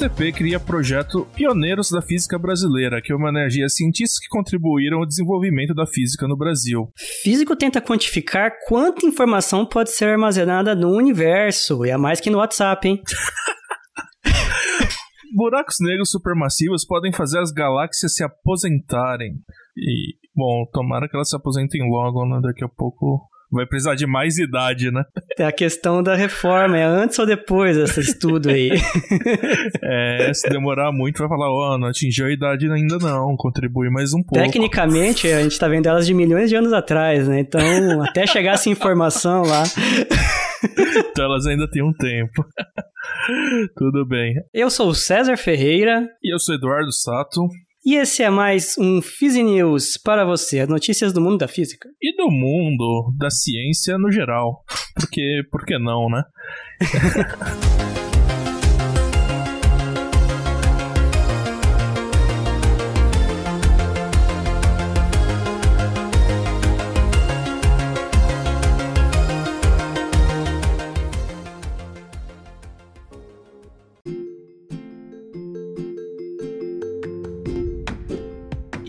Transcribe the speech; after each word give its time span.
ICTP 0.00 0.32
cria 0.32 0.58
projeto 0.58 1.26
Pioneiros 1.34 1.90
da 1.90 2.00
Física 2.00 2.38
Brasileira, 2.38 3.02
que 3.02 3.12
homenageia 3.12 3.68
cientistas 3.68 4.18
que 4.18 4.28
contribuíram 4.28 5.00
ao 5.00 5.06
desenvolvimento 5.06 5.74
da 5.74 5.86
física 5.86 6.26
no 6.26 6.38
Brasil. 6.38 6.90
Físico 7.22 7.54
tenta 7.54 7.82
quantificar 7.82 8.50
quanta 8.66 9.04
informação 9.04 9.66
pode 9.66 9.90
ser 9.90 10.08
armazenada 10.08 10.74
no 10.74 10.96
universo, 10.96 11.84
e 11.84 11.90
é 11.90 11.98
mais 11.98 12.18
que 12.18 12.30
no 12.30 12.38
WhatsApp, 12.38 12.88
hein? 12.88 13.02
Buracos 15.36 15.76
negros 15.80 16.10
supermassivos 16.10 16.86
podem 16.86 17.12
fazer 17.12 17.38
as 17.38 17.52
galáxias 17.52 18.14
se 18.14 18.24
aposentarem. 18.24 19.34
E, 19.76 20.14
bom, 20.34 20.64
tomara 20.72 21.10
que 21.10 21.16
elas 21.16 21.28
se 21.28 21.36
aposentem 21.36 21.82
logo, 21.90 22.24
né? 22.24 22.40
Daqui 22.42 22.64
a 22.64 22.68
pouco 22.68 23.28
vai 23.50 23.66
precisar 23.66 23.94
de 23.94 24.06
mais 24.06 24.38
idade, 24.38 24.90
né? 24.90 25.02
É 25.38 25.44
a 25.44 25.52
questão 25.52 26.02
da 26.02 26.14
reforma, 26.14 26.76
é 26.76 26.84
antes 26.84 27.18
ou 27.18 27.24
depois 27.24 27.74
esse 27.74 28.00
estudo 28.00 28.50
aí. 28.50 28.70
é, 29.82 30.30
se 30.34 30.50
demorar 30.50 30.92
muito, 30.92 31.16
vai 31.16 31.28
falar, 31.28 31.50
ó, 31.50 31.74
oh, 31.74 31.78
não 31.78 31.88
atingiu 31.88 32.26
a 32.26 32.30
idade 32.30 32.70
ainda 32.70 32.98
não, 32.98 33.34
contribui 33.38 33.88
mais 33.88 34.12
um 34.12 34.22
pouco. 34.22 34.34
Tecnicamente, 34.34 35.28
a 35.28 35.42
gente 35.42 35.58
tá 35.58 35.66
vendo 35.66 35.86
elas 35.86 36.06
de 36.06 36.12
milhões 36.12 36.50
de 36.50 36.56
anos 36.56 36.74
atrás, 36.74 37.26
né? 37.26 37.40
Então, 37.40 38.02
até 38.02 38.26
chegar 38.26 38.52
essa 38.52 38.68
informação 38.68 39.44
lá. 39.44 39.62
então 41.10 41.24
elas 41.24 41.46
ainda 41.46 41.66
têm 41.70 41.82
um 41.82 41.92
tempo. 41.94 42.44
Tudo 43.76 44.06
bem. 44.06 44.34
Eu 44.52 44.68
sou 44.68 44.88
o 44.88 44.94
César 44.94 45.38
Ferreira. 45.38 46.06
E 46.22 46.34
eu 46.34 46.38
sou 46.38 46.54
Eduardo 46.54 46.92
Sato. 46.92 47.48
E 47.82 47.96
esse 47.96 48.22
é 48.22 48.28
mais 48.28 48.76
um 48.76 49.00
Physi 49.00 49.42
News 49.42 49.96
para 49.96 50.22
você, 50.22 50.60
as 50.60 50.68
notícias 50.68 51.14
do 51.14 51.20
mundo 51.20 51.38
da 51.38 51.48
física. 51.48 51.88
E 52.00 52.14
do 52.14 52.30
mundo 52.30 53.14
da 53.16 53.30
ciência 53.30 53.96
no 53.96 54.12
geral. 54.12 54.62
Porque, 54.94 55.42
por 55.50 55.64
que 55.64 55.78
não, 55.78 56.10
né? 56.10 56.22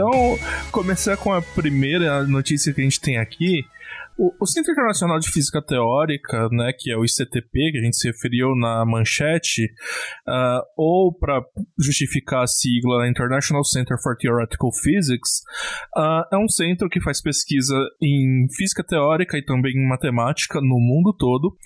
Então, 0.00 0.38
começar 0.72 1.14
com 1.18 1.30
a 1.30 1.42
primeira 1.42 2.24
notícia 2.24 2.72
que 2.72 2.80
a 2.80 2.84
gente 2.84 2.98
tem 2.98 3.18
aqui. 3.18 3.66
O, 4.16 4.46
Centro 4.46 4.72
Internacional 4.72 5.18
de 5.18 5.30
Física 5.30 5.60
Teórica, 5.62 6.48
né, 6.52 6.72
que 6.78 6.90
é 6.90 6.96
o 6.96 7.04
ICTP, 7.04 7.72
que 7.72 7.78
a 7.78 7.82
gente 7.82 7.96
se 7.98 8.08
referiu 8.08 8.54
na 8.54 8.82
manchete, 8.86 9.64
uh, 10.26 10.62
ou 10.74 11.12
para 11.14 11.42
justificar 11.78 12.44
a 12.44 12.46
sigla 12.46 13.08
International 13.08 13.62
Center 13.62 13.98
for 14.02 14.16
Theoretical 14.16 14.70
Physics, 14.72 15.42
uh, 15.94 16.24
é 16.32 16.38
um 16.38 16.48
centro 16.48 16.88
que 16.88 17.00
faz 17.02 17.20
pesquisa 17.20 17.74
em 18.00 18.46
física 18.56 18.82
teórica 18.82 19.36
e 19.36 19.44
também 19.44 19.72
em 19.72 19.88
matemática 19.88 20.60
no 20.62 20.78
mundo 20.78 21.14
todo. 21.18 21.56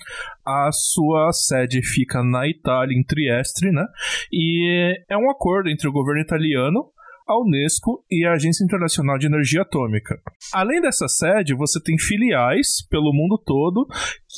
A 0.45 0.71
sua 0.73 1.31
sede 1.31 1.81
fica 1.81 2.21
na 2.21 2.47
Itália, 2.49 2.97
em 2.97 3.03
Trieste, 3.03 3.69
né, 3.71 3.85
e 4.31 4.93
é 5.09 5.17
um 5.17 5.29
acordo 5.29 5.69
entre 5.69 5.87
o 5.87 5.93
governo 5.93 6.21
italiano 6.21 6.94
a 7.27 7.39
Unesco 7.41 8.03
e 8.09 8.25
a 8.25 8.33
Agência 8.33 8.63
Internacional 8.63 9.17
de 9.17 9.27
Energia 9.27 9.63
Atômica. 9.63 10.19
Além 10.53 10.79
dessa 10.81 11.07
sede, 11.07 11.55
você 11.55 11.81
tem 11.81 11.97
filiais 11.97 12.85
pelo 12.89 13.11
mundo 13.13 13.41
todo 13.43 13.87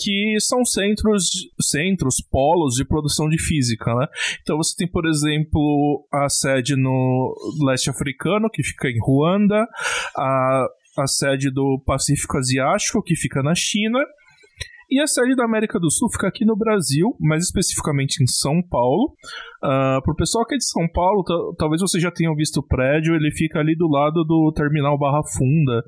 que 0.01 0.37
são 0.39 0.63
centros, 0.63 1.29
centros, 1.59 2.15
polos 2.29 2.75
de 2.75 2.85
produção 2.85 3.27
de 3.27 3.41
física, 3.41 3.93
né? 3.95 4.07
Então 4.41 4.57
você 4.57 4.75
tem, 4.77 4.89
por 4.89 5.07
exemplo, 5.07 6.07
a 6.13 6.29
sede 6.29 6.75
no 6.75 7.35
leste 7.65 7.89
africano, 7.89 8.49
que 8.49 8.63
fica 8.63 8.87
em 8.87 8.99
Ruanda, 8.99 9.67
a, 10.15 10.67
a 10.99 11.07
sede 11.07 11.51
do 11.51 11.81
Pacífico 11.85 12.37
Asiático, 12.37 13.03
que 13.03 13.15
fica 13.15 13.41
na 13.41 13.55
China, 13.55 13.99
e 14.89 15.01
a 15.01 15.07
sede 15.07 15.35
da 15.35 15.43
América 15.43 15.79
do 15.79 15.91
Sul 15.91 16.09
fica 16.09 16.27
aqui 16.27 16.45
no 16.45 16.55
Brasil, 16.55 17.15
mais 17.19 17.43
especificamente 17.43 18.23
em 18.23 18.27
São 18.27 18.61
Paulo. 18.61 19.15
Uh, 19.61 20.01
pro 20.03 20.15
pessoal 20.15 20.45
que 20.45 20.55
é 20.55 20.57
de 20.57 20.65
São 20.65 20.87
Paulo, 20.87 21.23
talvez 21.57 21.81
vocês 21.81 22.01
já 22.01 22.09
tenham 22.09 22.33
visto 22.35 22.57
o 22.57 22.63
prédio, 22.65 23.13
ele 23.13 23.29
fica 23.31 23.59
ali 23.59 23.75
do 23.75 23.87
lado 23.89 24.23
do 24.23 24.51
terminal 24.55 24.97
Barra 24.97 25.21
Funda. 25.23 25.83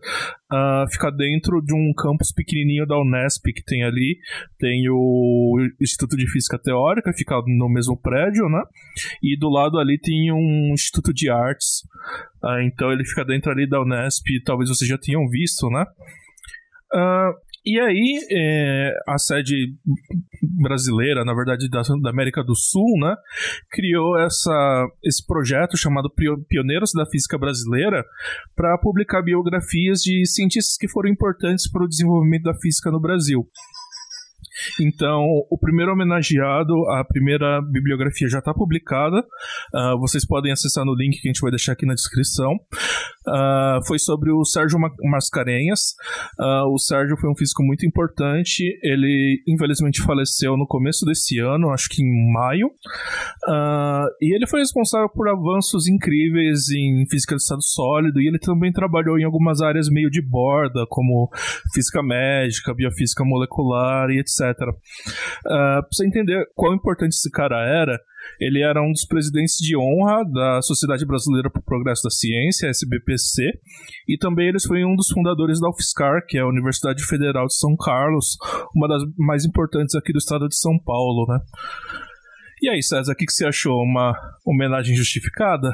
Uh, 0.51 0.91
fica 0.91 1.09
dentro 1.11 1.61
de 1.61 1.73
um 1.73 1.93
campus 1.93 2.33
pequenininho 2.33 2.85
da 2.85 2.99
Unesp 2.99 3.45
que 3.53 3.63
tem 3.63 3.83
ali. 3.83 4.17
Tem 4.57 4.89
o 4.89 5.57
Instituto 5.79 6.17
de 6.17 6.29
Física 6.29 6.59
Teórica, 6.59 7.13
fica 7.13 7.41
no 7.45 7.69
mesmo 7.69 7.95
prédio, 7.95 8.49
né? 8.49 8.63
E 9.23 9.37
do 9.39 9.49
lado 9.49 9.79
ali 9.79 9.97
tem 9.97 10.31
um 10.33 10.73
Instituto 10.73 11.13
de 11.13 11.29
Artes. 11.29 11.83
Uh, 12.43 12.61
então 12.63 12.91
ele 12.91 13.05
fica 13.05 13.23
dentro 13.23 13.49
ali 13.49 13.67
da 13.67 13.81
Unesp, 13.81 14.25
talvez 14.43 14.69
vocês 14.69 14.89
já 14.89 14.97
tenham 14.97 15.25
visto, 15.29 15.69
né? 15.69 15.85
Uh, 16.93 17.48
e 17.69 17.79
aí, 17.79 18.19
é, 18.31 18.93
a 19.07 19.17
sede 19.19 19.75
brasileira, 20.41 21.23
na 21.23 21.35
verdade 21.35 21.69
da, 21.69 21.81
da, 22.01 22.09
América 22.09 22.43
do 22.43 22.55
Sul, 22.55 22.97
né, 22.99 23.15
criou 23.69 24.17
essa, 24.17 24.87
esse 25.03 25.25
projeto 25.25 25.77
chamado 25.77 26.11
Pioneiros 26.47 26.91
da 26.93 27.05
Física 27.05 27.37
Brasileira 27.37 28.03
para 28.55 28.77
publicar 28.79 29.21
biografias 29.21 30.01
de 30.01 30.25
cientistas 30.25 30.77
que 30.77 30.87
foram 30.87 31.09
importantes 31.09 31.69
para 31.71 31.83
o 31.83 31.87
desenvolvimento 31.87 32.43
da 32.43 32.55
física 32.55 32.89
no 32.89 32.99
Brasil. 32.99 33.47
Então, 34.79 35.25
o 35.49 35.57
primeiro 35.57 35.91
homenageado, 35.91 36.73
a 36.91 37.03
primeira 37.03 37.61
bibliografia 37.61 38.27
já 38.27 38.39
está 38.39 38.53
publicada. 38.53 39.19
Uh, 39.73 39.99
vocês 39.99 40.25
podem 40.25 40.51
acessar 40.51 40.85
no 40.85 40.95
link 40.95 41.19
que 41.21 41.27
a 41.27 41.31
gente 41.31 41.41
vai 41.41 41.51
deixar 41.51 41.73
aqui 41.73 41.85
na 41.85 41.93
descrição. 41.93 42.53
Uh, 43.27 43.85
foi 43.87 43.99
sobre 43.99 44.31
o 44.31 44.43
Sérgio 44.43 44.79
Mascarenhas. 45.03 45.95
Uh, 46.39 46.73
o 46.73 46.77
Sérgio 46.77 47.17
foi 47.17 47.29
um 47.29 47.35
físico 47.35 47.63
muito 47.63 47.85
importante. 47.85 48.63
Ele, 48.83 49.41
infelizmente, 49.47 50.01
faleceu 50.01 50.57
no 50.57 50.67
começo 50.67 51.05
desse 51.05 51.39
ano, 51.39 51.71
acho 51.71 51.89
que 51.89 52.03
em 52.03 52.33
maio. 52.33 52.71
e 54.21 54.35
ele 54.35 54.47
foi 54.47 54.59
responsável 54.59 55.09
por 55.09 55.27
avanços 55.29 55.87
incríveis 55.87 56.69
em 56.69 57.05
física 57.09 57.35
de 57.35 57.41
estado 57.41 57.63
sólido. 57.63 58.21
E 58.21 58.27
ele 58.27 58.39
também 58.39 58.71
trabalhou 58.71 59.17
em 59.19 59.23
algumas 59.23 59.61
áreas 59.61 59.89
meio 59.89 60.09
de 60.09 60.21
borda, 60.21 60.85
como 60.89 61.29
física 61.73 62.01
médica, 62.01 62.73
biofísica 62.73 63.23
molecular 63.23 64.09
e 64.09 64.19
etc. 64.19 64.48
Uh, 64.51 65.81
pra 65.81 65.87
você 65.91 66.07
entender 66.07 66.45
quão 66.55 66.73
importante 66.73 67.13
esse 67.13 67.29
cara 67.29 67.57
era, 67.65 67.99
ele 68.39 68.61
era 68.61 68.81
um 68.81 68.91
dos 68.91 69.05
presidentes 69.05 69.55
de 69.57 69.77
honra 69.77 70.23
da 70.25 70.61
Sociedade 70.61 71.05
Brasileira 71.05 71.49
para 71.49 71.59
o 71.59 71.65
Progresso 71.65 72.03
da 72.03 72.09
Ciência, 72.09 72.67
SBPC, 72.67 73.51
e 74.07 74.17
também 74.17 74.49
ele 74.49 74.59
foi 74.59 74.83
um 74.85 74.95
dos 74.95 75.09
fundadores 75.09 75.59
da 75.59 75.69
UFSCar, 75.69 76.25
que 76.27 76.37
é 76.37 76.41
a 76.41 76.47
Universidade 76.47 77.05
Federal 77.05 77.47
de 77.47 77.55
São 77.55 77.75
Carlos, 77.75 78.37
uma 78.75 78.87
das 78.87 79.03
mais 79.17 79.45
importantes 79.45 79.95
aqui 79.95 80.11
do 80.11 80.19
estado 80.19 80.47
de 80.47 80.57
São 80.57 80.77
Paulo, 80.83 81.25
né? 81.27 81.39
E 82.61 82.69
aí, 82.69 82.83
César, 82.83 83.13
o 83.13 83.15
que, 83.15 83.25
que 83.25 83.31
você 83.31 83.45
achou? 83.45 83.81
Uma 83.81 84.13
homenagem 84.45 84.95
justificada? 84.95 85.73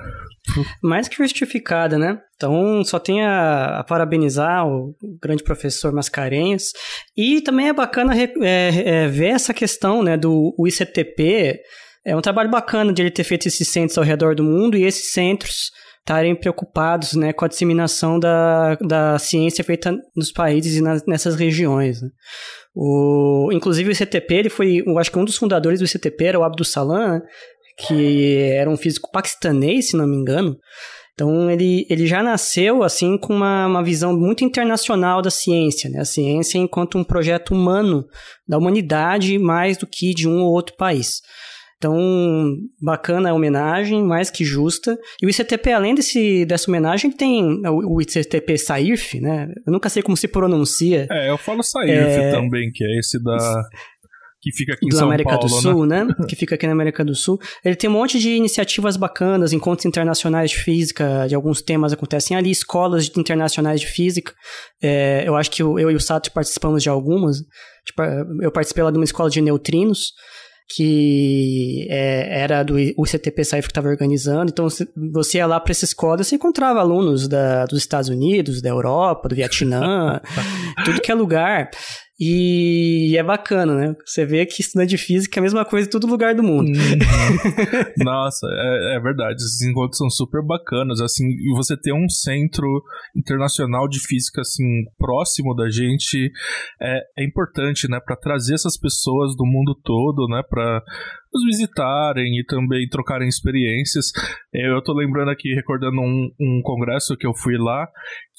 Mais 0.83 1.07
que 1.07 1.17
justificada, 1.17 1.97
né? 1.97 2.19
Então, 2.35 2.83
só 2.83 2.99
tem 2.99 3.23
a, 3.23 3.79
a 3.79 3.83
parabenizar 3.83 4.67
o, 4.67 4.95
grande 5.21 5.43
professor 5.43 5.91
Mascarenhas. 5.91 6.73
E 7.17 7.41
também 7.41 7.69
é 7.69 7.73
bacana 7.73 8.13
é, 8.15 8.33
é, 8.43 9.07
ver 9.07 9.29
essa 9.29 9.53
questão 9.53 10.03
né, 10.03 10.15
do 10.15 10.55
ICTP 10.67 11.59
é 12.05 12.15
um 12.15 12.21
trabalho 12.21 12.51
bacana 12.51 12.93
de 12.93 13.01
ele 13.01 13.09
ter 13.09 13.23
feito 13.23 13.47
esses 13.47 13.67
centros 13.67 13.97
ao 13.97 14.03
redor 14.03 14.35
do 14.35 14.43
mundo 14.43 14.77
e 14.77 14.83
esses 14.83 15.11
centros 15.11 15.71
estarem 16.05 16.35
preocupados 16.35 17.13
né, 17.15 17.33
com 17.33 17.43
a 17.43 17.47
disseminação 17.47 18.19
da, 18.19 18.75
da 18.75 19.17
ciência 19.17 19.63
feita 19.63 19.97
nos 20.15 20.31
países 20.31 20.75
e 20.75 21.09
nessas 21.09 21.35
regiões. 21.35 21.99
Né. 21.99 22.09
O, 22.75 23.49
inclusive 23.51 23.89
o 23.89 23.91
ICTP, 23.91 24.35
ele 24.35 24.49
foi, 24.49 24.83
eu 24.85 24.99
acho 24.99 25.11
que 25.11 25.17
um 25.17 25.25
dos 25.25 25.35
fundadores 25.35 25.79
do 25.79 25.85
ICTP 25.85 26.25
era 26.25 26.39
o 26.39 26.43
Abdus 26.43 26.71
Salam, 26.71 27.21
que 27.79 28.37
era 28.37 28.69
um 28.69 28.77
físico 28.77 29.09
paquistanês, 29.11 29.89
se 29.89 29.97
não 29.97 30.05
me 30.05 30.15
engano. 30.15 30.55
Então 31.15 31.49
ele, 31.49 31.87
ele 31.89 32.05
já 32.05 32.21
nasceu 32.21 32.83
assim 32.83 33.17
com 33.17 33.33
uma, 33.33 33.65
uma 33.65 33.83
visão 33.83 34.15
muito 34.15 34.43
internacional 34.43 35.21
da 35.21 35.31
ciência, 35.31 35.89
né? 35.89 36.01
A 36.01 36.05
ciência 36.05 36.57
enquanto 36.57 36.97
um 36.97 37.03
projeto 37.03 37.51
humano 37.53 38.05
da 38.47 38.57
humanidade 38.57 39.39
mais 39.39 39.77
do 39.77 39.87
que 39.87 40.13
de 40.13 40.27
um 40.27 40.43
ou 40.43 40.51
outro 40.51 40.75
país. 40.75 41.21
Então, 41.77 42.56
bacana 42.81 43.30
a 43.30 43.33
homenagem, 43.33 44.04
mais 44.04 44.30
que 44.30 44.45
justa. 44.45 44.98
E 45.22 45.25
o 45.25 45.30
ICTP, 45.30 45.72
além 45.72 45.94
desse, 45.94 46.45
dessa 46.45 46.69
homenagem, 46.69 47.12
tem 47.12 47.62
o, 47.68 47.95
o 47.95 48.01
ICTP 48.01 48.57
SAIRF, 48.57 49.19
né? 49.19 49.50
Eu 49.68 49.74
nunca 49.74 49.89
sei 49.89 50.01
como 50.01 50.16
se 50.16 50.27
pronuncia. 50.27 51.07
É, 51.12 51.30
eu 51.30 51.38
falo 51.38 51.62
SAIRF 51.62 52.19
é... 52.19 52.31
também, 52.31 52.72
que 52.74 52.83
é 52.83 53.00
esse 53.00 53.22
da 53.22 53.38
que 54.45 54.51
fica 54.51 54.74
aqui 54.74 54.86
em 54.86 54.89
do 54.89 54.95
São 54.95 55.07
América 55.07 55.31
Paulo, 55.31 55.48
do 55.48 55.50
Sul, 55.50 55.86
né? 55.88 56.06
que 56.30 56.36
fica 56.36 56.54
aqui 56.54 56.68
na 56.68 56.74
América 56.74 57.04
do 57.04 57.16
Sul. 57.16 57.39
Ele 57.63 57.75
tem 57.75 57.89
um 57.89 57.94
monte 57.94 58.19
de 58.19 58.30
iniciativas 58.30 58.95
bacanas, 58.95 59.51
encontros 59.51 59.88
internacionais 59.88 60.51
de 60.51 60.57
física, 60.57 61.25
de 61.27 61.33
alguns 61.33 61.63
temas 61.63 61.92
acontecem 61.92 62.38
ali, 62.38 62.51
escolas 62.51 63.10
internacionais 63.18 63.81
de 63.81 63.88
física. 63.88 64.31
É, 64.80 65.24
eu 65.27 65.36
acho 65.36 65.50
que 65.50 65.63
eu, 65.63 65.80
eu 65.80 65.89
e 65.89 65.95
o 65.95 66.00
Sato 66.00 66.31
participamos 66.31 66.83
de 66.83 66.89
algumas. 66.89 67.38
Tipo, 67.88 68.04
eu 68.44 68.51
participei 68.51 68.83
lá 68.83 68.92
de 68.92 69.00
uma 69.00 69.04
escola 69.04 69.31
de 69.31 69.42
neutrinos 69.42 70.13
que 70.67 71.88
é, 71.89 72.41
era 72.41 72.63
do 72.63 72.75
o 72.97 73.06
CTP 73.06 73.44
Saif 73.44 73.67
que 73.67 73.71
estava 73.71 73.88
organizando. 73.88 74.51
Então, 74.51 74.67
você 75.12 75.38
ia 75.38 75.45
lá 75.45 75.59
para 75.59 75.71
essa 75.71 75.85
escola, 75.85 76.23
você 76.23 76.35
encontrava 76.35 76.79
alunos 76.79 77.27
da, 77.27 77.65
dos 77.65 77.79
Estados 77.79 78.09
Unidos, 78.09 78.62
da 78.62 78.69
Europa, 78.69 79.29
do 79.29 79.35
Vietnã, 79.35 80.19
tudo 80.83 81.01
que 81.01 81.12
é 81.12 81.15
lugar. 81.15 81.69
E 82.17 83.17
é 83.17 83.23
bacana, 83.23 83.75
né? 83.75 83.95
Você 84.06 84.25
vê 84.25 84.45
que 84.45 84.62
estudante 84.62 84.91
de 84.91 84.97
física 84.97 85.38
é 85.38 85.41
a 85.41 85.44
mesma 85.44 85.65
coisa 85.65 85.85
em 85.85 85.91
todo 85.91 86.07
lugar 86.07 86.33
do 86.33 86.41
mundo. 86.41 86.69
Uhum. 86.69 86.95
Nossa, 88.06 88.47
é, 88.47 88.95
é, 88.95 89.00
verdade. 89.01 89.35
Esses 89.35 89.62
encontros 89.63 89.97
são 89.97 90.09
super 90.09 90.41
bacanas. 90.41 91.01
Assim, 91.01 91.25
você 91.56 91.75
ter 91.75 91.94
um 91.94 92.07
centro 92.07 92.65
internacional 93.13 93.88
de 93.89 94.00
física 94.00 94.41
assim 94.41 94.85
próximo 94.97 95.53
da 95.53 95.69
gente 95.69 96.31
é, 96.81 97.00
é 97.19 97.25
importante, 97.25 97.89
né? 97.89 98.00
Para 98.00 98.15
trazer 98.15 98.53
essas 98.53 98.77
pessoas 98.77 99.35
do 99.35 99.45
mundo 99.45 99.75
todo, 99.83 100.25
né? 100.29 100.41
Para 100.50 100.81
nos 101.35 101.43
visitarem 101.43 102.39
e 102.39 102.45
também 102.45 102.87
trocarem 102.87 103.27
experiências. 103.27 104.05
Eu 104.53 104.81
tô 104.81 104.93
lembrando 104.93 105.29
aqui, 105.29 105.53
recordando 105.53 105.99
um, 105.99 106.31
um 106.39 106.61
congresso 106.63 107.17
que 107.17 107.27
eu 107.27 107.33
fui 107.33 107.57
lá, 107.57 107.87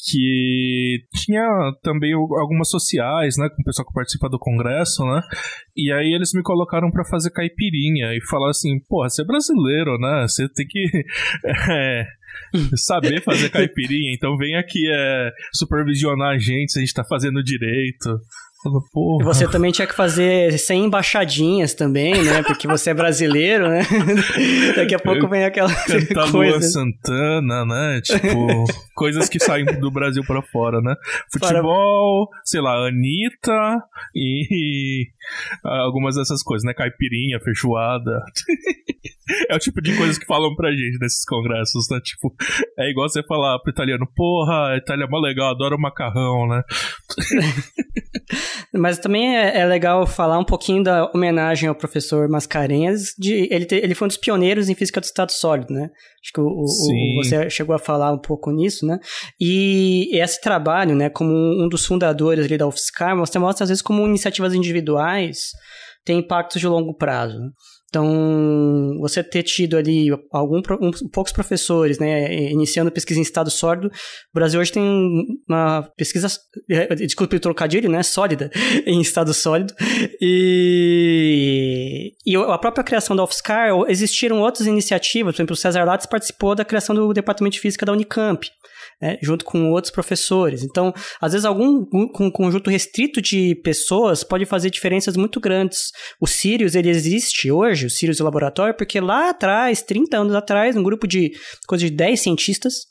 que 0.08 1.04
tinha 1.14 1.46
também 1.82 2.14
algumas 2.14 2.70
sociais, 2.70 3.36
né, 3.36 3.48
com 3.48 3.60
o 3.60 3.64
pessoal 3.64 3.86
que 3.86 3.94
participa 3.94 4.28
do 4.28 4.38
congresso, 4.38 5.04
né, 5.04 5.20
e 5.76 5.92
aí 5.92 6.14
eles 6.14 6.32
me 6.34 6.42
colocaram 6.42 6.90
para 6.90 7.04
fazer 7.04 7.30
caipirinha 7.30 8.14
e 8.14 8.20
falaram 8.28 8.50
assim, 8.50 8.78
porra, 8.88 9.08
você 9.08 9.22
é 9.22 9.26
brasileiro, 9.26 9.98
né, 9.98 10.26
você 10.28 10.48
tem 10.48 10.66
que... 10.66 10.86
É, 11.68 12.04
saber 12.76 13.22
fazer 13.22 13.48
caipirinha, 13.50 14.12
então 14.14 14.36
vem 14.36 14.56
aqui 14.56 14.80
é, 14.92 15.30
supervisionar 15.54 16.34
a 16.34 16.38
gente 16.38 16.72
se 16.72 16.78
a 16.78 16.82
gente 16.82 16.94
tá 16.94 17.04
fazendo 17.04 17.42
direito. 17.42 18.20
Porra. 18.92 19.22
E 19.22 19.24
você 19.24 19.48
também 19.48 19.72
tinha 19.72 19.86
que 19.86 19.94
fazer 19.94 20.58
100 20.58 20.84
embaixadinhas 20.84 21.74
também, 21.74 22.22
né? 22.22 22.42
Porque 22.42 22.66
você 22.66 22.90
é 22.90 22.94
brasileiro, 22.94 23.68
né? 23.68 23.82
Daqui 24.76 24.94
a 24.94 24.98
pouco 24.98 25.28
vem 25.28 25.44
aquela 25.44 25.72
Cantar 25.74 26.30
coisa. 26.30 26.58
Lua 26.58 26.62
Santana, 26.62 27.64
né? 27.64 28.00
Tipo, 28.02 28.64
coisas 28.94 29.28
que 29.28 29.38
saem 29.38 29.64
do 29.64 29.90
Brasil 29.90 30.22
para 30.26 30.42
fora, 30.42 30.80
né? 30.80 30.94
Futebol, 31.32 32.28
para... 32.28 32.40
sei 32.44 32.60
lá, 32.60 32.86
Anitta 32.86 33.82
e 34.14 35.06
algumas 35.64 36.16
dessas 36.16 36.42
coisas, 36.42 36.64
né? 36.64 36.72
Caipirinha, 36.74 37.40
feijoada. 37.40 38.22
é 39.50 39.56
o 39.56 39.58
tipo 39.58 39.80
de 39.80 39.96
coisas 39.96 40.18
que 40.18 40.26
falam 40.26 40.54
pra 40.54 40.70
gente 40.70 40.98
nesses 41.00 41.24
congressos, 41.24 41.88
né? 41.90 42.00
Tipo, 42.02 42.34
é 42.78 42.90
igual 42.90 43.08
você 43.08 43.22
falar 43.24 43.58
pro 43.60 43.72
italiano, 43.72 44.06
porra, 44.14 44.72
a 44.72 44.76
Itália 44.76 45.04
é 45.04 45.08
mó 45.08 45.18
legal, 45.18 45.50
adoro 45.50 45.78
macarrão, 45.78 46.46
né? 46.48 46.62
Mas 48.72 48.98
também 48.98 49.36
é, 49.36 49.58
é, 49.58 49.66
legal 49.66 50.06
falar 50.06 50.38
um 50.38 50.44
pouquinho 50.44 50.82
da 50.82 51.10
homenagem 51.14 51.68
ao 51.68 51.74
professor 51.74 52.28
Mascarenhas. 52.28 53.14
De, 53.18 53.48
ele, 53.50 53.64
te, 53.64 53.74
ele 53.76 53.94
foi 53.94 54.06
um 54.06 54.08
dos 54.08 54.16
pioneiros 54.16 54.68
em 54.68 54.74
física 54.74 55.00
do 55.00 55.04
estado 55.04 55.32
sólido, 55.32 55.72
né? 55.72 55.90
Acho 56.22 56.32
que 56.32 56.40
o, 56.40 56.46
o, 56.46 57.22
você 57.22 57.48
chegou 57.50 57.74
a 57.74 57.78
falar 57.78 58.12
um 58.12 58.18
pouco 58.18 58.50
nisso, 58.50 58.86
né? 58.86 58.98
E 59.40 60.10
esse 60.12 60.40
trabalho, 60.40 60.94
né, 60.94 61.08
como 61.08 61.30
um 61.32 61.68
dos 61.68 61.86
fundadores 61.86 62.44
ali 62.44 62.58
da 62.58 62.66
UFSCar, 62.66 63.16
você 63.16 63.38
mostra 63.38 63.64
às 63.64 63.68
vezes 63.68 63.82
como 63.82 64.06
iniciativas 64.06 64.54
individuais 64.54 65.50
têm 66.04 66.20
impactos 66.20 66.60
de 66.60 66.68
longo 66.68 66.94
prazo. 66.94 67.38
Então, 67.88 68.98
você 69.00 69.22
ter 69.22 69.42
tido 69.42 69.76
ali 69.76 70.08
algum, 70.32 70.60
um, 70.80 70.90
poucos 71.12 71.32
professores, 71.32 71.98
né, 71.98 72.50
iniciando 72.50 72.90
pesquisa 72.90 73.20
em 73.20 73.22
estado 73.22 73.50
sólido, 73.50 73.86
o 73.86 74.34
Brasil 74.34 74.60
hoje 74.60 74.72
tem 74.72 74.82
uma 75.48 75.82
pesquisa, 75.96 76.28
é, 76.68 76.94
desculpe 76.96 77.36
o 77.36 77.40
trocadilho, 77.40 77.88
né, 77.88 78.02
sólida, 78.02 78.50
em 78.84 79.00
estado 79.00 79.32
sólido, 79.32 79.72
e, 80.20 82.12
e 82.26 82.36
a 82.36 82.58
própria 82.58 82.84
criação 82.84 83.14
da 83.14 83.22
UFSCar, 83.22 83.70
existiram 83.88 84.40
outras 84.40 84.66
iniciativas, 84.66 85.34
por 85.34 85.38
exemplo, 85.38 85.54
o 85.54 85.56
César 85.56 85.84
Lattes 85.84 86.06
participou 86.06 86.54
da 86.54 86.64
criação 86.64 86.94
do 86.94 87.12
Departamento 87.12 87.54
de 87.54 87.60
Física 87.60 87.86
da 87.86 87.92
Unicamp, 87.92 88.50
né, 89.00 89.18
junto 89.22 89.44
com 89.44 89.70
outros 89.70 89.92
professores. 89.92 90.62
Então, 90.62 90.92
às 91.20 91.32
vezes, 91.32 91.44
algum 91.44 91.86
um 91.92 92.30
conjunto 92.30 92.70
restrito 92.70 93.20
de 93.20 93.54
pessoas 93.56 94.24
pode 94.24 94.44
fazer 94.46 94.70
diferenças 94.70 95.16
muito 95.16 95.40
grandes. 95.40 95.90
O 96.20 96.26
Sirius, 96.26 96.74
ele 96.74 96.88
existe 96.88 97.50
hoje, 97.50 97.86
o 97.86 97.90
Sirius 97.90 98.20
Laboratório, 98.20 98.74
porque 98.74 99.00
lá 99.00 99.30
atrás, 99.30 99.82
30 99.82 100.16
anos 100.16 100.34
atrás, 100.34 100.76
um 100.76 100.82
grupo 100.82 101.06
de 101.06 101.32
coisa 101.66 101.84
de 101.84 101.90
10 101.90 102.20
cientistas 102.20 102.86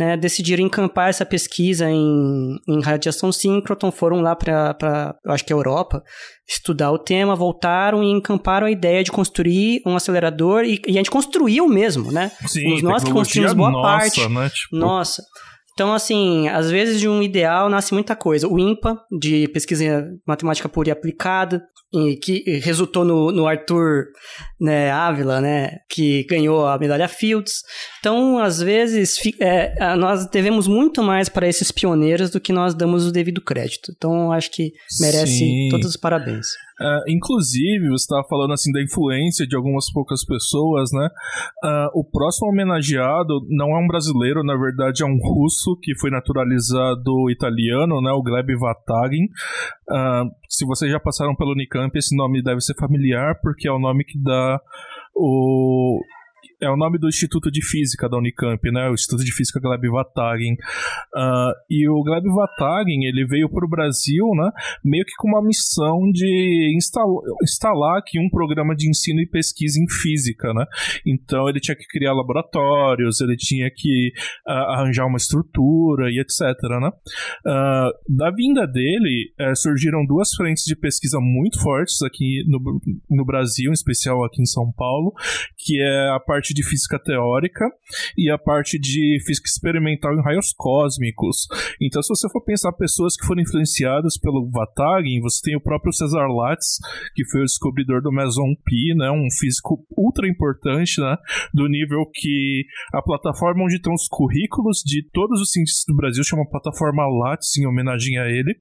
né, 0.00 0.16
decidiram 0.16 0.64
encampar 0.64 1.10
essa 1.10 1.26
pesquisa 1.26 1.90
em, 1.90 2.56
em 2.66 2.80
radiação 2.80 3.30
síncroton, 3.30 3.92
foram 3.92 4.22
lá 4.22 4.34
para, 4.34 5.14
eu 5.22 5.30
acho 5.30 5.44
que 5.44 5.52
a 5.52 5.56
Europa, 5.56 6.02
estudar 6.48 6.90
o 6.90 6.98
tema, 6.98 7.36
voltaram 7.36 8.02
e 8.02 8.10
encamparam 8.10 8.66
a 8.66 8.70
ideia 8.70 9.04
de 9.04 9.12
construir 9.12 9.82
um 9.84 9.94
acelerador, 9.94 10.64
e, 10.64 10.80
e 10.86 10.92
a 10.92 10.94
gente 10.94 11.10
construiu 11.10 11.68
mesmo, 11.68 12.10
né? 12.10 12.32
Sim, 12.46 12.80
nós 12.80 13.04
que 13.04 13.12
construímos 13.12 13.52
boa 13.52 13.70
nossa, 13.70 13.98
parte. 13.98 14.26
Né? 14.26 14.48
Tipo... 14.48 14.76
Nossa. 14.76 15.22
Então, 15.74 15.92
assim, 15.92 16.48
às 16.48 16.70
vezes 16.70 16.98
de 16.98 17.06
um 17.06 17.22
ideal 17.22 17.68
nasce 17.68 17.92
muita 17.92 18.16
coisa. 18.16 18.48
O 18.48 18.58
IMPA, 18.58 18.98
de 19.20 19.48
pesquisa 19.48 20.10
matemática 20.26 20.68
pura 20.68 20.88
e 20.88 20.92
aplicada, 20.92 21.62
que 22.22 22.60
resultou 22.62 23.04
no, 23.04 23.32
no 23.32 23.46
Arthur 23.46 24.06
né, 24.60 24.90
Ávila, 24.90 25.40
né, 25.40 25.78
que 25.88 26.24
ganhou 26.24 26.66
a 26.66 26.78
medalha 26.78 27.08
Fields. 27.08 27.62
Então, 27.98 28.38
às 28.38 28.60
vezes, 28.60 29.16
é, 29.40 29.96
nós 29.96 30.26
devemos 30.30 30.68
muito 30.68 31.02
mais 31.02 31.28
para 31.28 31.48
esses 31.48 31.72
pioneiros 31.72 32.30
do 32.30 32.40
que 32.40 32.52
nós 32.52 32.74
damos 32.74 33.06
o 33.06 33.12
devido 33.12 33.40
crédito. 33.40 33.92
Então, 33.96 34.30
acho 34.30 34.50
que 34.52 34.72
merece 35.00 35.38
Sim. 35.38 35.68
todos 35.70 35.88
os 35.88 35.96
parabéns. 35.96 36.46
Uh, 36.80 37.04
inclusive, 37.08 37.90
você 37.90 38.04
estava 38.04 38.26
falando 38.26 38.54
assim 38.54 38.72
da 38.72 38.82
influência 38.82 39.46
de 39.46 39.54
algumas 39.54 39.92
poucas 39.92 40.24
pessoas, 40.24 40.90
né? 40.90 41.10
Uh, 41.62 42.00
o 42.00 42.02
próximo 42.02 42.48
homenageado 42.48 43.38
não 43.50 43.76
é 43.76 43.84
um 43.84 43.86
brasileiro, 43.86 44.42
na 44.42 44.56
verdade 44.56 45.02
é 45.02 45.06
um 45.06 45.18
russo 45.18 45.78
que 45.82 45.94
foi 45.98 46.10
naturalizado 46.10 47.30
italiano, 47.30 48.00
né? 48.00 48.10
O 48.12 48.22
Gleb 48.22 48.56
Vatagin. 48.58 49.24
Uh, 49.90 50.30
se 50.48 50.64
vocês 50.64 50.90
já 50.90 50.98
passaram 50.98 51.36
pelo 51.36 51.52
Unicamp, 51.52 51.79
esse 51.98 52.16
nome 52.16 52.42
deve 52.42 52.60
ser 52.60 52.74
familiar, 52.74 53.38
porque 53.40 53.68
é 53.68 53.72
o 53.72 53.78
nome 53.78 54.04
que 54.04 54.18
dá 54.18 54.60
o 55.14 56.00
é 56.62 56.70
o 56.70 56.76
nome 56.76 56.98
do 56.98 57.08
Instituto 57.08 57.50
de 57.50 57.64
Física 57.64 58.08
da 58.08 58.18
Unicamp, 58.18 58.60
né? 58.70 58.88
O 58.88 58.94
Instituto 58.94 59.24
de 59.24 59.32
Física 59.32 59.60
Gleb 59.60 59.88
Vatagin. 59.88 60.54
Uh, 61.14 61.52
e 61.70 61.88
o 61.88 62.02
Gleb 62.02 62.24
Vatagin, 62.28 63.04
ele 63.04 63.26
veio 63.26 63.48
para 63.48 63.64
o 63.64 63.68
Brasil, 63.68 64.26
né? 64.36 64.50
Meio 64.84 65.04
que 65.04 65.14
com 65.18 65.28
uma 65.28 65.42
missão 65.42 66.10
de 66.12 66.74
instalar, 66.76 67.22
instalar 67.42 67.98
aqui 67.98 68.18
um 68.18 68.28
programa 68.28 68.74
de 68.76 68.88
ensino 68.88 69.20
e 69.20 69.26
pesquisa 69.26 69.80
em 69.80 69.88
física, 69.88 70.52
né? 70.52 70.64
Então 71.06 71.48
ele 71.48 71.60
tinha 71.60 71.76
que 71.76 71.86
criar 71.86 72.12
laboratórios, 72.12 73.20
ele 73.20 73.36
tinha 73.36 73.70
que 73.74 74.12
uh, 74.46 74.74
arranjar 74.74 75.06
uma 75.06 75.16
estrutura 75.16 76.10
e 76.10 76.20
etc, 76.20 76.40
né? 76.80 76.90
Uh, 77.46 78.16
da 78.16 78.30
vinda 78.30 78.66
dele, 78.66 79.32
uh, 79.40 79.56
surgiram 79.56 80.04
duas 80.06 80.34
frentes 80.34 80.64
de 80.64 80.76
pesquisa 80.76 81.18
muito 81.20 81.60
fortes 81.62 82.02
aqui 82.02 82.44
no, 82.46 82.80
no 83.08 83.24
Brasil, 83.24 83.70
em 83.70 83.74
especial 83.74 84.24
aqui 84.24 84.42
em 84.42 84.46
São 84.46 84.70
Paulo, 84.76 85.12
que 85.56 85.80
é 85.80 86.10
a 86.14 86.20
parte 86.20 86.49
parte 86.50 86.54
de 86.54 86.68
física 86.68 86.98
teórica 86.98 87.66
e 88.16 88.30
a 88.30 88.38
parte 88.38 88.78
de 88.78 89.18
física 89.24 89.46
experimental 89.46 90.14
em 90.14 90.22
raios 90.22 90.52
cósmicos. 90.56 91.46
Então, 91.80 92.02
se 92.02 92.08
você 92.08 92.28
for 92.30 92.42
pensar 92.42 92.72
pessoas 92.72 93.16
que 93.16 93.26
foram 93.26 93.42
influenciadas 93.42 94.18
pelo 94.18 94.48
Vatagen, 94.50 95.20
você 95.20 95.40
tem 95.42 95.56
o 95.56 95.60
próprio 95.60 95.92
Cesar 95.92 96.28
Lattes, 96.28 96.78
que 97.14 97.24
foi 97.30 97.42
o 97.42 97.44
descobridor 97.44 98.02
do 98.02 98.12
Meson 98.12 98.54
Pi, 98.64 98.94
né, 98.96 99.10
um 99.10 99.28
físico 99.38 99.84
ultra 99.96 100.28
importante, 100.28 101.00
né, 101.00 101.16
do 101.54 101.68
nível 101.68 102.04
que 102.12 102.64
a 102.92 103.02
plataforma 103.02 103.64
onde 103.64 103.76
estão 103.76 103.94
os 103.94 104.08
currículos 104.08 104.82
de 104.84 105.06
todos 105.12 105.40
os 105.40 105.50
cientistas 105.50 105.84
do 105.86 105.96
Brasil 105.96 106.24
chama 106.24 106.48
plataforma 106.48 107.06
Lattes 107.06 107.56
em 107.58 107.66
homenagem 107.66 108.18
a 108.18 108.26
ele. 108.26 108.58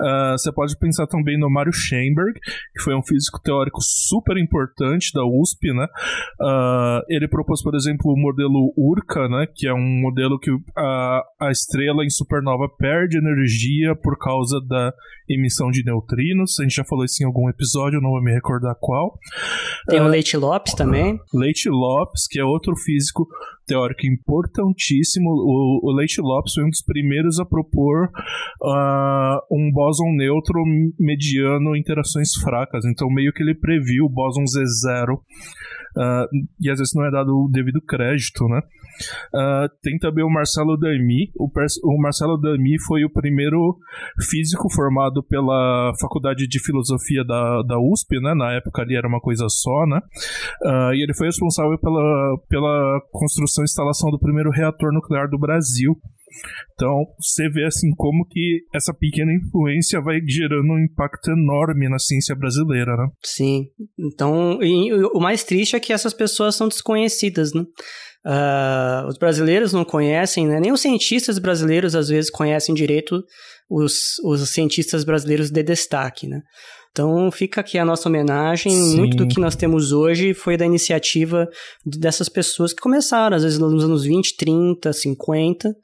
Uh, 0.00 0.32
você 0.32 0.52
pode 0.52 0.78
pensar 0.78 1.06
também 1.06 1.38
no 1.38 1.50
Mario 1.50 1.72
Schoenberg, 1.72 2.38
que 2.74 2.82
foi 2.82 2.94
um 2.94 3.02
físico 3.02 3.40
teórico 3.42 3.80
super 3.80 4.36
importante 4.36 5.10
da 5.12 5.24
USP, 5.24 5.72
né? 5.72 5.86
Uh, 6.40 7.02
ele 7.08 7.28
propôs, 7.28 7.62
por 7.62 7.74
exemplo, 7.74 8.12
o 8.12 8.20
modelo 8.20 8.72
URCA, 8.76 9.28
né? 9.28 9.46
Que 9.54 9.68
é 9.68 9.74
um 9.74 10.00
modelo 10.00 10.38
que 10.38 10.50
a, 10.76 11.22
a 11.40 11.50
estrela 11.50 12.04
em 12.04 12.10
supernova 12.10 12.68
perde 12.78 13.18
energia 13.18 13.94
por 13.94 14.18
causa 14.18 14.60
da 14.66 14.92
emissão 15.28 15.70
de 15.70 15.84
neutrinos. 15.84 16.58
A 16.58 16.62
gente 16.62 16.76
já 16.76 16.84
falou 16.84 17.04
isso 17.04 17.22
em 17.22 17.26
algum 17.26 17.48
episódio, 17.48 18.00
não 18.00 18.10
vou 18.10 18.22
me 18.22 18.32
recordar 18.32 18.74
qual. 18.80 19.18
Tem 19.88 20.00
uh, 20.00 20.04
o 20.04 20.08
Leite 20.08 20.36
Lopes 20.36 20.74
também. 20.74 21.18
Leite 21.32 21.68
Lopes, 21.68 22.26
que 22.28 22.40
é 22.40 22.44
outro 22.44 22.74
físico 22.76 23.26
teórico 23.70 24.04
importantíssimo. 24.04 25.30
O, 25.30 25.80
o 25.88 25.92
Leite 25.94 26.20
Lopes 26.20 26.54
foi 26.54 26.64
um 26.64 26.68
dos 26.68 26.82
primeiros 26.82 27.38
a 27.38 27.44
propor 27.44 28.10
uh, 28.62 29.38
um 29.50 29.70
bóson 29.72 30.10
neutro 30.16 30.60
mediano 30.98 31.76
interações 31.76 32.34
fracas. 32.42 32.84
Então, 32.84 33.08
meio 33.08 33.32
que 33.32 33.42
ele 33.42 33.54
previu 33.54 34.06
o 34.06 34.10
bóson 34.10 34.42
Z0. 34.42 35.14
Uh, 35.14 36.26
e 36.60 36.70
às 36.70 36.78
vezes 36.78 36.94
não 36.94 37.04
é 37.04 37.10
dado 37.10 37.30
o 37.30 37.48
devido 37.50 37.80
crédito, 37.80 38.46
né? 38.48 38.60
Uh, 39.34 39.68
tem 39.82 39.98
também 39.98 40.24
o 40.24 40.30
Marcelo 40.30 40.76
Dami. 40.76 41.30
O, 41.36 41.48
o, 41.48 42.02
Marcelo 42.02 42.36
Dami 42.36 42.80
foi 42.86 43.04
o 43.04 43.12
primeiro 43.12 43.76
físico 44.28 44.72
formado 44.72 45.22
pela 45.22 45.92
Faculdade 46.00 46.46
de 46.46 46.62
Filosofia 46.62 47.24
da, 47.24 47.62
da 47.62 47.78
USP, 47.78 48.20
né? 48.20 48.34
Na 48.34 48.52
época 48.52 48.82
ali 48.82 48.96
era 48.96 49.08
uma 49.08 49.20
coisa 49.20 49.46
só, 49.48 49.86
né? 49.86 50.00
Uh, 50.62 50.94
e 50.94 51.02
ele 51.02 51.14
foi 51.14 51.26
responsável 51.26 51.78
pela, 51.78 52.38
pela 52.48 53.00
construção 53.10 53.62
e 53.62 53.66
instalação 53.66 54.10
do 54.10 54.18
primeiro 54.18 54.50
reator 54.50 54.92
nuclear 54.92 55.28
do 55.28 55.38
Brasil. 55.38 55.96
Então, 56.74 57.04
você 57.18 57.48
vê 57.48 57.64
assim 57.64 57.90
como 57.96 58.24
que 58.26 58.60
essa 58.74 58.94
pequena 58.94 59.32
influência 59.34 60.00
vai 60.00 60.20
gerando 60.26 60.72
um 60.72 60.78
impacto 60.78 61.30
enorme 61.30 61.88
na 61.88 61.98
ciência 61.98 62.34
brasileira, 62.34 62.96
né? 62.96 63.08
Sim. 63.24 63.66
Então, 63.98 64.58
o 65.12 65.20
mais 65.20 65.44
triste 65.44 65.76
é 65.76 65.80
que 65.80 65.92
essas 65.92 66.14
pessoas 66.14 66.54
são 66.54 66.68
desconhecidas, 66.68 67.52
né? 67.52 67.64
Uh, 68.24 69.08
os 69.08 69.16
brasileiros 69.16 69.72
não 69.72 69.84
conhecem, 69.84 70.46
né? 70.46 70.60
nem 70.60 70.72
os 70.72 70.82
cientistas 70.82 71.38
brasileiros 71.38 71.94
às 71.96 72.08
vezes 72.08 72.30
conhecem 72.30 72.74
direito 72.74 73.24
os, 73.68 74.18
os 74.24 74.46
cientistas 74.50 75.04
brasileiros 75.04 75.50
de 75.50 75.62
destaque, 75.62 76.26
né? 76.26 76.42
Então 76.90 77.30
fica 77.30 77.60
aqui 77.60 77.78
a 77.78 77.84
nossa 77.84 78.08
homenagem. 78.08 78.72
Sim. 78.72 78.96
Muito 78.96 79.16
do 79.16 79.28
que 79.28 79.40
nós 79.40 79.54
temos 79.54 79.92
hoje 79.92 80.34
foi 80.34 80.56
da 80.56 80.66
iniciativa 80.66 81.48
dessas 81.86 82.28
pessoas 82.28 82.72
que 82.72 82.82
começaram, 82.82 83.36
às 83.36 83.44
vezes 83.44 83.58
nos 83.58 83.84
anos 83.84 84.04
20, 84.04 84.36
30, 84.36 84.92
50, 84.92 85.74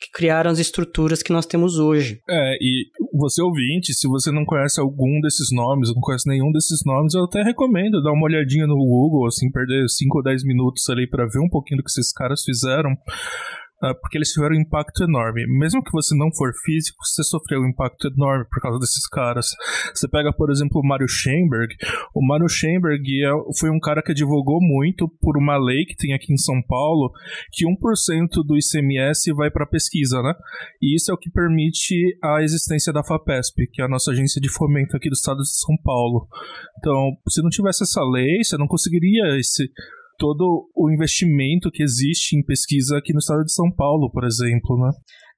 que 0.00 0.10
criaram 0.10 0.50
as 0.50 0.58
estruturas 0.58 1.22
que 1.22 1.32
nós 1.32 1.44
temos 1.44 1.78
hoje. 1.78 2.20
É, 2.28 2.56
e 2.60 2.86
você 3.12 3.42
ouvinte, 3.42 3.92
se 3.92 4.08
você 4.08 4.30
não 4.30 4.46
conhece 4.46 4.80
algum 4.80 5.20
desses 5.20 5.48
nomes, 5.52 5.94
não 5.94 6.00
conhece 6.00 6.26
nenhum 6.26 6.50
desses 6.50 6.80
nomes, 6.86 7.14
eu 7.14 7.24
até 7.24 7.42
recomendo 7.42 8.02
dar 8.02 8.12
uma 8.12 8.24
olhadinha 8.24 8.66
no 8.66 8.76
Google, 8.76 9.26
assim, 9.26 9.50
perder 9.50 9.86
5 9.88 10.16
ou 10.16 10.24
10 10.24 10.44
minutos 10.44 10.88
ali 10.88 11.08
para 11.08 11.26
ver 11.26 11.40
um 11.40 11.48
pouquinho 11.50 11.78
do 11.78 11.84
que 11.84 11.90
esses 11.90 12.12
caras 12.12 12.42
fizeram. 12.42 12.96
Uh, 13.82 13.98
porque 13.98 14.18
eles 14.18 14.28
tiveram 14.30 14.56
um 14.56 14.60
impacto 14.60 15.04
enorme. 15.04 15.46
Mesmo 15.46 15.82
que 15.82 15.90
você 15.90 16.14
não 16.14 16.30
for 16.34 16.52
físico, 16.64 16.98
você 17.02 17.24
sofreu 17.24 17.60
um 17.62 17.68
impacto 17.68 18.08
enorme 18.08 18.44
por 18.50 18.60
causa 18.60 18.78
desses 18.78 19.08
caras. 19.08 19.46
Você 19.94 20.06
pega, 20.06 20.30
por 20.34 20.50
exemplo, 20.50 20.82
o 20.82 20.86
Mario 20.86 21.08
Schoenberg. 21.08 21.74
O 22.14 22.20
Mario 22.20 22.46
Schoenberg 22.46 23.02
é, 23.24 23.30
foi 23.58 23.70
um 23.70 23.80
cara 23.80 24.02
que 24.02 24.12
advogou 24.12 24.60
muito 24.60 25.08
por 25.20 25.38
uma 25.38 25.56
lei 25.56 25.86
que 25.86 25.96
tem 25.96 26.12
aqui 26.12 26.30
em 26.30 26.36
São 26.36 26.60
Paulo, 26.68 27.10
que 27.52 27.64
1% 27.64 28.44
do 28.44 28.58
ICMS 28.58 29.32
vai 29.32 29.50
para 29.50 29.64
pesquisa, 29.64 30.20
né? 30.22 30.34
E 30.82 30.94
isso 30.94 31.10
é 31.10 31.14
o 31.14 31.18
que 31.18 31.30
permite 31.30 32.18
a 32.22 32.42
existência 32.42 32.92
da 32.92 33.02
FAPESP, 33.02 33.66
que 33.72 33.80
é 33.80 33.84
a 33.86 33.88
nossa 33.88 34.10
agência 34.10 34.42
de 34.42 34.52
fomento 34.52 34.94
aqui 34.94 35.08
do 35.08 35.14
estado 35.14 35.38
de 35.38 35.58
São 35.58 35.76
Paulo. 35.82 36.28
Então, 36.78 37.16
se 37.30 37.42
não 37.42 37.48
tivesse 37.48 37.82
essa 37.82 38.02
lei, 38.04 38.44
você 38.44 38.58
não 38.58 38.66
conseguiria 38.66 39.38
esse 39.38 39.70
todo 40.20 40.68
o 40.76 40.90
investimento 40.90 41.70
que 41.72 41.82
existe 41.82 42.36
em 42.36 42.44
pesquisa 42.44 42.98
aqui 42.98 43.14
no 43.14 43.18
estado 43.18 43.42
de 43.42 43.52
São 43.52 43.72
Paulo, 43.74 44.10
por 44.12 44.24
exemplo, 44.24 44.78
né? 44.78 44.90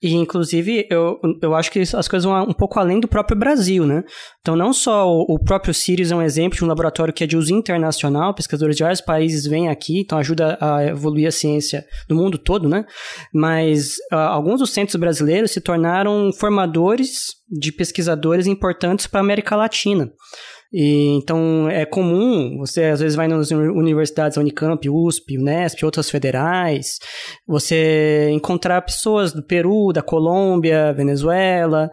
E, 0.03 0.15
inclusive, 0.15 0.85
eu, 0.91 1.21
eu 1.41 1.55
acho 1.55 1.71
que 1.71 1.79
as 1.79 2.09
coisas 2.09 2.25
vão 2.25 2.43
um 2.43 2.53
pouco 2.53 2.81
além 2.81 2.99
do 2.99 3.07
próprio 3.07 3.39
Brasil, 3.39 3.87
né? 3.87 4.03
Então, 4.41 4.57
não 4.57 4.73
só 4.73 5.09
o, 5.09 5.37
o 5.37 5.39
próprio 5.39 5.73
Sirius 5.73 6.11
é 6.11 6.17
um 6.17 6.21
exemplo 6.21 6.59
de 6.59 6.65
um 6.65 6.67
laboratório 6.67 7.15
que 7.15 7.23
é 7.23 7.27
de 7.27 7.37
uso 7.37 7.55
internacional, 7.55 8.35
pesquisadores 8.35 8.77
de 8.77 8.83
vários 8.83 9.01
países 9.01 9.47
vêm 9.47 9.69
aqui, 9.69 10.01
então 10.01 10.19
ajuda 10.19 10.59
a 10.61 10.85
evoluir 10.87 11.29
a 11.29 11.31
ciência 11.31 11.87
no 12.11 12.17
mundo 12.17 12.37
todo, 12.37 12.69
né? 12.69 12.85
Mas 13.33 13.95
uh, 14.12 14.17
alguns 14.17 14.59
dos 14.59 14.73
centros 14.73 14.97
brasileiros 14.97 15.53
se 15.53 15.61
tornaram 15.61 16.33
formadores 16.33 17.37
de 17.49 17.71
pesquisadores 17.71 18.49
importantes 18.49 19.07
para 19.07 19.21
a 19.21 19.23
América 19.23 19.55
Latina. 19.55 20.11
E, 20.73 21.09
então 21.17 21.69
é 21.69 21.85
comum, 21.85 22.57
você 22.57 22.85
às 22.85 23.00
vezes 23.00 23.14
vai 23.14 23.29
nas 23.29 23.50
universidades 23.50 24.38
Unicamp, 24.38 24.88
USP, 24.88 25.37
Unesp, 25.37 25.85
outras 25.85 26.09
federais, 26.09 26.99
você 27.47 28.31
encontrar 28.31 28.81
pessoas 28.81 29.33
do 29.33 29.43
Peru, 29.43 29.93
da 29.93 30.00
Colômbia, 30.00 30.95
Venezuela, 30.95 31.91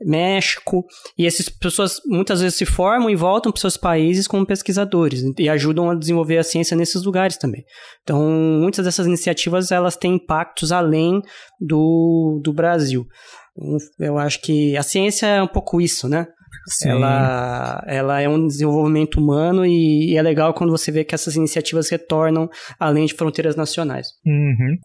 México, 0.00 0.84
e 1.18 1.26
essas 1.26 1.48
pessoas 1.48 2.00
muitas 2.06 2.40
vezes 2.40 2.56
se 2.56 2.64
formam 2.64 3.10
e 3.10 3.16
voltam 3.16 3.50
para 3.50 3.60
seus 3.60 3.76
países 3.76 4.28
como 4.28 4.46
pesquisadores 4.46 5.22
e 5.36 5.48
ajudam 5.48 5.90
a 5.90 5.94
desenvolver 5.96 6.38
a 6.38 6.44
ciência 6.44 6.76
nesses 6.76 7.02
lugares 7.02 7.36
também. 7.36 7.64
Então, 8.02 8.22
muitas 8.22 8.84
dessas 8.84 9.06
iniciativas 9.06 9.72
elas 9.72 9.96
têm 9.96 10.14
impactos 10.14 10.70
além 10.70 11.20
do, 11.60 12.40
do 12.42 12.52
Brasil. 12.52 13.06
Eu 13.98 14.16
acho 14.16 14.40
que 14.40 14.76
a 14.76 14.82
ciência 14.82 15.26
é 15.26 15.42
um 15.42 15.48
pouco 15.48 15.80
isso, 15.80 16.08
né? 16.08 16.26
Ela, 16.84 17.82
ela 17.86 18.20
é 18.20 18.28
um 18.28 18.46
desenvolvimento 18.46 19.20
humano 19.20 19.64
e, 19.64 20.12
e, 20.12 20.16
é 20.16 20.22
legal 20.22 20.54
quando 20.54 20.70
você 20.70 20.90
vê 20.90 21.04
que 21.04 21.14
essas 21.14 21.36
iniciativas 21.36 21.88
retornam 21.90 22.48
além 22.78 23.06
de 23.06 23.14
fronteiras 23.14 23.56
nacionais. 23.56 24.08
Uhum. 24.24 24.76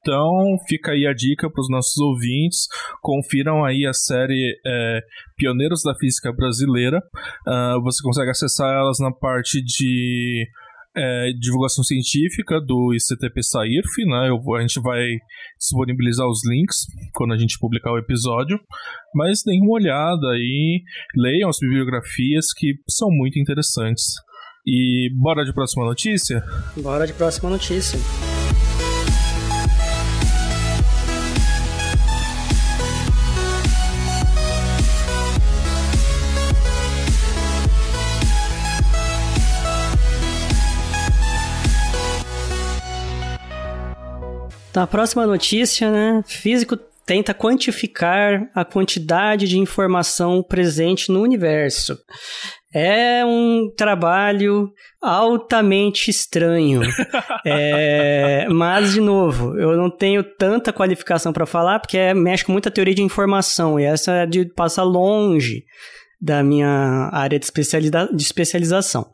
Então, 0.00 0.56
fica 0.68 0.92
aí 0.92 1.06
a 1.06 1.12
dica 1.12 1.50
para 1.50 1.60
os 1.60 1.70
nossos 1.70 1.96
ouvintes. 1.98 2.66
Confiram 3.02 3.64
aí 3.64 3.86
a 3.86 3.92
série 3.92 4.58
é, 4.66 5.00
Pioneiros 5.36 5.82
da 5.82 5.94
Física 5.94 6.32
Brasileira. 6.32 7.02
Uh, 7.46 7.82
você 7.82 8.02
consegue 8.02 8.30
acessar 8.30 8.74
elas 8.74 8.98
na 8.98 9.12
parte 9.12 9.62
de 9.62 10.46
é, 10.96 11.30
divulgação 11.38 11.84
científica 11.84 12.60
do 12.60 12.94
ICTP 12.94 13.42
SAIRF, 13.42 14.04
né? 14.06 14.28
Eu, 14.28 14.54
a 14.54 14.60
gente 14.60 14.80
vai 14.80 15.06
disponibilizar 15.58 16.26
os 16.26 16.40
links 16.48 16.86
quando 17.14 17.34
a 17.34 17.38
gente 17.38 17.58
publicar 17.58 17.92
o 17.92 17.98
episódio, 17.98 18.58
mas 19.14 19.42
deem 19.44 19.62
uma 19.62 19.74
olhada 19.74 20.28
aí, 20.32 20.82
leiam 21.16 21.48
as 21.48 21.58
bibliografias 21.60 22.52
que 22.56 22.74
são 22.88 23.08
muito 23.10 23.38
interessantes. 23.38 24.04
E 24.66 25.10
bora 25.14 25.44
de 25.44 25.52
próxima 25.52 25.84
notícia? 25.84 26.44
Bora 26.76 27.06
de 27.06 27.14
próxima 27.14 27.48
notícia. 27.48 27.98
Então, 44.70 44.82
a 44.82 44.86
próxima 44.86 45.26
notícia, 45.26 45.90
né? 45.90 46.22
Físico 46.26 46.76
tenta 47.08 47.32
quantificar 47.32 48.50
a 48.54 48.66
quantidade 48.66 49.48
de 49.48 49.58
informação 49.58 50.42
presente 50.42 51.10
no 51.10 51.22
universo. 51.22 51.98
É 52.70 53.24
um 53.24 53.72
trabalho 53.74 54.70
altamente 55.00 56.10
estranho. 56.10 56.82
é, 57.46 58.46
mas, 58.50 58.92
de 58.92 59.00
novo, 59.00 59.58
eu 59.58 59.74
não 59.74 59.90
tenho 59.90 60.22
tanta 60.22 60.70
qualificação 60.70 61.32
para 61.32 61.46
falar, 61.46 61.80
porque 61.80 61.96
é, 61.96 62.12
mexe 62.12 62.44
com 62.44 62.52
muita 62.52 62.70
teoria 62.70 62.94
de 62.94 63.02
informação, 63.02 63.80
e 63.80 63.84
essa 63.84 64.12
é 64.12 64.26
de 64.26 64.44
passa 64.44 64.82
longe 64.82 65.64
da 66.20 66.42
minha 66.42 67.08
área 67.10 67.38
de, 67.38 67.44
especializa 67.46 68.06
de 68.12 68.22
especialização. 68.22 69.06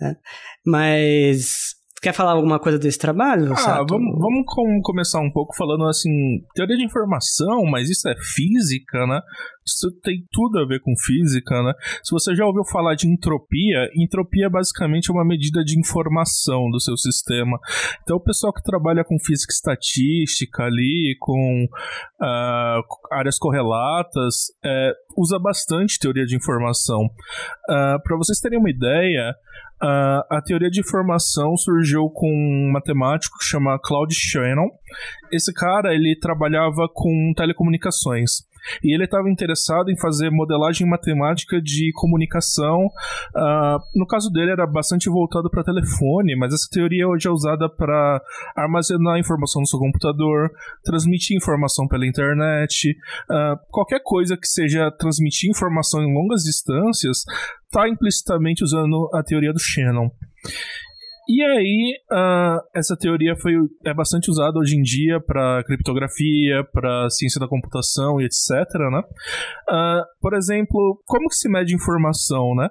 Né? 0.00 0.16
Mas 0.64 1.74
quer 2.02 2.12
falar 2.12 2.32
alguma 2.32 2.58
coisa 2.58 2.78
desse 2.80 2.98
trabalho? 2.98 3.52
Ah, 3.56 3.84
vamos, 3.88 4.18
vamos 4.18 4.44
com, 4.44 4.80
começar 4.82 5.20
um 5.20 5.30
pouco 5.30 5.54
falando 5.56 5.86
assim, 5.86 6.10
teoria 6.52 6.76
de 6.76 6.84
informação, 6.84 7.64
mas 7.70 7.88
isso 7.88 8.08
é 8.08 8.14
física, 8.16 9.06
né? 9.06 9.20
Isso 9.64 9.88
tem 10.02 10.24
tudo 10.32 10.58
a 10.58 10.66
ver 10.66 10.80
com 10.80 10.92
física, 10.96 11.62
né? 11.62 11.72
Se 12.02 12.10
você 12.10 12.34
já 12.34 12.44
ouviu 12.44 12.64
falar 12.64 12.96
de 12.96 13.06
entropia, 13.06 13.88
entropia 13.96 14.50
basicamente 14.50 15.10
é 15.10 15.14
uma 15.14 15.24
medida 15.24 15.62
de 15.62 15.78
informação 15.78 16.68
do 16.70 16.80
seu 16.80 16.96
sistema. 16.96 17.56
Então, 18.02 18.16
o 18.16 18.22
pessoal 18.22 18.52
que 18.52 18.64
trabalha 18.64 19.04
com 19.04 19.16
física 19.20 19.52
estatística 19.52 20.64
ali, 20.64 21.16
com 21.20 21.66
uh, 22.20 22.82
áreas 23.12 23.38
correlatas, 23.38 24.46
é, 24.64 24.92
usa 25.16 25.38
bastante 25.38 26.00
teoria 26.00 26.26
de 26.26 26.34
informação. 26.34 27.04
Uh, 27.70 28.02
Para 28.02 28.16
vocês 28.16 28.40
terem 28.40 28.58
uma 28.58 28.70
ideia, 28.70 29.36
Uh, 29.82 30.22
a 30.30 30.40
teoria 30.40 30.70
de 30.70 30.78
informação 30.78 31.56
surgiu 31.56 32.08
com 32.08 32.30
um 32.32 32.70
matemático 32.70 33.36
que 33.36 33.44
chama 33.44 33.80
Claude 33.82 34.14
Shannon. 34.14 34.68
Esse 35.32 35.52
cara, 35.52 35.92
ele 35.92 36.16
trabalhava 36.20 36.88
com 36.92 37.32
telecomunicações. 37.36 38.46
E 38.82 38.94
ele 38.94 39.04
estava 39.04 39.30
interessado 39.30 39.90
em 39.90 39.98
fazer 39.98 40.30
modelagem 40.30 40.88
matemática 40.88 41.60
de 41.60 41.90
comunicação. 41.94 42.86
Uh, 43.34 43.78
no 43.94 44.06
caso 44.06 44.30
dele, 44.30 44.52
era 44.52 44.66
bastante 44.66 45.08
voltado 45.08 45.50
para 45.50 45.64
telefone, 45.64 46.36
mas 46.36 46.52
essa 46.52 46.68
teoria 46.70 47.08
hoje 47.08 47.28
é 47.28 47.30
usada 47.30 47.68
para 47.68 48.20
armazenar 48.56 49.18
informação 49.18 49.60
no 49.60 49.66
seu 49.66 49.78
computador, 49.78 50.50
transmitir 50.84 51.36
informação 51.36 51.86
pela 51.86 52.06
internet, 52.06 52.96
uh, 53.30 53.58
qualquer 53.70 54.00
coisa 54.02 54.36
que 54.36 54.46
seja 54.46 54.90
transmitir 54.90 55.50
informação 55.50 56.02
em 56.02 56.14
longas 56.14 56.42
distâncias 56.42 57.24
está 57.66 57.88
implicitamente 57.88 58.62
usando 58.62 59.08
a 59.14 59.22
teoria 59.22 59.52
do 59.52 59.58
Shannon. 59.58 60.10
E 61.32 61.42
aí, 61.42 61.94
uh, 62.12 62.60
essa 62.76 62.94
teoria 62.94 63.34
foi, 63.34 63.54
é 63.86 63.94
bastante 63.94 64.30
usada 64.30 64.58
hoje 64.58 64.76
em 64.76 64.82
dia 64.82 65.18
para 65.18 65.64
criptografia, 65.64 66.62
para 66.70 67.08
ciência 67.08 67.40
da 67.40 67.48
computação 67.48 68.20
e 68.20 68.26
etc, 68.26 68.68
né? 68.90 69.00
Uh, 69.66 70.04
por 70.20 70.34
exemplo, 70.34 71.00
como 71.06 71.30
que 71.30 71.36
se 71.36 71.48
mede 71.48 71.74
informação, 71.74 72.54
né? 72.54 72.68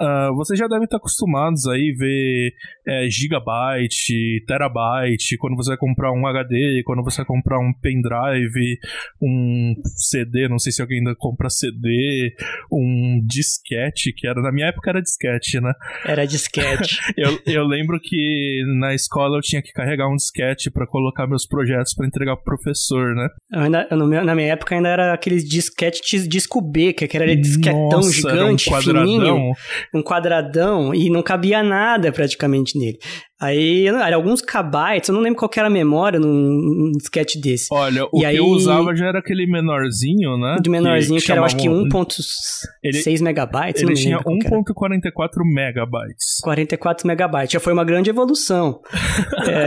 Uh, 0.00 0.36
vocês 0.36 0.56
já 0.56 0.68
devem 0.68 0.84
estar 0.84 0.98
acostumados 0.98 1.66
aí 1.66 1.92
ver 1.98 2.52
é, 2.86 3.10
gigabyte, 3.10 4.44
terabyte, 4.46 5.36
quando 5.38 5.56
você 5.56 5.70
vai 5.70 5.78
comprar 5.78 6.12
um 6.12 6.28
HD, 6.28 6.82
quando 6.84 7.02
você 7.02 7.16
vai 7.16 7.26
comprar 7.26 7.58
um 7.58 7.72
pendrive, 7.82 8.78
um 9.20 9.74
CD, 9.96 10.48
não 10.48 10.60
sei 10.60 10.70
se 10.70 10.80
alguém 10.80 10.98
ainda 10.98 11.16
compra 11.18 11.50
CD, 11.50 12.32
um 12.70 13.20
disquete, 13.26 14.12
que 14.12 14.28
era, 14.28 14.40
na 14.40 14.52
minha 14.52 14.68
época 14.68 14.90
era 14.90 15.02
disquete, 15.02 15.60
né? 15.60 15.72
Era 16.04 16.24
disquete. 16.24 17.00
eu, 17.18 17.40
eu 17.44 17.64
lembro 17.64 17.95
lembro 17.96 18.00
que 18.02 18.62
na 18.78 18.94
escola 18.94 19.38
eu 19.38 19.40
tinha 19.40 19.62
que 19.62 19.72
carregar 19.72 20.08
um 20.08 20.16
disquete 20.16 20.70
para 20.70 20.86
colocar 20.86 21.26
meus 21.26 21.46
projetos 21.46 21.94
para 21.94 22.06
entregar 22.06 22.36
pro 22.36 22.56
professor, 22.56 23.14
né? 23.14 23.28
Eu 23.52 23.60
ainda, 23.62 23.88
eu, 23.90 23.96
na 23.96 24.34
minha 24.34 24.52
época 24.52 24.74
ainda 24.74 24.88
era 24.88 25.12
aqueles 25.12 25.44
disquetes 25.44 26.28
disco 26.28 26.60
B, 26.60 26.92
que 26.92 27.16
era 27.16 27.34
disquetão 27.36 27.88
Nossa, 27.88 28.12
gigante, 28.12 28.72
um 28.72 28.80
fininho, 28.80 29.52
um 29.94 30.02
quadradão, 30.02 30.94
e 30.94 31.10
não 31.10 31.22
cabia 31.22 31.62
nada 31.62 32.12
praticamente 32.12 32.78
nele. 32.78 32.98
Aí, 33.38 33.86
era 33.86 34.16
alguns 34.16 34.40
kbytes, 34.40 35.10
eu 35.10 35.14
não 35.14 35.20
lembro 35.20 35.38
qual 35.38 35.50
era 35.56 35.66
a 35.66 35.70
memória 35.70 36.18
num, 36.18 36.32
num 36.32 36.92
disquete 36.92 37.38
desse. 37.38 37.68
Olha, 37.70 38.04
o 38.04 38.16
e 38.16 38.20
que 38.20 38.24
aí, 38.24 38.36
eu 38.36 38.46
usava 38.46 38.96
já 38.96 39.06
era 39.06 39.18
aquele 39.18 39.46
menorzinho, 39.46 40.38
né? 40.38 40.56
De 40.62 40.70
menorzinho, 40.70 41.20
que, 41.20 41.26
que 41.26 41.32
era, 41.32 41.44
acho 41.44 41.56
que 41.56 41.68
1.6 41.68 43.22
megabytes, 43.22 43.82
Ele 43.82 43.94
tinha 43.94 44.18
1.44 44.18 45.28
megabytes. 45.44 46.40
44 46.42 47.06
megabytes, 47.06 47.52
já 47.52 47.60
foi 47.60 47.74
uma 47.74 47.84
grande 47.84 48.08
evolução. 48.08 48.80
é. 49.46 49.66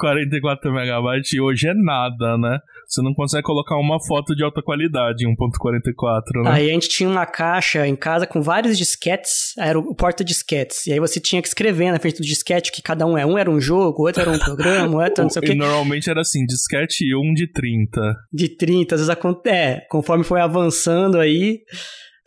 1.44 0.00 0.72
megabytes 0.72 1.38
hoje 1.40 1.68
é 1.68 1.74
nada, 1.74 2.36
né? 2.38 2.58
Você 2.86 3.02
não 3.02 3.14
consegue 3.14 3.42
colocar 3.42 3.76
uma 3.76 3.98
foto 4.04 4.34
de 4.34 4.44
alta 4.44 4.62
qualidade 4.62 5.26
em 5.26 5.34
1.44, 5.34 6.44
né? 6.44 6.50
Aí 6.50 6.70
a 6.70 6.72
gente 6.72 6.88
tinha 6.88 7.08
uma 7.08 7.26
caixa 7.26 7.86
em 7.86 7.96
casa 7.96 8.26
com 8.26 8.40
vários 8.40 8.78
disquetes, 8.78 9.56
era 9.58 9.78
o 9.78 9.94
porta-disquetes. 9.94 10.86
E 10.86 10.92
aí 10.92 11.00
você 11.00 11.18
tinha 11.18 11.42
que 11.42 11.48
escrever 11.48 11.90
na 11.90 11.98
frente 11.98 12.18
do 12.18 12.24
disquete 12.24 12.70
que 12.70 12.82
cada 12.82 13.06
um 13.06 13.18
é. 13.18 13.26
Um 13.26 13.36
era 13.36 13.50
um 13.50 13.60
jogo, 13.60 14.04
outro 14.04 14.22
era 14.22 14.30
um 14.30 14.38
programa, 14.38 15.02
outro 15.02 15.24
não 15.24 15.30
sei 15.30 15.40
o 15.40 15.44
quê. 15.44 15.52
E 15.52 15.56
normalmente 15.56 16.08
era 16.08 16.20
assim, 16.20 16.44
disquete 16.44 17.04
1 17.14 17.34
de 17.34 17.50
30. 17.50 18.16
De 18.32 18.48
30, 18.48 18.94
às 18.94 19.00
vezes 19.00 19.10
acontece. 19.10 19.46
É, 19.56 19.80
conforme 19.88 20.24
foi 20.24 20.40
avançando 20.40 21.18
aí. 21.18 21.60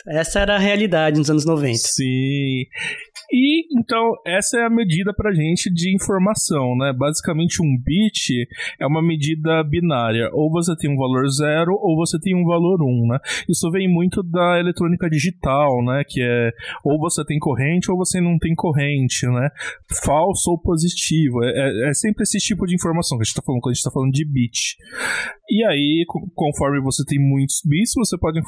Essa 0.07 0.39
era 0.39 0.55
a 0.55 0.59
realidade 0.59 1.17
nos 1.17 1.29
anos 1.29 1.45
90. 1.45 1.77
Sim. 1.77 2.63
E 3.31 3.67
então 3.79 4.13
essa 4.25 4.57
é 4.57 4.65
a 4.65 4.69
medida 4.69 5.13
pra 5.13 5.33
gente 5.33 5.71
de 5.71 5.93
informação, 5.93 6.75
né? 6.77 6.91
Basicamente 6.93 7.61
um 7.61 7.77
bit 7.77 8.47
é 8.79 8.87
uma 8.87 9.01
medida 9.01 9.63
binária, 9.63 10.29
ou 10.33 10.49
você 10.51 10.75
tem 10.75 10.91
um 10.91 10.97
valor 10.97 11.27
zero 11.29 11.73
ou 11.73 11.95
você 11.95 12.19
tem 12.19 12.35
um 12.35 12.45
valor 12.45 12.81
um, 12.81 13.07
né? 13.07 13.19
Isso 13.47 13.69
vem 13.71 13.87
muito 13.87 14.23
da 14.23 14.59
eletrônica 14.59 15.09
digital, 15.09 15.83
né? 15.83 16.03
Que 16.07 16.21
é 16.21 16.51
ou 16.83 16.99
você 16.99 17.23
tem 17.23 17.37
corrente 17.37 17.91
ou 17.91 17.97
você 17.97 18.19
não 18.19 18.37
tem 18.39 18.55
corrente, 18.55 19.27
né? 19.27 19.49
Falso 20.03 20.51
ou 20.51 20.59
positivo. 20.59 21.43
É, 21.43 21.49
é, 21.49 21.89
é 21.89 21.93
sempre 21.93 22.23
esse 22.23 22.39
tipo 22.39 22.65
de 22.65 22.73
informação 22.73 23.17
que 23.17 23.21
a 23.21 23.25
gente 23.25 23.35
tá 23.35 23.43
falando 23.45 23.61
quando 23.61 23.71
a 23.71 23.75
gente 23.75 23.83
tá 23.83 23.91
falando 23.91 24.11
de 24.11 24.25
bit. 24.25 24.77
E 25.51 25.65
aí, 25.65 26.05
conforme 26.35 26.81
você 26.81 27.03
tem 27.05 27.19
muitos 27.19 27.61
bits, 27.65 27.93
você 27.95 28.17
pode 28.17 28.39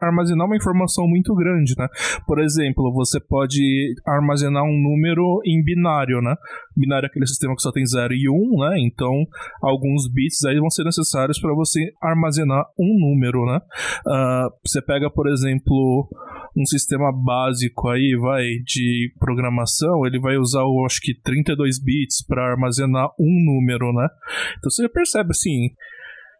armazenar 0.00 0.46
uma 0.46 0.56
informação 0.56 1.06
muito 1.06 1.34
grande, 1.34 1.74
né? 1.76 1.88
Por 2.26 2.40
exemplo, 2.40 2.92
você 2.92 3.20
pode 3.20 3.94
armazenar 4.06 4.23
um 4.62 4.82
número 4.82 5.40
em 5.44 5.62
binário, 5.62 6.20
né? 6.20 6.34
Binário 6.76 7.06
é 7.06 7.08
aquele 7.08 7.26
sistema 7.26 7.54
que 7.54 7.62
só 7.62 7.70
tem 7.70 7.84
0 7.84 8.14
e 8.14 8.28
1, 8.28 8.32
um, 8.32 8.60
né? 8.60 8.76
Então, 8.80 9.24
alguns 9.62 10.10
bits 10.10 10.44
aí 10.44 10.58
vão 10.58 10.70
ser 10.70 10.84
necessários 10.84 11.40
para 11.40 11.54
você 11.54 11.80
armazenar 12.02 12.64
um 12.78 12.98
número, 12.98 13.44
né? 13.46 13.60
Uh, 14.06 14.50
você 14.64 14.80
pega, 14.82 15.10
por 15.10 15.28
exemplo, 15.28 16.08
um 16.56 16.64
sistema 16.64 17.12
básico 17.12 17.88
aí, 17.88 18.16
vai, 18.20 18.44
de 18.64 19.12
programação, 19.18 20.06
ele 20.06 20.20
vai 20.20 20.36
usar, 20.36 20.60
eu 20.60 20.84
acho 20.86 21.00
que 21.00 21.14
32 21.14 21.82
bits 21.82 22.24
para 22.26 22.50
armazenar 22.50 23.08
um 23.18 23.44
número, 23.44 23.92
né? 23.92 24.08
Então 24.58 24.70
você 24.70 24.88
percebe, 24.88 25.30
assim, 25.30 25.70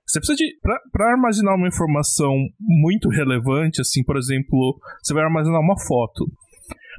você 0.07 0.20
precisa 0.20 0.37
de. 0.37 0.59
Para 0.92 1.12
armazenar 1.12 1.55
uma 1.55 1.68
informação 1.68 2.35
muito 2.61 3.09
relevante, 3.09 3.81
assim, 3.81 4.05
por 4.05 4.16
exemplo, 4.16 4.79
você 5.03 5.14
vai 5.14 5.25
armazenar 5.25 5.61
uma 5.61 5.79
foto. 5.79 6.31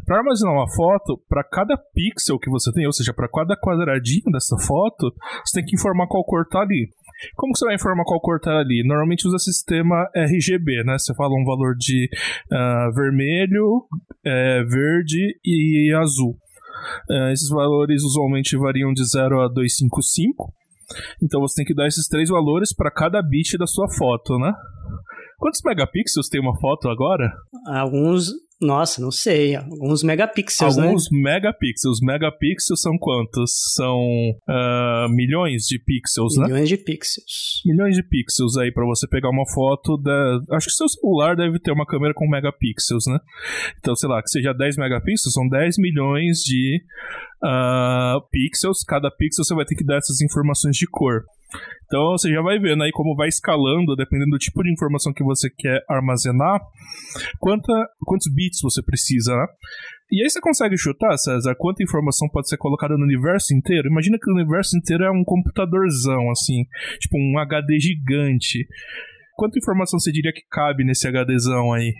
Para 0.06 0.18
armazenar 0.18 0.54
uma 0.54 0.70
foto, 0.76 1.22
para 1.30 1.44
cada 1.44 1.78
pixel 1.94 2.40
que 2.40 2.50
você 2.50 2.72
tem, 2.72 2.86
ou 2.86 2.94
seja, 2.94 3.14
para 3.14 3.30
cada 3.30 3.56
quadradinho 3.56 4.32
dessa 4.32 4.58
foto, 4.58 5.14
você 5.46 5.60
tem 5.60 5.66
que 5.66 5.76
informar 5.76 6.08
qual 6.08 6.26
cor 6.26 6.46
tá 6.48 6.60
ali. 6.60 6.90
Como 7.36 7.56
você 7.56 7.66
vai 7.66 7.76
informar 7.76 8.04
qual 8.04 8.20
cor 8.20 8.40
tá 8.40 8.58
ali? 8.58 8.84
Normalmente 8.86 9.28
usa 9.28 9.38
sistema 9.38 10.06
RGB, 10.16 10.84
né? 10.84 10.98
Você 10.98 11.14
fala 11.16 11.34
um 11.34 11.46
valor 11.46 11.76
de 11.78 12.10
uh, 12.52 12.94
vermelho, 12.94 13.86
é, 14.26 14.64
verde 14.64 15.40
e 15.44 15.94
azul. 15.98 16.38
Uh, 17.10 17.32
esses 17.32 17.50
valores 17.50 18.04
usualmente 18.04 18.58
variam 18.58 18.92
de 18.92 19.04
0 19.08 19.42
a 19.42 19.48
255. 19.48 20.54
Então 21.24 21.42
você 21.42 21.56
tem 21.56 21.66
que 21.66 21.74
dar 21.74 21.88
esses 21.88 22.08
três 22.08 22.30
valores 22.30 22.76
para 22.76 22.92
cada 22.92 23.22
bit 23.22 23.58
da 23.58 23.66
sua 23.66 23.88
foto, 23.98 24.38
né? 24.38 24.52
Quantos 25.38 25.62
megapixels 25.66 26.30
tem 26.30 26.40
uma 26.40 26.58
foto 26.60 26.90
agora? 26.90 27.32
Alguns 27.68 28.30
nossa, 28.62 29.02
não 29.02 29.12
sei. 29.12 29.56
Alguns 29.56 30.02
megapixels, 30.02 30.78
Alguns 30.78 31.12
né? 31.12 31.20
megapixels. 31.22 32.00
Megapixels 32.02 32.82
são 32.82 32.98
quantos? 32.98 33.52
São 33.76 34.00
uh, 34.00 35.10
milhões 35.10 35.64
de 35.64 35.78
pixels, 35.78 36.34
milhões 36.34 36.50
né? 36.50 36.54
Milhões 36.54 36.70
de 36.70 36.78
pixels. 36.78 37.62
Milhões 37.66 37.96
de 37.96 38.04
pixels 38.04 38.58
aí 38.58 38.72
para 38.72 38.86
você 38.86 39.08
pegar 39.08 39.30
uma 39.30 39.46
foto 39.54 39.98
da. 39.98 40.40
Acho 40.56 40.68
que 40.68 40.74
seu 40.74 40.88
celular 40.88 41.36
deve 41.36 41.60
ter 41.60 41.72
uma 41.72 41.86
câmera 41.86 42.14
com 42.14 42.30
megapixels, 42.30 43.04
né? 43.08 43.20
Então, 43.78 43.96
sei 43.96 44.08
lá, 44.08 44.22
que 44.22 44.30
seja 44.30 44.54
10 44.54 44.78
megapixels, 44.78 45.34
são 45.34 45.48
10 45.50 45.78
milhões 45.78 46.38
de 46.38 46.82
uh, 47.44 48.22
pixels. 48.32 48.84
Cada 48.88 49.12
pixel 49.12 49.44
você 49.44 49.54
vai 49.54 49.66
ter 49.66 49.76
que 49.76 49.86
dar 49.86 49.98
essas 49.98 50.22
informações 50.22 50.78
de 50.78 50.88
cor. 50.88 51.26
Então 51.86 52.12
você 52.12 52.32
já 52.32 52.42
vai 52.42 52.60
vendo 52.60 52.84
aí 52.84 52.92
como 52.92 53.16
vai 53.16 53.28
escalando, 53.28 53.96
dependendo 53.96 54.32
do 54.32 54.38
tipo 54.38 54.64
de 54.64 54.72
informação 54.72 55.14
que 55.14 55.24
você 55.24 55.50
quer 55.50 55.84
armazenar, 55.88 56.60
quanta, 57.40 57.74
quantos 58.06 58.34
bits 58.34 58.60
você 58.62 58.82
precisa, 58.84 59.36
né? 59.36 59.46
E 60.12 60.22
aí 60.22 60.30
você 60.30 60.40
consegue 60.40 60.78
chutar, 60.78 61.18
César, 61.18 61.56
quanta 61.58 61.84
informação 61.84 62.28
pode 62.30 62.50
ser 62.50 62.58
colocada 62.58 62.96
no 62.98 63.04
universo 63.04 63.56
inteiro? 63.56 63.88
Imagina 63.88 64.18
que 64.22 64.30
o 64.30 64.34
universo 64.34 64.78
inteiro 64.78 65.04
é 65.04 65.12
um 65.12 65.24
computadorzão, 65.24 66.30
assim, 66.32 66.64
tipo 67.00 67.18
um 67.18 67.40
HD 67.40 67.80
gigante. 67.80 68.68
Quanta 69.36 69.60
informação 69.60 70.00
você 70.00 70.12
diria 70.12 70.32
que 70.32 70.44
cabe 70.50 70.86
nesse 70.86 71.08
HDzão 71.08 71.74
aí? 71.74 71.94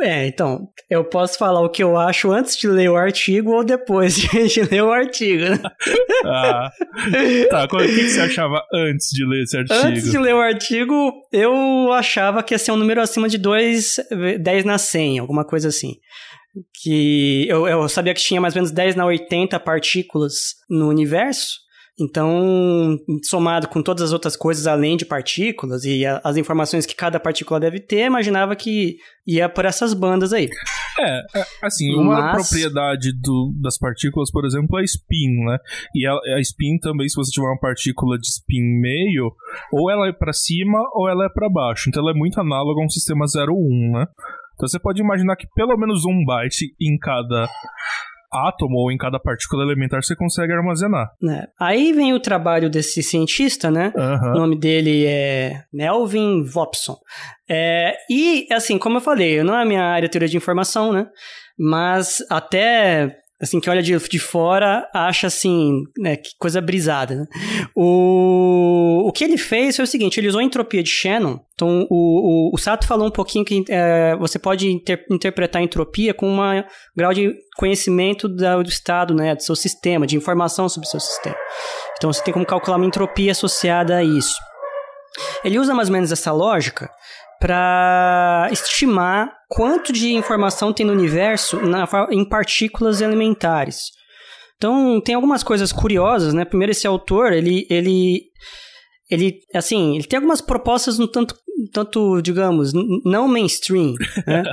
É, 0.00 0.26
então, 0.26 0.68
eu 0.88 1.04
posso 1.04 1.36
falar 1.38 1.60
o 1.60 1.68
que 1.68 1.82
eu 1.82 1.96
acho 1.96 2.30
antes 2.30 2.56
de 2.56 2.68
ler 2.68 2.88
o 2.90 2.96
artigo 2.96 3.50
ou 3.50 3.64
depois 3.64 4.16
de 4.48 4.62
ler 4.62 4.82
o 4.82 4.92
artigo, 4.92 5.42
né? 5.42 5.60
ah, 6.24 6.70
tá, 7.50 7.64
o 7.64 7.68
que 7.68 8.08
você 8.08 8.20
achava 8.20 8.62
antes 8.72 9.08
de 9.10 9.26
ler 9.26 9.42
esse 9.42 9.56
artigo? 9.56 9.86
Antes 9.86 10.10
de 10.10 10.18
ler 10.18 10.34
o 10.34 10.40
artigo, 10.40 11.12
eu 11.32 11.92
achava 11.92 12.42
que 12.42 12.54
ia 12.54 12.58
ser 12.58 12.72
um 12.72 12.76
número 12.76 13.00
acima 13.00 13.28
de 13.28 13.38
2, 13.38 13.96
10 14.40 14.64
na 14.64 14.78
100, 14.78 15.18
alguma 15.18 15.44
coisa 15.44 15.68
assim. 15.68 15.94
que 16.82 17.46
eu, 17.48 17.66
eu 17.66 17.88
sabia 17.88 18.14
que 18.14 18.22
tinha 18.22 18.40
mais 18.40 18.54
ou 18.54 18.58
menos 18.58 18.70
10 18.70 18.94
na 18.94 19.06
80 19.06 19.58
partículas 19.60 20.34
no 20.70 20.88
universo, 20.88 21.67
então, 22.00 22.96
somado 23.24 23.68
com 23.68 23.82
todas 23.82 24.04
as 24.04 24.12
outras 24.12 24.36
coisas 24.36 24.68
além 24.68 24.96
de 24.96 25.04
partículas 25.04 25.84
e 25.84 26.06
a, 26.06 26.20
as 26.22 26.36
informações 26.36 26.86
que 26.86 26.94
cada 26.94 27.18
partícula 27.18 27.58
deve 27.58 27.80
ter, 27.80 28.06
imaginava 28.06 28.54
que 28.54 28.98
ia 29.26 29.48
por 29.48 29.64
essas 29.64 29.92
bandas 29.94 30.32
aí. 30.32 30.48
É, 31.00 31.40
é 31.40 31.44
assim, 31.62 31.92
uma 31.94 32.20
Mas... 32.20 32.48
propriedade 32.48 33.12
do, 33.12 33.52
das 33.60 33.76
partículas, 33.78 34.30
por 34.30 34.46
exemplo, 34.46 34.78
é 34.78 34.84
spin, 34.84 35.44
né? 35.44 35.58
E 35.94 36.06
a, 36.06 36.12
a 36.36 36.40
spin 36.40 36.78
também, 36.78 37.08
se 37.08 37.16
você 37.16 37.32
tiver 37.32 37.48
uma 37.48 37.58
partícula 37.58 38.16
de 38.16 38.28
spin 38.28 38.62
meio, 38.80 39.32
ou 39.72 39.90
ela 39.90 40.08
é 40.08 40.12
para 40.12 40.32
cima 40.32 40.78
ou 40.94 41.08
ela 41.08 41.26
é 41.26 41.28
para 41.28 41.48
baixo. 41.48 41.88
Então 41.88 42.02
ela 42.02 42.12
é 42.12 42.18
muito 42.18 42.40
análoga 42.40 42.80
a 42.80 42.84
um 42.84 42.88
sistema 42.88 43.24
01, 43.26 43.92
né? 43.92 44.06
Então 44.54 44.68
você 44.68 44.78
pode 44.78 45.00
imaginar 45.00 45.36
que 45.36 45.46
pelo 45.54 45.76
menos 45.76 46.04
um 46.04 46.24
byte 46.24 46.74
em 46.80 46.96
cada 46.98 47.48
átomo 48.32 48.76
ou 48.76 48.92
em 48.92 48.96
cada 48.96 49.18
partícula 49.18 49.64
elementar 49.64 50.02
você 50.02 50.14
consegue 50.14 50.52
armazenar. 50.52 51.08
É. 51.28 51.46
Aí 51.58 51.92
vem 51.92 52.12
o 52.12 52.20
trabalho 52.20 52.68
desse 52.68 53.02
cientista, 53.02 53.70
né? 53.70 53.92
Uhum. 53.96 54.30
O 54.30 54.34
nome 54.40 54.58
dele 54.58 55.06
é 55.06 55.62
Melvin 55.72 56.44
Vopson. 56.44 56.96
É, 57.48 57.94
e, 58.10 58.46
assim, 58.52 58.78
como 58.78 58.98
eu 58.98 59.00
falei, 59.00 59.42
não 59.42 59.56
é 59.56 59.62
a 59.62 59.66
minha 59.66 59.82
área 59.82 60.08
de 60.08 60.12
teoria 60.12 60.28
de 60.28 60.36
informação, 60.36 60.92
né? 60.92 61.06
Mas 61.58 62.24
até 62.30 63.16
assim, 63.40 63.60
que 63.60 63.70
olha 63.70 63.82
de, 63.82 63.96
de 63.96 64.18
fora, 64.18 64.88
acha 64.92 65.28
assim, 65.28 65.84
né, 65.96 66.16
que 66.16 66.30
coisa 66.38 66.60
brisada, 66.60 67.14
né? 67.14 67.26
O, 67.74 69.04
o 69.06 69.12
que 69.12 69.22
ele 69.22 69.38
fez 69.38 69.76
foi 69.76 69.84
o 69.84 69.88
seguinte, 69.88 70.18
ele 70.18 70.28
usou 70.28 70.40
a 70.40 70.44
entropia 70.44 70.82
de 70.82 70.90
Shannon, 70.90 71.38
então 71.54 71.86
o, 71.88 72.50
o, 72.50 72.54
o 72.54 72.58
Sato 72.58 72.86
falou 72.86 73.06
um 73.06 73.12
pouquinho 73.12 73.44
que 73.44 73.64
é, 73.68 74.16
você 74.16 74.38
pode 74.38 74.68
inter, 74.68 75.04
interpretar 75.10 75.62
a 75.62 75.64
entropia 75.64 76.12
com 76.12 76.28
um 76.28 76.64
grau 76.96 77.14
de 77.14 77.32
conhecimento 77.56 78.28
da, 78.28 78.60
do 78.60 78.68
estado, 78.68 79.14
né, 79.14 79.34
do 79.34 79.42
seu 79.42 79.54
sistema, 79.54 80.06
de 80.06 80.16
informação 80.16 80.68
sobre 80.68 80.86
o 80.86 80.90
seu 80.90 81.00
sistema. 81.00 81.36
Então 81.96 82.12
você 82.12 82.22
tem 82.22 82.34
como 82.34 82.46
calcular 82.46 82.76
uma 82.76 82.86
entropia 82.86 83.32
associada 83.32 83.96
a 83.96 84.02
isso. 84.04 84.36
Ele 85.44 85.58
usa 85.58 85.74
mais 85.74 85.88
ou 85.88 85.92
menos 85.92 86.12
essa 86.12 86.32
lógica 86.32 86.90
para 87.40 88.48
estimar 88.50 89.32
quanto 89.48 89.92
de 89.92 90.12
informação 90.12 90.72
tem 90.72 90.84
no 90.84 90.92
universo 90.92 91.60
na, 91.60 91.88
em 92.10 92.24
partículas 92.24 93.00
elementares. 93.00 93.92
Então, 94.56 95.00
tem 95.00 95.14
algumas 95.14 95.42
coisas 95.42 95.72
curiosas, 95.72 96.34
né? 96.34 96.44
Primeiro, 96.44 96.72
esse 96.72 96.86
autor, 96.86 97.32
ele, 97.32 97.64
ele, 97.70 98.24
ele 99.08 99.38
assim, 99.54 99.94
ele 99.94 100.04
tem 100.04 100.16
algumas 100.16 100.40
propostas 100.40 100.98
no 100.98 101.06
tanto, 101.06 101.36
tanto 101.72 102.20
digamos, 102.20 102.72
não 103.04 103.28
mainstream, 103.28 103.94
né? 104.26 104.42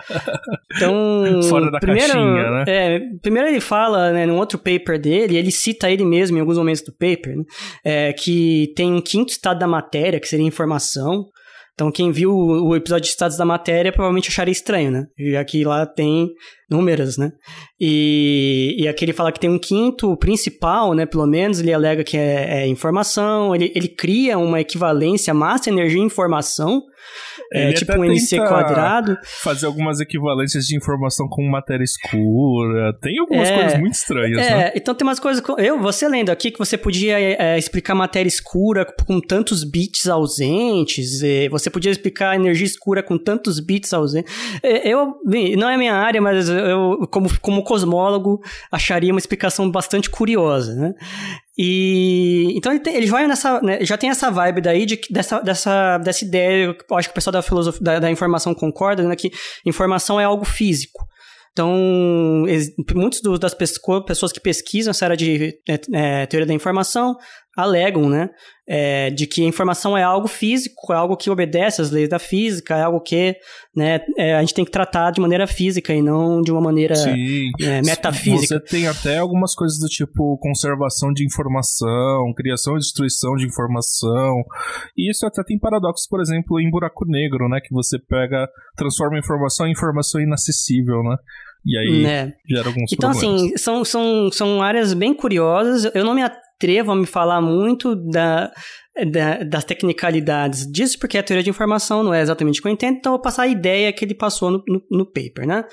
Então, 0.76 1.41
Fora 1.50 1.71
da 1.71 1.80
primeiro, 1.80 2.12
caixinha, 2.12 2.52
né? 2.52 2.63
É, 2.67 3.00
primeiro 3.21 3.48
ele 3.48 3.62
fala, 3.62 4.12
né, 4.12 4.26
num 4.26 4.36
outro 4.36 4.60
paper 4.60 5.00
dele, 5.00 5.38
ele 5.38 5.50
cita 5.50 5.89
ele 5.89 6.04
mesmo 6.04 6.36
em 6.36 6.41
alguns 6.41 6.58
momentos 6.58 6.82
do 6.82 6.91
paper, 6.91 7.38
né, 7.38 7.43
é, 7.82 8.12
que 8.12 8.74
tem 8.76 8.93
um 8.93 9.00
quinto 9.00 9.32
estado 9.32 9.58
da 9.58 9.67
matéria, 9.67 10.19
que 10.19 10.28
seria 10.28 10.45
informação, 10.45 11.30
então, 11.75 11.91
quem 11.91 12.09
viu 12.09 12.33
o 12.33 12.73
episódio 12.73 13.03
de 13.03 13.09
Estados 13.09 13.35
da 13.35 13.43
Matéria 13.43 13.91
provavelmente 13.91 14.29
acharia 14.29 14.51
estranho, 14.53 14.89
né? 14.89 15.07
Já 15.19 15.43
que 15.43 15.61
lá 15.65 15.85
tem 15.85 16.29
números, 16.69 17.17
né? 17.17 17.33
E, 17.77 18.77
e 18.79 18.88
aqui 18.88 19.03
ele 19.03 19.11
fala 19.11 19.29
que 19.29 19.41
tem 19.41 19.49
um 19.49 19.59
quinto, 19.59 20.15
principal, 20.15 20.93
né? 20.93 21.05
Pelo 21.05 21.27
menos, 21.27 21.59
ele 21.59 21.73
alega 21.73 22.01
que 22.01 22.15
é, 22.15 22.61
é 22.61 22.67
informação, 22.67 23.53
ele, 23.53 23.73
ele 23.75 23.89
cria 23.89 24.38
uma 24.38 24.61
equivalência 24.61 25.33
massa, 25.33 25.69
energia 25.69 26.01
e 26.01 26.05
informação, 26.05 26.81
é, 27.51 27.73
tipo 27.73 27.93
um 27.93 28.05
MC 28.05 28.38
quadrado. 28.38 29.17
Fazer 29.41 29.65
algumas 29.65 29.99
equivalências 29.99 30.65
de 30.65 30.75
informação 30.75 31.27
com 31.27 31.43
matéria 31.47 31.84
escura. 31.84 32.93
Tem 33.01 33.17
algumas 33.19 33.49
é, 33.49 33.55
coisas 33.55 33.79
muito 33.79 33.93
estranhas, 33.93 34.39
é, 34.39 34.49
né? 34.49 34.71
Então 34.75 34.95
tem 34.95 35.08
umas 35.08 35.19
coisas. 35.19 35.43
Eu, 35.58 35.79
você 35.79 36.08
lendo 36.08 36.29
aqui 36.29 36.51
que 36.51 36.60
você 36.60 36.77
podia 36.77 37.19
é, 37.19 37.58
explicar 37.58 37.95
matéria 37.95 38.27
escura 38.27 38.86
com 38.86 39.19
tantos 39.19 39.63
bits 39.63 40.08
ausentes. 40.08 41.21
você 41.49 41.69
podia 41.69 41.91
explicar 41.91 42.36
energia 42.36 42.65
escura 42.65 43.03
com 43.03 43.17
tantos 43.17 43.60
bits 43.60 43.93
ausentes. 43.93 44.34
eu, 44.84 45.15
não 45.58 45.69
é 45.69 45.77
minha 45.77 45.93
área, 45.93 46.21
mas 46.21 46.49
eu, 46.49 47.08
como, 47.12 47.29
como 47.39 47.63
cosmólogo, 47.63 48.41
acharia 48.71 49.13
uma 49.13 49.19
explicação 49.19 49.69
bastante 49.69 50.10
curiosa, 50.10 50.75
né? 50.75 50.93
E 51.58 52.52
então 52.56 52.72
ele, 52.74 52.82
tem, 52.82 52.96
ele 52.96 53.08
vai 53.08 53.26
nessa, 53.28 53.62
né, 53.62 53.80
já 53.82 53.98
tem 53.98 54.10
essa 54.10 54.30
vibe 54.30 54.60
daí 54.60 54.86
de, 54.86 55.00
dessa, 55.10 55.39
dessa, 55.39 55.98
dessa 56.00 56.26
ideia, 56.26 56.76
eu 56.89 56.98
acho 56.98 57.08
que 57.08 57.13
o 57.13 57.15
pessoal 57.15 57.32
da 57.32 57.41
filosofia 57.41 57.82
da, 57.82 58.00
da 58.00 58.12
informação 58.12 58.54
concorda, 58.54 59.04
né, 59.04 59.15
que 59.15 59.32
informação 59.65 60.20
é 60.20 60.26
algo 60.26 60.44
físico. 60.44 61.06
Então, 61.56 61.74
muitas 62.94 63.22
das 63.39 63.54
pessoas 63.54 64.34
que 64.34 64.41
pesquisam 64.41 64.91
essa 64.91 65.06
área 65.06 65.15
de 65.15 65.58
é, 65.65 65.80
é, 65.94 66.26
teoria 66.26 66.46
da 66.46 66.54
informação 66.54 67.15
alegam, 67.56 68.10
né, 68.10 68.30
é, 68.68 69.10
de 69.12 69.28
que 69.28 69.44
a 69.44 69.48
informação 69.48 69.98
é 69.98 70.04
algo 70.04 70.28
físico, 70.28 70.91
é 70.91 70.96
algo 70.96 71.15
que 71.15 71.30
obedece 71.30 71.82
às 71.82 71.91
leis 71.91 72.10
da 72.10 72.20
física, 72.20 72.76
é 72.76 72.82
algo 72.82 73.00
que 73.00 73.36
né, 73.76 74.02
é, 74.18 74.36
a 74.36 74.41
gente 74.41 74.54
tem 74.54 74.65
que 74.65 74.72
tratar 74.72 75.12
de 75.12 75.22
maneira 75.22 75.46
física 75.46 75.94
e 75.94 76.02
não 76.02 76.41
de 76.41 76.52
uma 76.52 76.62
maneira 76.62 76.96
é, 77.62 77.82
metafísica. 77.82 78.56
Você 78.56 78.60
tem 78.60 78.88
até 78.88 79.20
algumas 79.20 79.54
coisas 79.54 79.78
do 79.80 79.88
tipo 79.88 80.38
conservação 80.39 81.13
de 81.13 81.26
informação, 81.26 82.34
criação 82.36 82.76
e 82.76 82.80
destruição 82.80 83.36
de 83.36 83.46
informação. 83.46 84.44
E 84.98 85.10
isso 85.10 85.26
até 85.26 85.44
tem 85.44 85.60
paradoxos, 85.60 86.08
por 86.08 86.20
exemplo, 86.20 86.60
em 86.60 86.70
buraco 86.70 87.06
negro, 87.06 87.48
né, 87.48 87.60
que 87.63 87.74
você 87.74 88.00
pega, 88.00 88.48
transforma 88.76 89.20
informação 89.20 89.68
em 89.68 89.72
informação 89.72 90.20
inacessível, 90.20 91.04
né? 91.04 91.15
E 91.65 91.78
aí 91.78 92.04
né. 92.04 92.34
gera 92.48 92.68
alguns 92.68 92.94
então, 92.94 93.10
problemas. 93.10 93.41
Então, 93.41 93.48
assim, 93.48 93.58
são, 93.58 93.84
são, 93.84 94.32
são 94.32 94.62
áreas 94.62 94.94
bem 94.94 95.15
curiosas. 95.15 95.91
Eu 95.96 96.06
não 96.06 96.13
me 96.13 96.22
atrevo 96.56 96.91
a 96.91 96.96
me 96.96 97.06
falar 97.06 97.41
muito 97.41 97.96
da, 97.96 98.52
da, 99.12 99.44
das 99.44 99.63
tecnicalidades 99.63 100.65
disso, 100.72 100.98
porque 101.00 101.18
a 101.18 101.24
teoria 101.24 101.44
de 101.44 101.50
informação 101.50 102.04
não 102.04 102.13
é 102.13 102.22
exatamente 102.22 102.60
o 102.60 102.63
que 102.63 102.68
eu 102.68 102.72
entendo, 102.72 102.98
então 102.98 103.12
eu 103.13 103.18
vou 103.18 103.22
passar 103.22 103.44
a 103.44 103.48
ideia 103.48 103.91
que 103.91 104.04
ele 104.06 104.15
passou 104.15 104.52
no, 104.52 104.63
no, 104.68 104.82
no 104.89 105.06
paper, 105.06 105.46
né? 105.46 105.65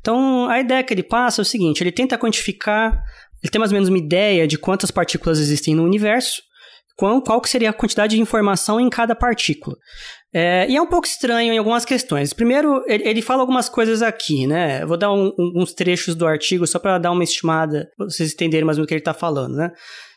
Então, 0.00 0.48
a 0.48 0.60
ideia 0.60 0.84
que 0.84 0.92
ele 0.92 1.02
passa 1.02 1.40
é 1.40 1.42
o 1.42 1.44
seguinte, 1.44 1.82
ele 1.82 1.92
tenta 1.92 2.18
quantificar, 2.18 3.02
ele 3.42 3.50
tem 3.50 3.58
mais 3.58 3.72
ou 3.72 3.74
menos 3.74 3.88
uma 3.88 3.98
ideia 3.98 4.46
de 4.46 4.58
quantas 4.58 4.90
partículas 4.90 5.38
existem 5.38 5.74
no 5.74 5.84
universo, 5.84 6.42
qual, 6.96 7.22
qual 7.22 7.40
que 7.40 7.48
seria 7.48 7.70
a 7.70 7.74
quantidade 7.74 8.16
de 8.16 8.22
informação 8.22 8.80
em 8.80 8.88
cada 8.88 9.14
partícula. 9.14 9.76
É, 10.34 10.68
e 10.68 10.76
é 10.76 10.82
um 10.82 10.86
pouco 10.86 11.06
estranho 11.06 11.52
em 11.52 11.58
algumas 11.58 11.84
questões. 11.84 12.32
Primeiro, 12.32 12.82
ele, 12.86 13.08
ele 13.08 13.22
fala 13.22 13.42
algumas 13.42 13.68
coisas 13.68 14.02
aqui, 14.02 14.46
né? 14.46 14.82
Eu 14.82 14.88
vou 14.88 14.96
dar 14.96 15.12
um, 15.12 15.32
um, 15.38 15.62
uns 15.62 15.72
trechos 15.72 16.14
do 16.14 16.26
artigo 16.26 16.66
só 16.66 16.78
para 16.78 16.98
dar 16.98 17.10
uma 17.10 17.24
estimada, 17.24 17.88
pra 17.96 18.06
vocês 18.06 18.32
entenderem 18.32 18.64
mais 18.64 18.76
ou 18.76 18.80
menos 18.80 18.86
o 18.86 18.88
que 18.88 18.94
ele 18.94 19.00
está 19.00 19.14
falando, 19.14 19.56
né? 19.56 19.70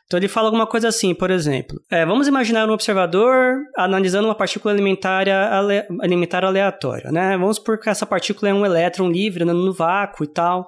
Então 0.10 0.18
ele 0.18 0.28
fala 0.28 0.48
alguma 0.48 0.66
coisa 0.66 0.88
assim, 0.88 1.14
por 1.14 1.30
exemplo. 1.30 1.80
É, 1.88 2.04
vamos 2.04 2.28
imaginar 2.28 2.68
um 2.68 2.74
observador 2.74 3.58
analisando 3.78 4.28
uma 4.28 4.34
partícula 4.34 4.74
alimentar, 4.74 5.30
ale, 5.30 5.86
alimentar 6.02 6.44
aleatória, 6.44 7.12
né? 7.12 7.38
Vamos 7.38 7.58
supor 7.58 7.80
que 7.80 7.92
essa 7.92 8.08
partícula 8.08 8.50
é 8.50 8.54
um 8.54 8.66
elétron 8.66 9.08
livre 9.08 9.44
andando 9.44 9.64
no 9.64 9.72
vácuo 9.72 10.24
e 10.24 10.28
tal, 10.28 10.68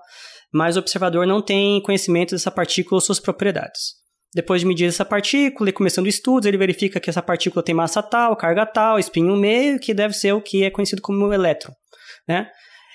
mas 0.53 0.75
o 0.75 0.79
observador 0.79 1.25
não 1.25 1.41
tem 1.41 1.81
conhecimento 1.81 2.35
dessa 2.35 2.51
partícula 2.51 2.97
ou 2.97 3.01
suas 3.01 3.19
propriedades. 3.19 3.95
Depois 4.31 4.61
de 4.61 4.67
medir 4.67 4.85
essa 4.85 5.03
partícula 5.03 5.71
e 5.71 5.73
começando 5.73 6.05
estudos, 6.05 6.45
ele 6.45 6.57
verifica 6.57 6.99
que 6.99 7.09
essa 7.09 7.21
partícula 7.23 7.63
tem 7.63 7.73
massa 7.73 8.03
tal, 8.03 8.35
carga 8.35 8.63
tal, 8.67 8.99
espinho 8.99 9.35
meio, 9.35 9.79
que 9.79 9.91
deve 9.91 10.13
ser 10.13 10.33
o 10.33 10.41
que 10.41 10.63
é 10.63 10.69
conhecido 10.69 11.01
como 11.01 11.33
elétron, 11.33 11.73
né? 12.27 12.47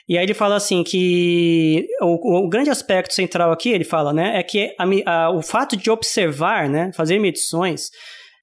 E 0.08 0.16
aí 0.16 0.24
ele 0.24 0.34
fala 0.34 0.56
assim 0.56 0.84
que 0.84 1.86
o, 2.00 2.44
o 2.44 2.48
grande 2.48 2.70
aspecto 2.70 3.12
central 3.12 3.50
aqui, 3.50 3.70
ele 3.70 3.84
fala, 3.84 4.12
né, 4.12 4.38
é 4.38 4.42
que 4.42 4.74
a, 4.78 4.84
a, 5.10 5.30
o 5.30 5.42
fato 5.42 5.76
de 5.76 5.90
observar, 5.90 6.68
né, 6.68 6.92
fazer 6.94 7.18
medições 7.18 7.90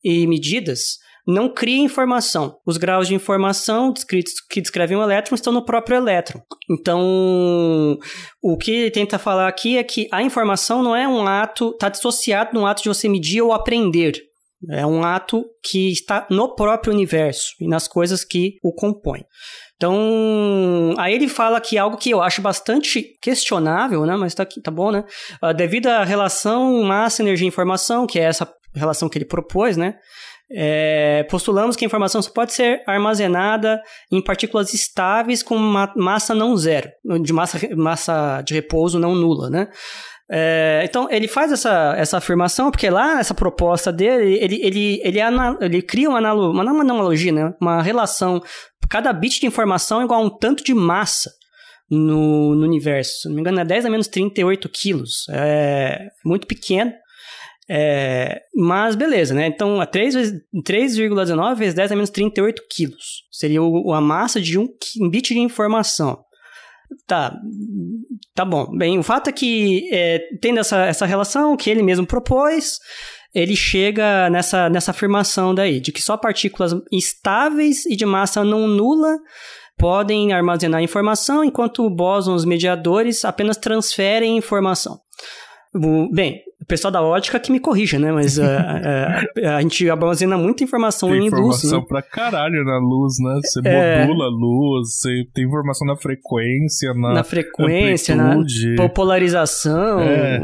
e 0.04 0.28
medidas 0.28 0.98
não 1.26 1.48
cria 1.48 1.80
informação. 1.80 2.58
Os 2.66 2.78
graus 2.78 3.08
de 3.08 3.16
informação 3.16 3.94
descritos 3.94 4.34
que 4.50 4.62
descrevem 4.62 4.98
o 4.98 5.02
elétron 5.02 5.36
estão 5.36 5.54
no 5.54 5.64
próprio 5.64 5.96
elétron. 5.96 6.42
Então, 6.70 7.98
o 8.42 8.58
que 8.58 8.72
ele 8.72 8.92
tenta 8.92 9.18
falar 9.18 9.48
aqui 9.48 9.78
é 9.78 9.84
que 9.84 10.08
a 10.12 10.22
informação 10.22 10.84
não 10.84 10.96
é 10.96 11.08
um 11.08 11.26
ato, 11.26 11.70
está 11.70 11.88
dissociado 11.88 12.60
um 12.60 12.66
ato 12.66 12.84
de 12.84 12.90
você 12.90 13.08
medir 13.08 13.42
ou 13.42 13.54
aprender. 13.54 14.22
É 14.70 14.86
um 14.86 15.04
ato 15.04 15.46
que 15.62 15.92
está 15.92 16.26
no 16.30 16.56
próprio 16.56 16.94
universo 16.94 17.54
e 17.60 17.68
nas 17.68 17.88
coisas 17.88 18.24
que 18.24 18.58
o 18.64 18.74
compõem. 18.74 19.26
Então, 19.84 20.96
aí 20.98 21.14
ele 21.14 21.28
fala 21.28 21.60
que 21.60 21.78
algo 21.78 21.98
que 21.98 22.10
eu 22.10 22.22
acho 22.22 22.42
bastante 22.42 23.18
questionável, 23.22 24.06
né? 24.06 24.16
Mas 24.16 24.34
tá, 24.34 24.48
tá 24.64 24.72
bom, 24.72 24.92
né? 24.92 25.04
Uh, 25.44 25.54
devido 25.54 25.88
à 25.88 26.06
relação 26.06 26.82
massa, 26.84 27.22
energia 27.22 27.46
e 27.46 27.50
informação, 27.50 28.08
que 28.08 28.18
é 28.18 28.24
essa 28.24 28.50
relação 28.74 29.10
que 29.10 29.18
ele 29.18 29.26
propôs, 29.26 29.76
né? 29.76 29.96
É, 30.50 31.24
postulamos 31.30 31.76
que 31.76 31.84
a 31.84 31.88
informação 31.88 32.22
só 32.22 32.32
pode 32.32 32.54
ser 32.54 32.82
armazenada 32.88 33.82
em 34.10 34.24
partículas 34.24 34.74
estáveis 34.74 35.44
com 35.44 35.58
massa 35.58 36.34
não 36.34 36.56
zero, 36.56 36.90
de 37.22 37.34
massa, 37.34 37.60
massa 37.76 38.42
de 38.42 38.54
repouso 38.54 38.98
não 39.00 39.14
nula, 39.14 39.50
né? 39.50 39.68
É, 40.32 40.82
então, 40.86 41.08
ele 41.12 41.28
faz 41.28 41.52
essa, 41.52 41.96
essa 41.98 42.18
afirmação, 42.18 42.72
porque 42.72 42.90
lá 42.90 43.16
nessa 43.16 43.34
proposta 43.34 43.92
dele, 43.92 44.36
ele, 44.36 44.56
ele, 44.64 45.02
ele, 45.04 45.20
ele, 45.20 45.20
ele 45.62 45.82
cria 45.82 46.10
uma, 46.10 46.34
uma, 46.34 46.82
analogia, 46.82 47.32
né? 47.32 47.54
uma 47.62 47.82
relação. 47.82 48.42
Cada 48.90 49.12
bit 49.12 49.40
de 49.40 49.48
informação 49.48 50.02
é 50.02 50.06
igual 50.06 50.22
a 50.22 50.26
um 50.26 50.30
tanto 50.30 50.64
de 50.64 50.74
massa 50.74 51.32
no, 51.90 52.56
no 52.56 52.66
universo. 52.66 53.22
Se 53.22 53.28
não 53.28 53.36
me 53.36 53.42
engano, 53.42 53.60
é 53.60 53.66
10 53.66 53.86
a 53.86 53.90
menos 53.90 54.08
38 54.08 54.70
quilos. 54.70 55.26
É 55.30 56.10
muito 56.26 56.48
pequeno. 56.48 56.94
É, 57.70 58.42
mas 58.54 58.96
beleza, 58.96 59.34
né? 59.34 59.48
Então, 59.48 59.80
3,19 59.80 61.56
vezes 61.56 61.74
10 61.74 61.92
a 61.92 61.96
menos 61.96 62.10
38 62.10 62.62
quilos. 62.70 63.24
Seria 63.32 63.60
a 63.62 64.02
massa 64.02 64.42
de 64.42 64.60
um 64.60 64.68
bit 65.10 65.34
de 65.34 65.40
informação. 65.40 66.24
Tá, 67.08 67.36
tá 68.34 68.46
bom. 68.46 68.68
Bem, 68.78 68.98
o 69.00 69.04
fato 69.04 69.30
é 69.30 69.34
que, 69.34 69.90
é, 69.92 70.20
tendo 70.42 70.60
essa, 70.60 70.86
essa 70.86 71.06
relação 71.06 71.56
que 71.58 71.70
ele 71.70 71.84
mesmo 71.84 72.06
propôs, 72.06 72.80
ele 73.34 73.56
chega 73.56 74.30
nessa, 74.30 74.70
nessa 74.70 74.92
afirmação 74.92 75.54
daí, 75.56 75.80
de 75.80 75.92
que 75.92 76.02
só 76.02 76.16
partículas 76.16 76.74
estáveis 76.92 77.86
e 77.86 77.96
de 77.96 78.06
massa 78.06 78.44
não 78.44 78.68
nula 78.68 79.18
podem 79.78 80.32
armazenar 80.32 80.84
informação, 80.84 81.44
enquanto 81.44 81.90
bósons 81.90 82.46
mediadores 82.46 83.26
apenas 83.26 83.58
transferem 83.58 84.38
informação. 84.38 85.00
Bem, 86.12 86.42
o 86.64 86.66
pessoal 86.66 86.92
da 86.92 87.02
ótica 87.02 87.38
que 87.40 87.52
me 87.52 87.60
corrija, 87.60 88.00
né? 88.00 88.12
Mas 88.12 88.38
uh, 88.38 88.42
uh, 89.44 89.48
a 89.50 89.62
gente 89.62 89.90
armazena 89.90 90.38
muita 90.38 90.64
informação 90.64 91.10
tem 91.10 91.20
em 91.20 91.28
informação 91.28 91.46
luz. 91.46 91.58
Informação 91.58 91.80
né? 91.82 91.86
pra 91.90 92.02
caralho 92.02 92.64
na 92.64 92.78
luz, 92.78 93.16
né? 93.20 93.40
Você 93.44 93.60
é... 93.66 94.06
modula 94.06 94.26
a 94.26 94.30
luz, 94.30 94.96
você 94.96 95.26
tem 95.34 95.46
informação 95.46 95.86
na 95.86 95.98
frequência, 95.98 96.94
na, 96.94 97.14
na 97.16 97.24
frequência, 97.24 98.16
amplitude. 98.16 98.76
na 98.76 98.90
polarização, 98.90 100.00
é. 100.00 100.40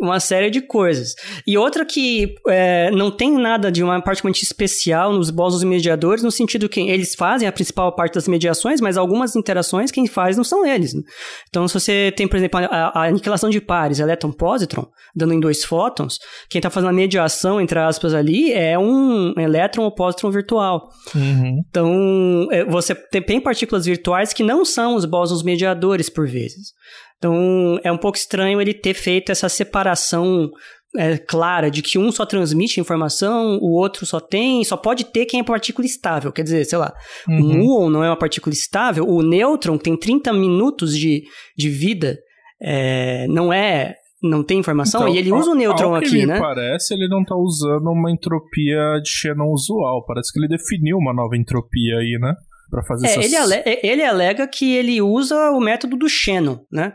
Uma 0.00 0.20
série 0.20 0.50
de 0.50 0.60
coisas. 0.60 1.14
E 1.46 1.56
outra 1.56 1.84
que 1.84 2.34
é, 2.48 2.90
não 2.90 3.10
tem 3.10 3.32
nada 3.32 3.70
de 3.70 3.82
uma 3.82 4.00
particularmente 4.00 4.44
especial 4.44 5.12
nos 5.12 5.30
bósons 5.30 5.62
mediadores, 5.64 6.22
no 6.22 6.30
sentido 6.30 6.68
que 6.68 6.80
eles 6.80 7.14
fazem 7.14 7.46
a 7.46 7.52
principal 7.52 7.94
parte 7.94 8.14
das 8.14 8.28
mediações, 8.28 8.80
mas 8.80 8.96
algumas 8.96 9.36
interações 9.36 9.90
quem 9.90 10.06
faz 10.06 10.36
não 10.36 10.44
são 10.44 10.64
eles. 10.66 10.94
Né? 10.94 11.02
Então, 11.48 11.66
se 11.66 11.74
você 11.74 12.12
tem, 12.16 12.28
por 12.28 12.36
exemplo, 12.36 12.60
a, 12.60 13.00
a 13.00 13.04
aniquilação 13.06 13.50
de 13.50 13.60
pares 13.60 14.00
elétron-positron, 14.00 14.86
dando 15.14 15.34
em 15.34 15.40
dois 15.40 15.64
fótons, 15.64 16.18
quem 16.48 16.58
está 16.58 16.70
fazendo 16.70 16.90
a 16.90 16.92
mediação, 16.92 17.60
entre 17.60 17.78
aspas, 17.78 18.14
ali 18.14 18.52
é 18.52 18.78
um 18.78 19.32
elétron 19.38 19.84
ou 19.84 19.94
pósitron 19.94 20.30
virtual. 20.30 20.90
Uhum. 21.14 21.62
Então, 21.68 22.48
é, 22.50 22.64
você 22.64 22.94
tem 22.94 23.40
partículas 23.40 23.86
virtuais 23.86 24.32
que 24.32 24.42
não 24.42 24.64
são 24.64 24.94
os 24.94 25.04
bósons 25.04 25.42
mediadores, 25.42 26.08
por 26.08 26.26
vezes. 26.26 26.72
Então, 27.18 27.78
é 27.82 27.90
um 27.90 27.96
pouco 27.96 28.18
estranho 28.18 28.60
ele 28.60 28.74
ter 28.74 28.94
feito 28.94 29.32
essa 29.32 29.48
separação 29.48 30.50
é, 30.96 31.18
clara 31.18 31.70
de 31.70 31.82
que 31.82 31.98
um 31.98 32.10
só 32.10 32.24
transmite 32.24 32.80
informação, 32.80 33.58
o 33.60 33.72
outro 33.72 34.04
só 34.06 34.20
tem, 34.20 34.64
só 34.64 34.76
pode 34.76 35.04
ter 35.04 35.26
quem 35.26 35.40
é 35.40 35.44
partícula 35.44 35.86
estável. 35.86 36.32
Quer 36.32 36.42
dizer, 36.42 36.64
sei 36.64 36.78
lá, 36.78 36.92
uhum. 37.28 37.36
o 37.36 37.42
muon 37.42 37.90
não 37.90 38.04
é 38.04 38.08
uma 38.08 38.18
partícula 38.18 38.52
estável, 38.52 39.08
o 39.08 39.22
nêutron 39.22 39.78
tem 39.78 39.96
30 39.96 40.32
minutos 40.32 40.96
de, 40.96 41.24
de 41.56 41.68
vida, 41.68 42.18
é, 42.60 43.26
não 43.28 43.52
é 43.52 43.94
não 44.22 44.42
tem 44.42 44.58
informação, 44.58 45.02
então, 45.02 45.14
e 45.14 45.18
ele 45.18 45.30
usa 45.30 45.50
o 45.50 45.54
nêutron 45.54 45.94
aqui, 45.94 46.20
que 46.20 46.26
né? 46.26 46.40
parece, 46.40 46.94
ele 46.94 47.06
não 47.06 47.20
está 47.20 47.36
usando 47.36 47.86
uma 47.90 48.10
entropia 48.10 48.98
de 49.02 49.08
Shannon 49.08 49.52
usual. 49.52 50.04
Parece 50.06 50.32
que 50.32 50.40
ele 50.40 50.48
definiu 50.48 50.96
uma 50.96 51.12
nova 51.12 51.36
entropia 51.36 51.98
aí, 51.98 52.18
né? 52.18 52.34
Para 52.70 52.82
fazer 52.82 53.06
é, 53.06 53.10
essas... 53.10 53.24
ele, 53.24 53.36
alega, 53.36 53.78
ele 53.82 54.02
alega 54.04 54.48
que 54.48 54.74
ele 54.74 55.00
usa 55.00 55.50
o 55.50 55.60
método 55.60 55.96
do 55.96 56.08
Shannon, 56.08 56.58
né? 56.70 56.94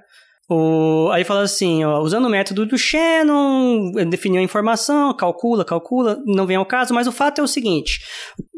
O, 0.49 1.09
aí 1.13 1.23
fala 1.23 1.43
assim, 1.43 1.85
ó, 1.85 2.01
usando 2.01 2.25
o 2.25 2.29
método 2.29 2.65
do 2.65 2.77
Shannon, 2.77 3.91
definiu 4.09 4.41
a 4.41 4.43
informação, 4.43 5.15
calcula, 5.15 5.63
calcula, 5.63 6.21
não 6.25 6.45
vem 6.45 6.57
ao 6.57 6.65
caso, 6.65 6.93
mas 6.93 7.07
o 7.07 7.11
fato 7.11 7.39
é 7.39 7.43
o 7.43 7.47
seguinte, 7.47 8.01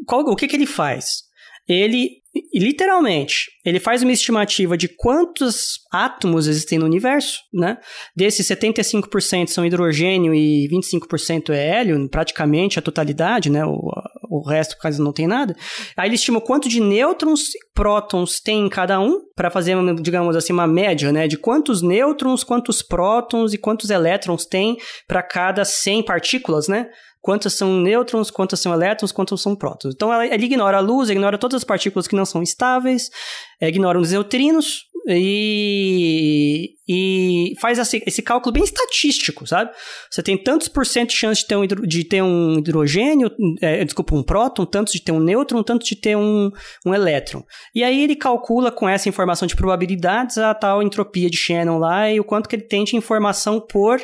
qual, 0.04 0.22
o 0.22 0.34
que, 0.34 0.48
que 0.48 0.56
ele 0.56 0.66
faz? 0.66 1.22
Ele 1.68 2.23
e, 2.34 2.58
literalmente, 2.58 3.52
ele 3.64 3.78
faz 3.78 4.02
uma 4.02 4.10
estimativa 4.10 4.76
de 4.76 4.88
quantos 4.88 5.78
átomos 5.92 6.48
existem 6.48 6.80
no 6.80 6.84
universo, 6.84 7.38
né? 7.52 7.78
Desses 8.16 8.46
75% 8.48 9.46
são 9.46 9.64
hidrogênio 9.64 10.34
e 10.34 10.68
25% 10.68 11.50
é 11.50 11.78
hélio, 11.78 12.08
praticamente 12.08 12.76
a 12.76 12.82
totalidade, 12.82 13.50
né? 13.50 13.64
O, 13.64 13.88
o 14.28 14.48
resto 14.48 14.76
quase 14.80 15.00
não 15.00 15.12
tem 15.12 15.28
nada. 15.28 15.54
Aí 15.96 16.08
ele 16.08 16.16
estima 16.16 16.40
quanto 16.40 16.68
de 16.68 16.80
nêutrons 16.80 17.54
e 17.54 17.58
prótons 17.72 18.40
tem 18.40 18.66
em 18.66 18.68
cada 18.68 18.98
um, 18.98 19.20
para 19.36 19.48
fazer, 19.48 19.76
digamos 20.02 20.34
assim, 20.34 20.52
uma 20.52 20.66
média, 20.66 21.12
né? 21.12 21.28
De 21.28 21.38
quantos 21.38 21.82
nêutrons, 21.82 22.42
quantos 22.42 22.82
prótons 22.82 23.54
e 23.54 23.58
quantos 23.58 23.90
elétrons 23.90 24.44
tem 24.44 24.76
para 25.06 25.22
cada 25.22 25.64
100 25.64 26.02
partículas, 26.02 26.66
né? 26.66 26.88
Quantas 27.24 27.54
são 27.54 27.80
nêutrons, 27.80 28.30
quantas 28.30 28.60
são 28.60 28.70
elétrons, 28.74 29.10
quantos 29.10 29.40
são 29.40 29.56
prótons. 29.56 29.94
Então 29.94 30.22
ele 30.22 30.44
ignora 30.44 30.76
a 30.76 30.80
luz, 30.80 31.08
ignora 31.08 31.38
todas 31.38 31.56
as 31.56 31.64
partículas 31.64 32.06
que 32.06 32.14
não 32.14 32.26
são 32.26 32.42
estáveis, 32.42 33.08
é, 33.58 33.66
ignora 33.66 33.98
os 33.98 34.12
neutrinos 34.12 34.82
e, 35.08 36.74
e 36.86 37.54
faz 37.62 37.78
esse, 37.78 38.02
esse, 38.06 38.20
cálculo 38.20 38.52
bem 38.52 38.62
estatístico, 38.62 39.46
sabe? 39.46 39.70
Você 40.10 40.22
tem 40.22 40.36
tantos 40.36 40.68
por 40.68 40.84
cento 40.84 41.08
de 41.08 41.16
chance 41.16 41.40
de 41.40 41.46
ter 41.46 41.56
um, 41.56 41.66
de 41.66 42.04
ter 42.04 42.22
um 42.22 42.58
hidrogênio, 42.58 43.30
é, 43.62 43.82
desculpa, 43.86 44.14
um 44.14 44.22
próton, 44.22 44.66
tantos 44.66 44.92
de 44.92 45.00
ter 45.00 45.12
um 45.12 45.20
nêutron, 45.20 45.62
tantos 45.62 45.88
de 45.88 45.96
ter 45.96 46.18
um, 46.18 46.50
um 46.84 46.94
elétron. 46.94 47.42
E 47.74 47.82
aí 47.82 48.04
ele 48.04 48.16
calcula 48.16 48.70
com 48.70 48.86
essa 48.86 49.08
informação 49.08 49.48
de 49.48 49.56
probabilidades 49.56 50.36
a 50.36 50.52
tal 50.52 50.82
entropia 50.82 51.30
de 51.30 51.38
Shannon 51.38 51.78
lá 51.78 52.10
e 52.12 52.20
o 52.20 52.24
quanto 52.24 52.50
que 52.50 52.56
ele 52.56 52.68
tem 52.68 52.84
de 52.84 52.96
informação 52.96 53.62
por 53.62 53.98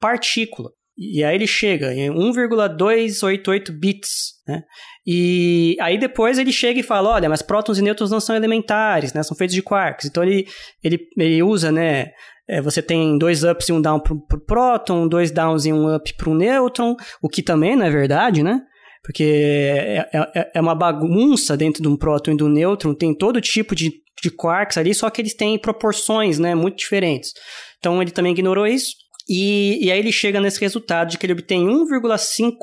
partícula. 0.00 0.75
E 0.98 1.22
aí 1.22 1.34
ele 1.34 1.46
chega 1.46 1.92
em 1.92 2.10
1,288 2.10 3.72
bits, 3.72 4.34
né? 4.48 4.62
E 5.06 5.76
aí 5.80 5.98
depois 5.98 6.38
ele 6.38 6.50
chega 6.50 6.80
e 6.80 6.82
fala, 6.82 7.10
olha, 7.10 7.28
mas 7.28 7.42
prótons 7.42 7.78
e 7.78 7.82
nêutrons 7.82 8.10
não 8.10 8.18
são 8.18 8.34
elementares, 8.34 9.12
né? 9.12 9.22
São 9.22 9.36
feitos 9.36 9.54
de 9.54 9.62
quarks. 9.62 10.06
Então 10.06 10.22
ele, 10.22 10.46
ele, 10.82 10.98
ele 11.16 11.42
usa, 11.42 11.70
né? 11.70 12.12
É, 12.48 12.62
você 12.62 12.80
tem 12.80 13.18
dois 13.18 13.44
ups 13.44 13.68
e 13.68 13.72
um 13.72 13.80
down 13.80 14.00
para 14.00 14.14
o 14.14 14.40
próton, 14.40 15.06
dois 15.06 15.30
downs 15.30 15.66
e 15.66 15.72
um 15.72 15.94
up 15.94 16.14
para 16.14 16.30
o 16.30 16.34
nêutron, 16.34 16.96
o 17.20 17.28
que 17.28 17.42
também 17.42 17.76
não 17.76 17.84
é 17.84 17.90
verdade, 17.90 18.42
né? 18.42 18.62
Porque 19.02 19.24
é, 19.24 20.08
é, 20.12 20.50
é 20.54 20.60
uma 20.60 20.74
bagunça 20.74 21.56
dentro 21.56 21.82
de 21.82 21.88
um 21.88 21.96
próton 21.96 22.32
e 22.32 22.36
do 22.36 22.48
nêutron, 22.48 22.94
tem 22.94 23.14
todo 23.14 23.40
tipo 23.40 23.74
de, 23.74 23.92
de 24.22 24.30
quarks 24.30 24.78
ali, 24.78 24.94
só 24.94 25.10
que 25.10 25.20
eles 25.20 25.34
têm 25.34 25.58
proporções, 25.58 26.38
né? 26.38 26.54
Muito 26.54 26.78
diferentes. 26.78 27.32
Então 27.78 28.00
ele 28.00 28.10
também 28.10 28.32
ignorou 28.32 28.66
isso. 28.66 28.94
E, 29.28 29.84
e 29.84 29.90
aí 29.90 29.98
ele 29.98 30.12
chega 30.12 30.40
nesse 30.40 30.60
resultado 30.60 31.10
de 31.10 31.18
que 31.18 31.26
ele 31.26 31.32
obtém 31.32 31.66
1,5 31.66 32.54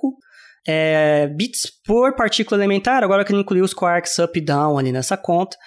é, 0.66 1.28
bits 1.28 1.70
por 1.86 2.16
partícula 2.16 2.58
elementar, 2.60 3.04
agora 3.04 3.26
que 3.26 3.34
ele 3.34 3.42
incluiu 3.42 3.66
os 3.66 3.74
quarks 3.74 4.18
up 4.20 4.38
e 4.38 4.42
down 4.42 4.78
ali 4.78 4.92
nessa 4.92 5.18
conta. 5.18 5.58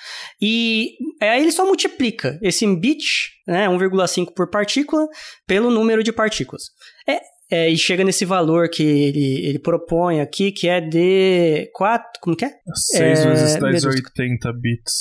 E 0.41 0.97
aí 1.21 1.43
ele 1.43 1.53
só 1.53 1.67
multiplica 1.67 2.39
esse 2.43 2.67
bit, 2.77 3.05
né, 3.47 3.69
1,5 3.69 4.33
por 4.35 4.49
partícula, 4.49 5.07
pelo 5.47 5.71
número 5.71 6.03
de 6.03 6.13
partículas. 6.13 6.65
É, 7.07 7.21
é, 7.51 7.69
e 7.69 7.77
chega 7.77 8.03
nesse 8.03 8.25
valor 8.25 8.69
que 8.69 8.83
ele, 8.83 9.47
ele 9.47 9.59
propõe 9.59 10.21
aqui, 10.21 10.51
que 10.51 10.69
é 10.69 10.81
de 10.81 11.71
4, 11.75 12.21
como 12.21 12.37
que 12.37 12.45
é? 12.45 12.53
6 12.75 13.01
é, 13.21 13.29
vezes 13.29 13.57
10 13.57 13.83
na 13.85 13.91
80 13.91 14.53
bits. 14.53 14.93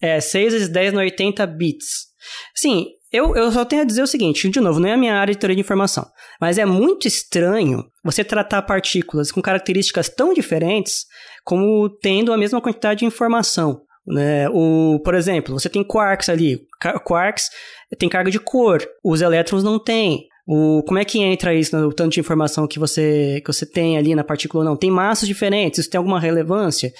É, 0.00 0.20
6 0.20 0.52
vezes 0.52 0.68
10 0.68 0.92
na 0.94 1.00
80 1.00 1.46
bits. 1.46 2.08
Sim, 2.54 2.86
eu, 3.12 3.34
eu 3.34 3.50
só 3.50 3.64
tenho 3.64 3.82
a 3.82 3.84
dizer 3.84 4.02
o 4.02 4.06
seguinte, 4.06 4.48
de 4.48 4.60
novo, 4.60 4.78
não 4.78 4.88
é 4.88 4.92
a 4.92 4.96
minha 4.96 5.14
área 5.14 5.34
de 5.34 5.40
teoria 5.40 5.56
de 5.56 5.62
informação, 5.62 6.06
mas 6.40 6.58
é 6.58 6.64
muito 6.64 7.08
estranho 7.08 7.84
você 8.04 8.22
tratar 8.22 8.62
partículas 8.62 9.32
com 9.32 9.42
características 9.42 10.08
tão 10.08 10.32
diferentes 10.32 11.06
como 11.44 11.88
tendo 11.88 12.32
a 12.32 12.38
mesma 12.38 12.60
quantidade 12.60 13.00
de 13.00 13.06
informação. 13.06 13.82
Né? 14.06 14.48
O, 14.50 15.00
por 15.04 15.14
exemplo, 15.14 15.58
você 15.58 15.68
tem 15.68 15.84
quarks 15.84 16.28
ali, 16.28 16.60
quarks 17.04 17.50
tem 17.98 18.08
carga 18.08 18.30
de 18.30 18.38
cor, 18.38 18.86
os 19.04 19.20
elétrons 19.20 19.64
não 19.64 19.78
têm. 19.78 20.28
O, 20.46 20.82
como 20.84 20.98
é 20.98 21.04
que 21.04 21.20
entra 21.20 21.54
isso 21.54 21.76
no 21.76 21.92
tanto 21.92 22.14
de 22.14 22.20
informação 22.20 22.66
que 22.66 22.78
você, 22.78 23.40
que 23.44 23.52
você 23.52 23.64
tem 23.64 23.96
ali 23.98 24.14
na 24.14 24.24
partícula 24.24 24.64
ou 24.64 24.68
não? 24.68 24.76
Tem 24.76 24.90
massas 24.90 25.28
diferentes, 25.28 25.80
isso 25.80 25.90
tem 25.90 25.98
alguma 25.98 26.18
relevância? 26.18 26.92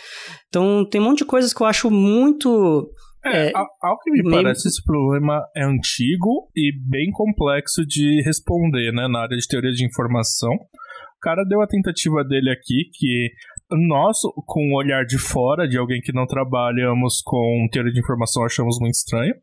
Então, 0.48 0.84
tem 0.88 1.00
um 1.00 1.04
monte 1.04 1.18
de 1.18 1.24
coisas 1.24 1.52
que 1.52 1.60
eu 1.60 1.66
acho 1.66 1.90
muito 1.90 2.88
é, 3.24 3.48
é, 3.48 3.52
ao 3.82 3.98
que 3.98 4.10
me 4.10 4.22
meio... 4.22 4.42
parece, 4.42 4.68
esse 4.68 4.82
problema 4.82 5.44
é 5.54 5.64
antigo 5.64 6.50
e 6.56 6.72
bem 6.72 7.10
complexo 7.12 7.84
de 7.86 8.22
responder, 8.24 8.92
né, 8.92 9.08
na 9.08 9.20
área 9.20 9.36
de 9.36 9.46
teoria 9.46 9.72
de 9.72 9.84
informação. 9.84 10.52
O 10.52 11.20
cara 11.20 11.44
deu 11.44 11.60
a 11.60 11.66
tentativa 11.66 12.24
dele 12.24 12.50
aqui, 12.50 12.90
que 12.94 13.30
nós, 13.70 14.18
com 14.46 14.72
o 14.72 14.76
olhar 14.76 15.04
de 15.04 15.18
fora, 15.18 15.68
de 15.68 15.76
alguém 15.76 16.00
que 16.00 16.12
não 16.12 16.26
trabalhamos 16.26 17.20
com 17.22 17.68
teoria 17.70 17.92
de 17.92 18.00
informação, 18.00 18.44
achamos 18.44 18.78
muito 18.80 18.94
estranho. 18.94 19.34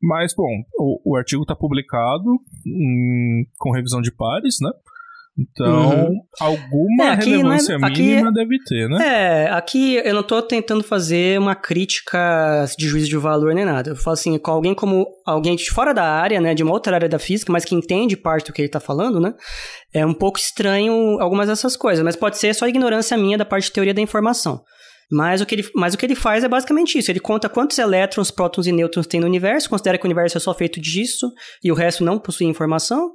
Mas, 0.00 0.34
bom, 0.34 0.62
o, 0.78 1.12
o 1.12 1.16
artigo 1.16 1.42
está 1.42 1.56
publicado 1.56 2.38
hum, 2.66 3.44
com 3.58 3.72
revisão 3.72 4.02
de 4.02 4.12
pares, 4.12 4.56
né? 4.60 4.70
Então, 5.38 6.06
uhum. 6.06 6.20
alguma 6.40 7.04
é, 7.04 7.08
aqui, 7.10 7.30
relevância 7.30 7.78
né, 7.78 7.90
mínima 7.90 8.32
deve 8.32 8.56
ter, 8.64 8.88
né? 8.88 9.06
É, 9.06 9.50
aqui 9.50 9.96
eu 9.96 10.14
não 10.14 10.22
estou 10.22 10.40
tentando 10.40 10.82
fazer 10.82 11.38
uma 11.38 11.54
crítica 11.54 12.64
de 12.78 12.88
juízo 12.88 13.08
de 13.08 13.18
valor 13.18 13.54
nem 13.54 13.64
nada. 13.64 13.90
Eu 13.90 13.96
falo 13.96 14.14
assim, 14.14 14.38
com 14.38 14.50
alguém 14.50 14.74
como 14.74 15.06
alguém 15.26 15.54
de 15.54 15.70
fora 15.70 15.92
da 15.92 16.04
área, 16.04 16.40
né, 16.40 16.54
de 16.54 16.62
uma 16.62 16.72
outra 16.72 16.94
área 16.94 17.08
da 17.08 17.18
física, 17.18 17.52
mas 17.52 17.66
que 17.66 17.74
entende 17.74 18.16
parte 18.16 18.46
do 18.46 18.52
que 18.54 18.62
ele 18.62 18.68
está 18.68 18.80
falando, 18.80 19.20
né? 19.20 19.34
É 19.92 20.06
um 20.06 20.14
pouco 20.14 20.38
estranho 20.38 21.20
algumas 21.20 21.48
dessas 21.48 21.76
coisas, 21.76 22.02
mas 22.02 22.16
pode 22.16 22.38
ser 22.38 22.54
só 22.54 22.66
ignorância 22.66 23.16
minha 23.18 23.36
da 23.36 23.44
parte 23.44 23.64
de 23.64 23.72
teoria 23.72 23.92
da 23.92 24.00
informação. 24.00 24.62
Mas 25.10 25.40
o, 25.40 25.46
que 25.46 25.54
ele, 25.54 25.70
mas 25.74 25.94
o 25.94 25.98
que 25.98 26.04
ele 26.04 26.16
faz 26.16 26.42
é 26.42 26.48
basicamente 26.48 26.98
isso. 26.98 27.10
Ele 27.10 27.20
conta 27.20 27.48
quantos 27.48 27.78
elétrons, 27.78 28.30
prótons 28.30 28.66
e 28.66 28.72
nêutrons 28.72 29.06
tem 29.06 29.20
no 29.20 29.26
universo, 29.26 29.70
considera 29.70 29.98
que 29.98 30.04
o 30.04 30.08
universo 30.08 30.36
é 30.36 30.40
só 30.40 30.52
feito 30.52 30.80
disso 30.80 31.30
e 31.62 31.70
o 31.70 31.74
resto 31.74 32.02
não 32.02 32.18
possui 32.18 32.46
informação. 32.46 33.12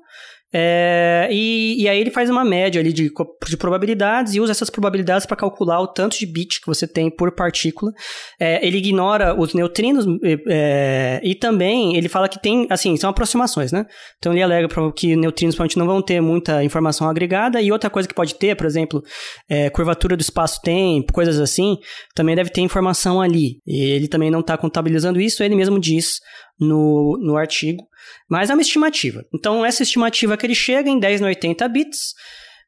É, 0.53 1.29
e, 1.31 1.81
e, 1.81 1.87
aí 1.87 1.99
ele 1.99 2.11
faz 2.11 2.29
uma 2.29 2.43
média 2.43 2.81
ali 2.81 2.91
de, 2.91 3.09
de 3.47 3.57
probabilidades 3.57 4.33
e 4.33 4.41
usa 4.41 4.51
essas 4.51 4.69
probabilidades 4.69 5.25
para 5.25 5.37
calcular 5.37 5.79
o 5.79 5.87
tanto 5.87 6.17
de 6.17 6.25
bit 6.25 6.59
que 6.59 6.67
você 6.67 6.85
tem 6.85 7.09
por 7.09 7.31
partícula. 7.31 7.93
É, 8.39 8.65
ele 8.65 8.77
ignora 8.77 9.33
os 9.39 9.53
neutrinos 9.53 10.05
é, 10.47 11.21
e 11.23 11.35
também 11.35 11.95
ele 11.95 12.09
fala 12.09 12.27
que 12.27 12.41
tem, 12.41 12.67
assim, 12.69 12.97
são 12.97 13.09
aproximações, 13.09 13.71
né? 13.71 13.85
Então 14.17 14.33
ele 14.33 14.43
alega 14.43 14.67
que 14.93 15.15
neutrinos 15.15 15.55
provavelmente 15.55 15.79
não 15.79 15.85
vão 15.85 16.01
ter 16.01 16.19
muita 16.19 16.63
informação 16.63 17.07
agregada 17.09 17.61
e 17.61 17.71
outra 17.71 17.89
coisa 17.89 18.07
que 18.07 18.13
pode 18.13 18.35
ter, 18.35 18.55
por 18.55 18.65
exemplo, 18.65 19.01
é, 19.49 19.69
curvatura 19.69 20.17
do 20.17 20.21
espaço-tempo, 20.21 21.13
coisas 21.13 21.39
assim, 21.39 21.77
também 22.13 22.35
deve 22.35 22.49
ter 22.49 22.61
informação 22.61 23.21
ali. 23.21 23.61
E 23.65 23.91
ele 23.91 24.07
também 24.07 24.29
não 24.29 24.41
está 24.41 24.57
contabilizando 24.57 25.21
isso, 25.21 25.43
ele 25.43 25.55
mesmo 25.55 25.79
diz 25.79 26.19
no, 26.59 27.17
no 27.19 27.37
artigo, 27.37 27.83
mas 28.31 28.49
é 28.49 28.53
uma 28.53 28.61
estimativa. 28.61 29.25
Então, 29.35 29.65
essa 29.65 29.83
estimativa 29.83 30.37
que 30.37 30.45
ele 30.45 30.55
chega 30.55 30.89
em 30.89 30.97
10 30.97 31.19
no 31.19 31.27
80 31.27 31.67
bits, 31.67 32.13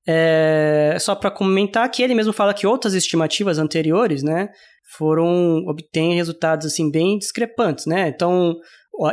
é, 0.05 0.97
só 0.99 1.15
para 1.15 1.31
comentar 1.31 1.89
que 1.89 2.03
ele 2.03 2.13
mesmo 2.13 2.33
fala 2.33 2.53
que 2.53 2.67
outras 2.67 2.93
estimativas 2.93 3.57
anteriores, 3.57 4.21
né, 4.23 4.49
foram 4.97 5.63
obtêm 5.65 6.15
resultados 6.15 6.67
assim 6.67 6.91
bem 6.91 7.17
discrepantes, 7.17 7.85
né? 7.85 8.09
Então, 8.09 8.57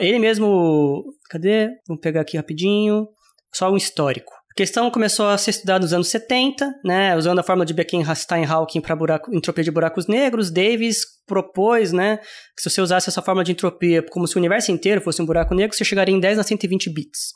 ele 0.00 0.18
mesmo, 0.18 1.04
cadê? 1.30 1.68
Vamos 1.86 2.00
pegar 2.02 2.22
aqui 2.22 2.36
rapidinho, 2.36 3.06
só 3.54 3.70
um 3.70 3.76
histórico. 3.76 4.32
A 4.52 4.54
questão 4.56 4.90
começou 4.90 5.28
a 5.28 5.38
ser 5.38 5.50
estudada 5.50 5.80
nos 5.80 5.92
anos 5.92 6.08
70, 6.08 6.74
né, 6.84 7.16
usando 7.16 7.38
a 7.38 7.42
fórmula 7.42 7.64
de 7.64 7.72
Becken-Stein-Hawking 7.72 8.80
para 8.80 8.98
entropia 9.32 9.62
de 9.62 9.70
buracos 9.70 10.08
negros. 10.08 10.50
Davis 10.50 11.02
propôs 11.24 11.92
né, 11.92 12.18
que 12.56 12.62
se 12.62 12.68
você 12.68 12.80
usasse 12.80 13.08
essa 13.08 13.22
fórmula 13.22 13.44
de 13.44 13.52
entropia 13.52 14.02
como 14.10 14.26
se 14.26 14.36
o 14.36 14.38
universo 14.38 14.72
inteiro 14.72 15.00
fosse 15.00 15.22
um 15.22 15.26
buraco 15.26 15.54
negro, 15.54 15.76
você 15.76 15.84
chegaria 15.84 16.14
em 16.14 16.18
10 16.18 16.38
na 16.38 16.42
120 16.42 16.90
bits. 16.90 17.32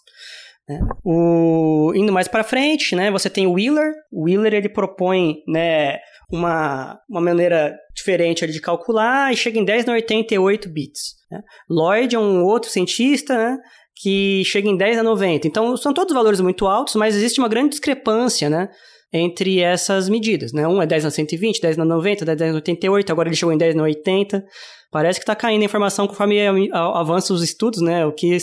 Né? 0.68 0.80
O, 1.04 1.92
indo 1.94 2.12
mais 2.12 2.26
para 2.26 2.42
frente, 2.42 2.96
né, 2.96 3.10
você 3.12 3.30
tem 3.30 3.46
o 3.46 3.52
Wheeler. 3.52 3.92
O 4.10 4.24
Wheeler 4.24 4.52
ele 4.52 4.68
propõe 4.68 5.36
né, 5.46 5.98
uma, 6.30 6.98
uma 7.08 7.20
maneira 7.20 7.78
diferente 7.94 8.44
de 8.46 8.60
calcular 8.60 9.32
e 9.32 9.36
chega 9.36 9.58
em 9.58 9.64
10 9.64 9.84
na 9.86 9.92
88 9.92 10.68
bits. 10.68 11.14
Né? 11.30 11.40
Lloyd 11.70 12.16
é 12.16 12.18
um 12.18 12.42
outro 12.42 12.70
cientista, 12.70 13.36
né, 13.36 13.58
que 13.96 14.42
chega 14.44 14.68
em 14.68 14.76
10 14.76 14.98
a 14.98 15.02
90. 15.02 15.46
Então, 15.46 15.76
são 15.76 15.94
todos 15.94 16.14
valores 16.14 16.40
muito 16.40 16.66
altos, 16.66 16.94
mas 16.94 17.14
existe 17.14 17.38
uma 17.38 17.48
grande 17.48 17.70
discrepância, 17.70 18.50
né? 18.50 18.68
Entre 19.12 19.60
essas 19.60 20.08
medidas, 20.08 20.52
né? 20.52 20.66
Um 20.66 20.82
é 20.82 20.86
10 20.86 21.04
na 21.04 21.10
120, 21.10 21.60
10 21.60 21.76
na 21.76 21.84
90, 21.84 22.24
10 22.24 22.40
na 22.50 22.56
88, 22.56 23.12
agora 23.12 23.28
ele 23.28 23.36
chegou 23.36 23.54
em 23.54 23.58
10 23.58 23.76
na 23.76 23.84
80. 23.84 24.44
Parece 24.90 25.18
que 25.18 25.22
está 25.24 25.34
caindo 25.34 25.62
a 25.62 25.64
informação 25.64 26.06
conforme 26.06 26.40
avançam 26.72 27.34
os 27.34 27.42
estudos, 27.42 27.80
né? 27.80 28.04
O 28.06 28.12
que 28.12 28.34
é 28.34 28.38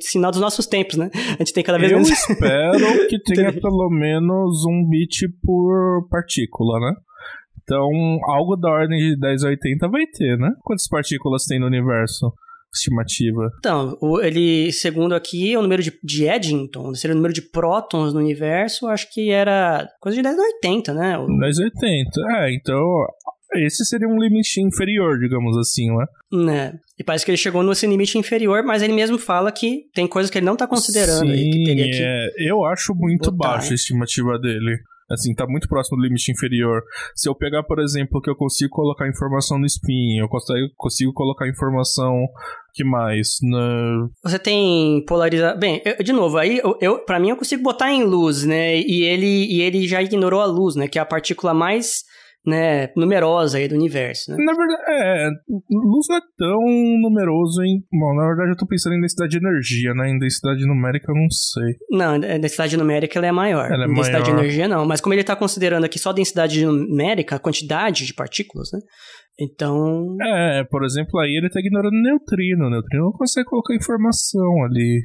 sinal 0.00 0.30
dos 0.30 0.40
nossos 0.40 0.66
tempos, 0.66 0.96
né? 0.96 1.10
A 1.14 1.38
gente 1.38 1.52
tem 1.52 1.64
cada 1.64 1.78
vez 1.78 1.92
Eu 1.92 1.98
menos... 1.98 2.10
espero 2.10 3.08
que 3.08 3.18
tenha 3.22 3.52
pelo 3.52 3.90
menos 3.90 4.64
um 4.66 4.88
bit 4.88 5.26
por 5.42 6.06
partícula, 6.10 6.80
né? 6.80 6.94
Então, 7.62 7.88
algo 8.24 8.56
da 8.56 8.70
ordem 8.70 8.98
de 8.98 9.18
10 9.18 9.44
a 9.44 9.48
80 9.48 9.88
vai 9.88 10.06
ter, 10.06 10.38
né? 10.38 10.50
Quantas 10.62 10.86
partículas 10.88 11.44
tem 11.44 11.58
no 11.58 11.66
universo? 11.66 12.32
Estimativa? 12.74 13.50
Então, 13.58 13.96
ele, 14.22 14.72
segundo 14.72 15.14
aqui, 15.14 15.56
o 15.56 15.62
número 15.62 15.82
de, 15.82 15.92
de 16.02 16.26
Eddington, 16.26 16.94
seria 16.94 17.14
o 17.14 17.16
número 17.16 17.34
de 17.34 17.42
prótons 17.42 18.12
no 18.12 18.20
universo, 18.20 18.86
acho 18.86 19.12
que 19.12 19.30
era 19.30 19.88
coisa 20.00 20.16
de 20.16 20.22
10 20.22 20.38
a 20.38 20.42
80, 20.42 20.94
né? 20.94 21.18
10 21.40 21.58
a 21.58 21.64
80, 21.64 22.10
é, 22.38 22.54
então 22.54 23.06
esse 23.56 23.84
seria 23.84 24.08
um 24.08 24.18
limite 24.18 24.60
inferior, 24.60 25.18
digamos 25.18 25.56
assim, 25.56 25.88
né? 25.96 26.06
Né. 26.32 26.72
E 26.98 27.04
parece 27.04 27.24
que 27.24 27.30
ele 27.30 27.38
chegou 27.38 27.62
nesse 27.62 27.86
limite 27.86 28.18
inferior, 28.18 28.62
mas 28.64 28.82
ele 28.82 28.92
mesmo 28.92 29.18
fala 29.18 29.52
que 29.52 29.84
tem 29.94 30.06
coisas 30.06 30.30
que 30.30 30.38
ele 30.38 30.46
não 30.46 30.56
tá 30.56 30.66
considerando. 30.66 31.30
Sim, 31.30 31.50
que 31.50 31.64
teria 31.64 31.84
que 31.84 32.02
é, 32.02 32.50
eu 32.50 32.64
acho 32.64 32.94
muito 32.94 33.30
botar, 33.30 33.54
baixa 33.54 33.72
a 33.72 33.74
estimativa 33.74 34.38
dele. 34.38 34.78
Assim, 35.10 35.34
tá 35.34 35.46
muito 35.46 35.68
próximo 35.68 35.98
do 35.98 36.02
limite 36.02 36.32
inferior. 36.32 36.82
Se 37.14 37.28
eu 37.28 37.34
pegar, 37.34 37.62
por 37.62 37.78
exemplo, 37.78 38.20
que 38.20 38.30
eu 38.30 38.36
consigo 38.36 38.70
colocar 38.70 39.08
informação 39.08 39.58
no 39.58 39.66
spin, 39.66 40.18
eu 40.18 40.28
consigo, 40.28 40.68
consigo 40.76 41.12
colocar 41.12 41.48
informação 41.48 42.26
que 42.74 42.82
mais? 42.82 43.36
Na... 43.42 44.08
Você 44.24 44.38
tem 44.38 45.04
polarizar. 45.06 45.56
Bem, 45.58 45.80
eu, 45.84 46.02
de 46.02 46.12
novo, 46.12 46.36
aí 46.36 46.58
eu, 46.58 46.76
eu 46.80 46.98
para 46.98 47.20
mim 47.20 47.30
eu 47.30 47.36
consigo 47.36 47.62
botar 47.62 47.92
em 47.92 48.02
luz, 48.02 48.44
né? 48.44 48.80
E 48.80 49.04
ele 49.04 49.46
e 49.46 49.62
ele 49.62 49.86
já 49.86 50.02
ignorou 50.02 50.40
a 50.40 50.46
luz, 50.46 50.74
né? 50.74 50.88
Que 50.88 50.98
é 50.98 51.02
a 51.02 51.06
partícula 51.06 51.54
mais 51.54 52.02
né, 52.46 52.88
numerosa 52.96 53.58
aí 53.58 53.66
do 53.66 53.74
universo, 53.74 54.30
né? 54.30 54.36
Na 54.38 54.52
verdade, 54.52 54.82
é, 54.88 55.28
luz 55.70 56.06
não 56.08 56.16
é 56.16 56.20
tão 56.36 56.60
numeroso 57.00 57.62
em... 57.62 57.80
Bom, 57.92 58.14
na 58.14 58.26
verdade 58.26 58.50
eu 58.50 58.56
tô 58.56 58.66
pensando 58.66 58.94
em 58.94 59.00
densidade 59.00 59.30
de 59.30 59.38
energia, 59.38 59.94
né? 59.94 60.10
Em 60.10 60.18
densidade 60.18 60.66
numérica 60.66 61.10
eu 61.10 61.16
não 61.16 61.30
sei. 61.30 61.74
Não, 61.90 62.14
a 62.14 62.38
densidade 62.38 62.76
numérica 62.76 63.18
ela 63.18 63.28
é 63.28 63.32
maior. 63.32 63.70
Ela 63.70 63.84
é 63.84 63.88
densidade 63.88 64.30
maior. 64.30 64.36
de 64.36 64.42
energia 64.42 64.68
não, 64.68 64.84
mas 64.84 65.00
como 65.00 65.14
ele 65.14 65.24
tá 65.24 65.34
considerando 65.34 65.84
aqui 65.84 65.98
só 65.98 66.12
densidade 66.12 66.64
numérica, 66.64 67.36
a 67.36 67.40
quantidade 67.40 68.04
de 68.04 68.12
partículas, 68.12 68.68
né? 68.72 68.80
Então... 69.40 70.16
É, 70.22 70.64
por 70.64 70.84
exemplo, 70.84 71.18
aí 71.18 71.36
ele 71.36 71.48
tá 71.48 71.60
ignorando 71.60 71.94
neutrino. 71.94 72.70
Neutrino 72.70 73.04
não 73.04 73.12
consegue 73.12 73.48
colocar 73.48 73.74
informação 73.74 74.64
ali. 74.64 75.02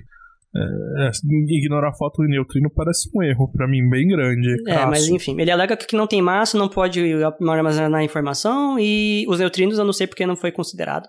É, 0.56 1.12
ignorar 1.48 1.90
a 1.90 1.94
foto 1.94 2.24
de 2.24 2.30
neutrino 2.30 2.72
parece 2.74 3.08
um 3.16 3.22
erro, 3.22 3.52
para 3.52 3.68
mim, 3.68 3.88
bem 3.88 4.08
grande. 4.08 4.56
É, 4.68 4.86
mas 4.86 5.08
enfim, 5.08 5.40
ele 5.40 5.52
alega 5.52 5.78
que 5.78 5.96
não 5.96 6.08
tem 6.08 6.22
massa, 6.22 6.58
não 6.58 6.68
pode 6.68 7.02
armazenar 7.24 8.04
informação 8.04 8.78
e 8.80 9.26
os 9.28 9.40
neutrinos 9.40 9.78
eu 9.78 9.86
não 9.86 9.94
sei 9.94 10.08
porque 10.08 10.26
não 10.26 10.36
foi 10.36 10.52
considerado. 10.52 11.08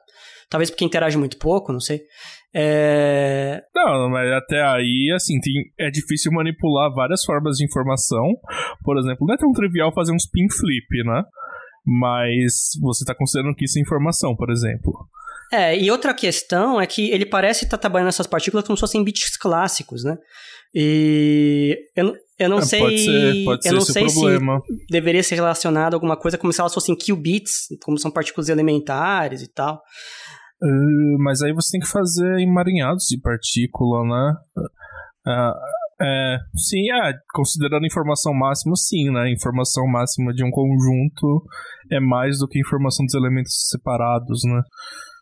Talvez 0.50 0.68
porque 0.70 0.84
interage 0.84 1.16
muito 1.16 1.38
pouco, 1.38 1.72
não 1.72 1.80
sei. 1.80 2.02
É... 2.52 3.62
Não, 3.74 4.10
mas 4.10 4.30
até 4.32 4.60
aí, 4.60 5.12
assim, 5.14 5.38
tem, 5.40 5.54
é 5.78 5.90
difícil 5.90 6.32
manipular 6.32 6.92
várias 6.92 7.24
formas 7.24 7.56
de 7.56 7.64
informação. 7.64 8.34
Por 8.82 8.98
exemplo, 8.98 9.26
não 9.26 9.34
é 9.34 9.38
tão 9.38 9.52
trivial 9.52 9.94
fazer 9.94 10.12
um 10.12 10.16
spin 10.16 10.48
flip, 10.50 11.04
né? 11.04 11.22
Mas 11.86 12.72
você 12.80 13.04
está 13.04 13.14
considerando 13.14 13.54
que 13.54 13.64
isso 13.64 13.78
é 13.78 13.82
informação, 13.82 14.34
por 14.36 14.50
exemplo. 14.50 14.92
É, 15.52 15.76
e 15.76 15.90
outra 15.90 16.14
questão 16.14 16.80
é 16.80 16.86
que 16.86 17.10
ele 17.10 17.26
parece 17.26 17.64
estar 17.64 17.76
tá 17.76 17.80
trabalhando 17.80 18.08
essas 18.08 18.26
partículas 18.26 18.64
como 18.64 18.76
se 18.76 18.80
fossem 18.80 19.02
bits 19.02 19.36
clássicos, 19.36 20.04
né? 20.04 20.16
E 20.72 21.76
eu, 21.96 22.14
eu 22.38 22.48
não 22.48 22.58
é, 22.58 22.62
sei. 22.62 22.80
Pode 22.80 22.98
ser, 22.98 23.44
pode 23.44 23.68
eu 23.68 23.72
não 23.72 23.80
ser 23.80 23.92
sei 23.92 24.06
problema. 24.06 24.60
se 24.64 24.86
deveria 24.88 25.22
ser 25.22 25.34
relacionado 25.34 25.94
a 25.94 25.96
alguma 25.96 26.16
coisa 26.16 26.38
como 26.38 26.52
se 26.52 26.60
elas 26.60 26.72
fossem 26.72 26.96
qubits, 26.96 27.66
como 27.82 27.98
são 27.98 28.10
partículas 28.10 28.48
elementares 28.48 29.42
e 29.42 29.52
tal. 29.52 29.82
Uh, 30.62 31.18
mas 31.18 31.42
aí 31.42 31.52
você 31.52 31.72
tem 31.72 31.80
que 31.80 31.88
fazer 31.88 32.38
emaranhados 32.38 33.06
de 33.06 33.20
partícula, 33.20 34.04
né? 34.04 34.34
Uh, 35.26 35.80
é, 36.02 36.38
sim, 36.56 36.90
é, 36.92 37.12
considerando 37.34 37.86
informação 37.86 38.32
máxima, 38.32 38.74
sim, 38.74 39.10
né? 39.10 39.30
Informação 39.30 39.86
máxima 39.86 40.32
de 40.32 40.42
um 40.42 40.50
conjunto 40.50 41.44
é 41.90 42.00
mais 42.00 42.38
do 42.38 42.48
que 42.48 42.58
informação 42.58 43.04
dos 43.04 43.14
elementos 43.14 43.68
separados, 43.68 44.40
né? 44.44 44.62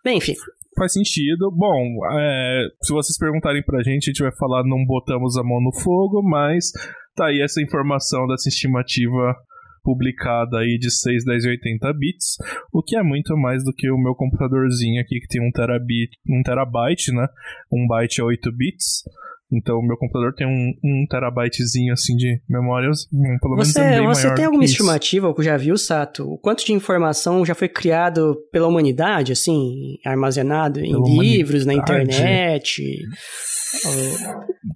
Bem, 0.04 0.18
enfim. 0.18 0.34
Faz 0.76 0.92
sentido. 0.92 1.50
Bom, 1.50 2.06
é, 2.12 2.68
se 2.82 2.92
vocês 2.92 3.18
perguntarem 3.18 3.62
pra 3.62 3.82
gente, 3.82 4.04
a 4.04 4.12
gente 4.12 4.22
vai 4.22 4.32
falar 4.36 4.62
não 4.64 4.84
botamos 4.86 5.36
a 5.36 5.42
mão 5.42 5.60
no 5.60 5.72
fogo, 5.72 6.22
mas 6.22 6.70
tá 7.16 7.26
aí 7.26 7.42
essa 7.42 7.60
informação 7.60 8.26
dessa 8.28 8.48
estimativa 8.48 9.34
publicada 9.82 10.58
aí 10.58 10.78
de 10.78 10.90
6, 10.90 11.24
10 11.24 11.44
e 11.44 11.48
80 11.48 11.92
bits, 11.94 12.36
o 12.72 12.82
que 12.82 12.96
é 12.96 13.02
muito 13.02 13.36
mais 13.36 13.64
do 13.64 13.72
que 13.72 13.90
o 13.90 13.98
meu 13.98 14.14
computadorzinho 14.14 15.00
aqui 15.00 15.18
que 15.18 15.26
tem 15.26 15.40
1 15.40 15.50
terabit, 15.50 16.10
1 16.28 16.42
terabyte, 16.42 17.12
né? 17.12 17.26
1 17.72 17.86
byte 17.88 18.20
é 18.20 18.24
8 18.24 18.52
bits. 18.52 19.02
Então, 19.50 19.78
o 19.78 19.82
meu 19.82 19.96
computador 19.96 20.34
tem 20.34 20.46
um, 20.46 20.74
um 20.84 21.06
terabytezinho 21.08 21.92
assim 21.94 22.14
de 22.14 22.38
memórias, 22.46 23.06
um, 23.10 23.38
pelo 23.40 23.54
menos 23.54 23.72
Você, 23.72 23.80
é 23.80 23.98
bem 23.98 24.06
você 24.06 24.24
maior 24.24 24.36
tem 24.36 24.44
alguma 24.44 24.64
estimativa, 24.64 25.28
ou 25.28 25.42
já 25.42 25.56
viu, 25.56 25.78
Sato? 25.78 26.30
O 26.30 26.38
quanto 26.38 26.66
de 26.66 26.72
informação 26.74 27.46
já 27.46 27.54
foi 27.54 27.68
criado 27.68 28.36
pela 28.52 28.68
humanidade, 28.68 29.32
assim, 29.32 29.96
armazenado 30.04 30.80
em 30.80 30.92
Pela 30.92 31.22
livros, 31.22 31.64
na 31.64 31.72
humanidade? 31.72 32.02
internet? 32.02 32.82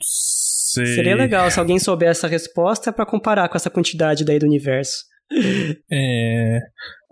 Sei. 0.01 0.87
Seria 0.87 1.17
legal 1.17 1.51
se 1.51 1.61
alguém 1.61 1.79
souber 1.79 2.09
essa 2.09 2.27
resposta 2.27 2.91
pra 2.91 3.05
comparar 3.05 3.51
com 3.51 3.57
essa 3.57 3.69
quantidade 3.69 4.25
daí 4.25 4.39
do 4.39 4.47
universo. 4.47 5.05
É. 5.91 6.59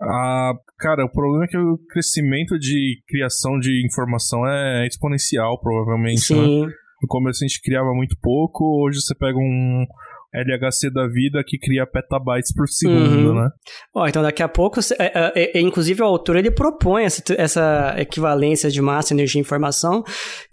A, 0.01 0.53
cara, 0.79 1.05
o 1.05 1.11
problema 1.11 1.45
é 1.45 1.47
que 1.47 1.57
o 1.57 1.77
crescimento 1.89 2.57
de 2.57 3.01
criação 3.07 3.59
de 3.59 3.85
informação 3.85 4.47
é 4.47 4.87
exponencial, 4.87 5.59
provavelmente. 5.59 6.33
Né? 6.33 6.71
No 7.01 7.07
começo 7.07 7.43
a 7.43 7.47
gente 7.47 7.61
criava 7.61 7.93
muito 7.93 8.15
pouco, 8.21 8.63
hoje 8.83 9.01
você 9.01 9.15
pega 9.15 9.37
um 9.37 9.85
LHC 10.33 10.89
da 10.89 11.07
vida 11.07 11.43
que 11.45 11.57
cria 11.57 11.85
petabytes 11.85 12.53
por 12.53 12.67
segundo, 12.67 13.29
Uhum. 13.29 13.35
né? 13.35 13.49
Ó, 13.93 14.07
então 14.07 14.23
daqui 14.23 14.41
a 14.41 14.47
pouco, 14.47 14.79
é, 14.97 15.31
é, 15.35 15.57
é, 15.57 15.61
inclusive 15.61 16.01
o 16.01 16.05
autor 16.05 16.37
ele 16.37 16.49
propõe 16.49 17.03
essa, 17.03 17.21
essa 17.37 17.95
equivalência 17.97 18.69
de 18.69 18.81
massa, 18.81 19.13
energia 19.13 19.39
e 19.39 19.43
informação, 19.43 20.03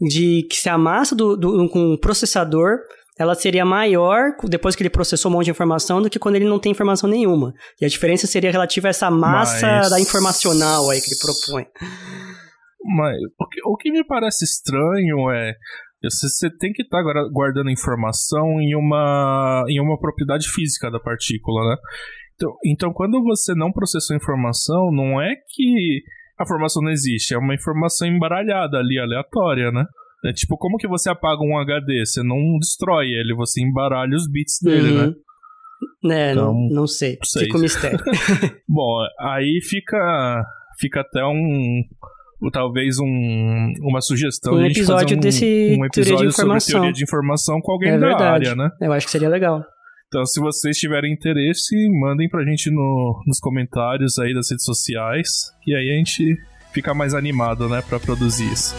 de 0.01 0.47
que 0.51 0.57
se 0.57 0.69
a 0.69 0.77
massa 0.77 1.15
do, 1.15 1.37
do, 1.37 1.69
com 1.69 1.93
um 1.93 1.97
processador 1.97 2.79
ela 3.19 3.35
seria 3.35 3.65
maior 3.65 4.37
depois 4.45 4.77
que 4.77 4.83
ele 4.83 4.91
processou 4.91 5.31
um 5.31 5.35
monte 5.35 5.47
de 5.47 5.51
informação 5.51 6.01
do 6.01 6.09
que 6.09 6.21
quando 6.21 6.37
ele 6.37 6.45
não 6.49 6.59
tem 6.59 6.71
informação 6.71 7.11
nenhuma. 7.11 7.53
E 7.81 7.85
a 7.85 7.89
diferença 7.89 8.29
seria 8.29 8.51
relativa 8.51 8.87
a 8.87 8.91
essa 8.91 9.11
massa 9.11 9.67
Mas... 9.67 9.91
da 9.91 10.01
informacional 10.01 10.89
aí 10.89 11.01
que 11.01 11.09
ele 11.09 11.19
propõe. 11.19 11.67
Mas 12.97 13.17
o 13.39 13.49
que, 13.49 13.61
o 13.65 13.77
que 13.77 13.91
me 13.91 14.05
parece 14.05 14.45
estranho 14.45 15.31
é 15.31 15.53
você 16.03 16.49
tem 16.59 16.73
que 16.73 16.83
estar 16.83 17.03
tá 17.03 17.29
guardando 17.33 17.71
informação 17.71 18.61
em 18.61 18.75
uma, 18.77 19.65
em 19.69 19.81
uma 19.81 19.99
propriedade 19.99 20.49
física 20.49 20.91
da 20.91 21.01
partícula, 21.01 21.71
né? 21.71 21.77
Então, 22.35 22.57
então, 22.65 22.93
quando 22.93 23.23
você 23.23 23.53
não 23.55 23.73
processou 23.73 24.17
informação, 24.17 24.93
não 24.93 25.21
é 25.21 25.35
que 25.55 26.03
a 26.39 26.45
informação 26.45 26.83
não 26.83 26.91
existe, 26.91 27.35
é 27.35 27.39
uma 27.39 27.55
informação 27.55 28.07
embaralhada 28.07 28.79
ali, 28.79 28.99
aleatória, 28.99 29.73
né? 29.73 29.85
É 30.25 30.33
tipo, 30.33 30.57
como 30.57 30.77
que 30.77 30.87
você 30.87 31.11
apaga 31.11 31.43
um 31.43 31.59
HD? 31.59 32.05
Você 32.05 32.23
não 32.23 32.59
destrói 32.59 33.07
ele, 33.07 33.35
você 33.35 33.61
embaralha 33.61 34.15
os 34.15 34.31
bits 34.31 34.59
dele, 34.63 34.93
né? 34.93 35.01
uhum. 35.01 35.07
né? 35.09 35.15
É, 36.05 36.33
então, 36.33 36.55
não, 36.55 36.69
não 36.71 36.87
sei. 36.87 37.19
sei. 37.25 37.45
Fica 37.45 37.59
um 37.59 37.61
mistério. 37.61 37.99
Bom, 38.69 38.99
aí 39.21 39.61
fica, 39.63 40.45
fica 40.79 41.01
até 41.01 41.25
um 41.25 41.83
talvez 42.53 42.99
um, 42.99 43.73
uma 43.81 44.01
sugestão 44.01 44.55
um 44.55 44.65
episódio 44.65 45.17
um, 45.17 45.21
desse 45.21 45.77
um 45.79 45.85
episódio 45.85 46.19
de 46.19 46.27
informação. 46.27 46.61
sobre 46.61 46.73
teoria 46.81 46.93
de 46.93 47.03
informação 47.03 47.61
com 47.61 47.73
alguém 47.73 47.91
é 47.91 47.99
da 47.99 48.31
área, 48.31 48.55
né? 48.55 48.71
Eu 48.81 48.93
acho 48.93 49.07
que 49.07 49.13
seria 49.13 49.29
legal. 49.29 49.65
Então, 50.07 50.25
se 50.25 50.41
vocês 50.41 50.79
tiverem 50.79 51.13
interesse, 51.13 51.75
mandem 52.01 52.29
pra 52.29 52.43
gente 52.45 52.71
no, 52.71 53.23
nos 53.27 53.39
comentários 53.39 54.19
aí 54.19 54.33
das 54.33 54.51
redes 54.51 54.65
sociais, 54.65 55.29
e 55.67 55.75
aí 55.75 55.91
a 55.91 55.99
gente 55.99 56.35
fica 56.73 56.95
mais 56.95 57.13
animado, 57.13 57.69
né, 57.69 57.83
pra 57.87 58.01
produzir 58.01 58.51
isso. 58.51 58.75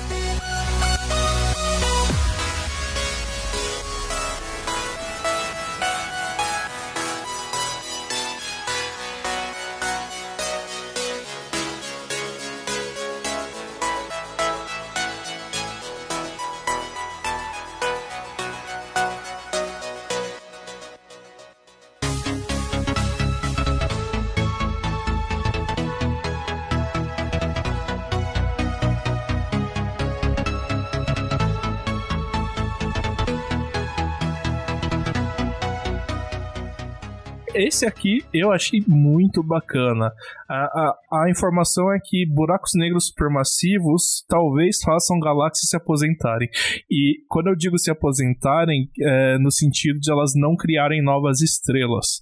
Esse 37.79 37.85
aqui 37.85 38.25
eu 38.33 38.51
achei 38.51 38.83
muito 38.85 39.41
bacana. 39.41 40.11
A, 40.49 40.55
a, 40.55 41.23
a 41.23 41.29
informação 41.29 41.93
é 41.93 41.99
que 42.03 42.25
buracos 42.25 42.71
negros 42.75 43.07
supermassivos 43.07 44.25
talvez 44.27 44.79
façam 44.83 45.17
galáxias 45.19 45.69
se 45.69 45.77
aposentarem. 45.77 46.49
E 46.91 47.23
quando 47.29 47.47
eu 47.47 47.55
digo 47.55 47.77
se 47.77 47.89
aposentarem, 47.89 48.89
é 49.01 49.37
no 49.37 49.51
sentido 49.51 49.99
de 49.99 50.11
elas 50.11 50.33
não 50.35 50.57
criarem 50.57 51.01
novas 51.01 51.39
estrelas. 51.39 52.19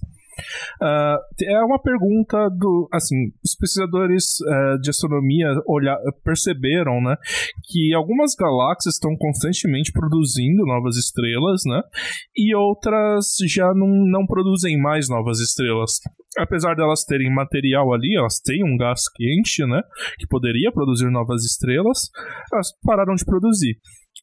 Uh, 0.80 1.18
é 1.44 1.64
uma 1.64 1.80
pergunta 1.80 2.48
do. 2.50 2.88
Assim, 2.92 3.16
os 3.44 3.54
pesquisadores 3.54 4.40
uh, 4.40 4.80
de 4.80 4.90
astronomia 4.90 5.48
olhar, 5.66 5.98
perceberam 6.24 7.00
né, 7.00 7.16
que 7.64 7.94
algumas 7.94 8.34
galáxias 8.34 8.94
estão 8.94 9.16
constantemente 9.16 9.92
produzindo 9.92 10.64
novas 10.64 10.96
estrelas, 10.96 11.62
né? 11.66 11.82
E 12.36 12.54
outras 12.54 13.26
já 13.46 13.72
não, 13.74 13.88
não 13.88 14.26
produzem 14.26 14.80
mais 14.80 15.08
novas 15.08 15.40
estrelas. 15.40 16.00
Apesar 16.38 16.74
delas 16.74 17.04
terem 17.04 17.32
material 17.34 17.92
ali, 17.92 18.16
elas 18.16 18.40
têm 18.40 18.62
um 18.64 18.76
gás 18.76 19.02
quente, 19.14 19.66
né? 19.66 19.82
Que 20.18 20.26
poderia 20.26 20.70
produzir 20.72 21.10
novas 21.10 21.44
estrelas, 21.44 22.10
elas 22.52 22.68
pararam 22.84 23.14
de 23.14 23.24
produzir 23.24 23.78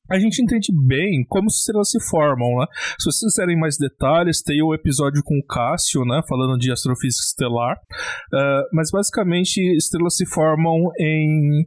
a 0.09 0.19
gente 0.19 0.41
entende 0.41 0.71
bem 0.87 1.25
como 1.27 1.47
as 1.47 1.57
estrelas 1.57 1.89
se 1.89 1.99
formam, 2.09 2.59
né? 2.59 2.65
Se 2.99 3.05
vocês 3.05 3.33
quiserem 3.33 3.59
mais 3.59 3.77
detalhes, 3.77 4.41
tem 4.41 4.61
o 4.61 4.73
episódio 4.73 5.21
com 5.23 5.37
o 5.37 5.45
Cássio, 5.45 6.05
né? 6.05 6.21
Falando 6.27 6.57
de 6.57 6.71
astrofísica 6.71 7.23
estelar. 7.25 7.77
Uh, 8.33 8.63
mas 8.71 8.89
basicamente, 8.91 9.59
estrelas 9.75 10.15
se 10.15 10.25
formam 10.27 10.77
em 10.99 11.65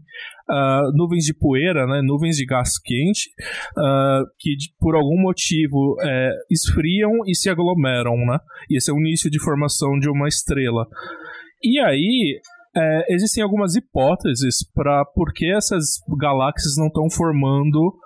uh, 0.49 0.93
nuvens 0.95 1.25
de 1.25 1.35
poeira, 1.35 1.87
né? 1.87 2.01
Nuvens 2.03 2.37
de 2.37 2.47
gás 2.47 2.79
quente, 2.79 3.31
uh, 3.77 4.25
que 4.39 4.57
por 4.79 4.95
algum 4.95 5.21
motivo 5.21 5.97
é, 6.01 6.31
esfriam 6.51 7.11
e 7.27 7.35
se 7.35 7.51
aglomeram, 7.51 8.17
né? 8.27 8.39
E 8.71 8.77
esse 8.77 8.91
é 8.91 8.95
o 8.95 8.99
início 8.99 9.31
de 9.31 9.43
formação 9.43 9.99
de 9.99 10.09
uma 10.09 10.29
estrela. 10.29 10.87
E 11.63 11.81
aí, 11.81 12.41
é, 12.77 13.15
existem 13.15 13.43
algumas 13.43 13.75
hipóteses 13.75 14.59
para 14.73 15.05
por 15.05 15.33
que 15.33 15.51
essas 15.53 15.99
galáxias 16.19 16.77
não 16.77 16.87
estão 16.87 17.11
formando 17.11 17.99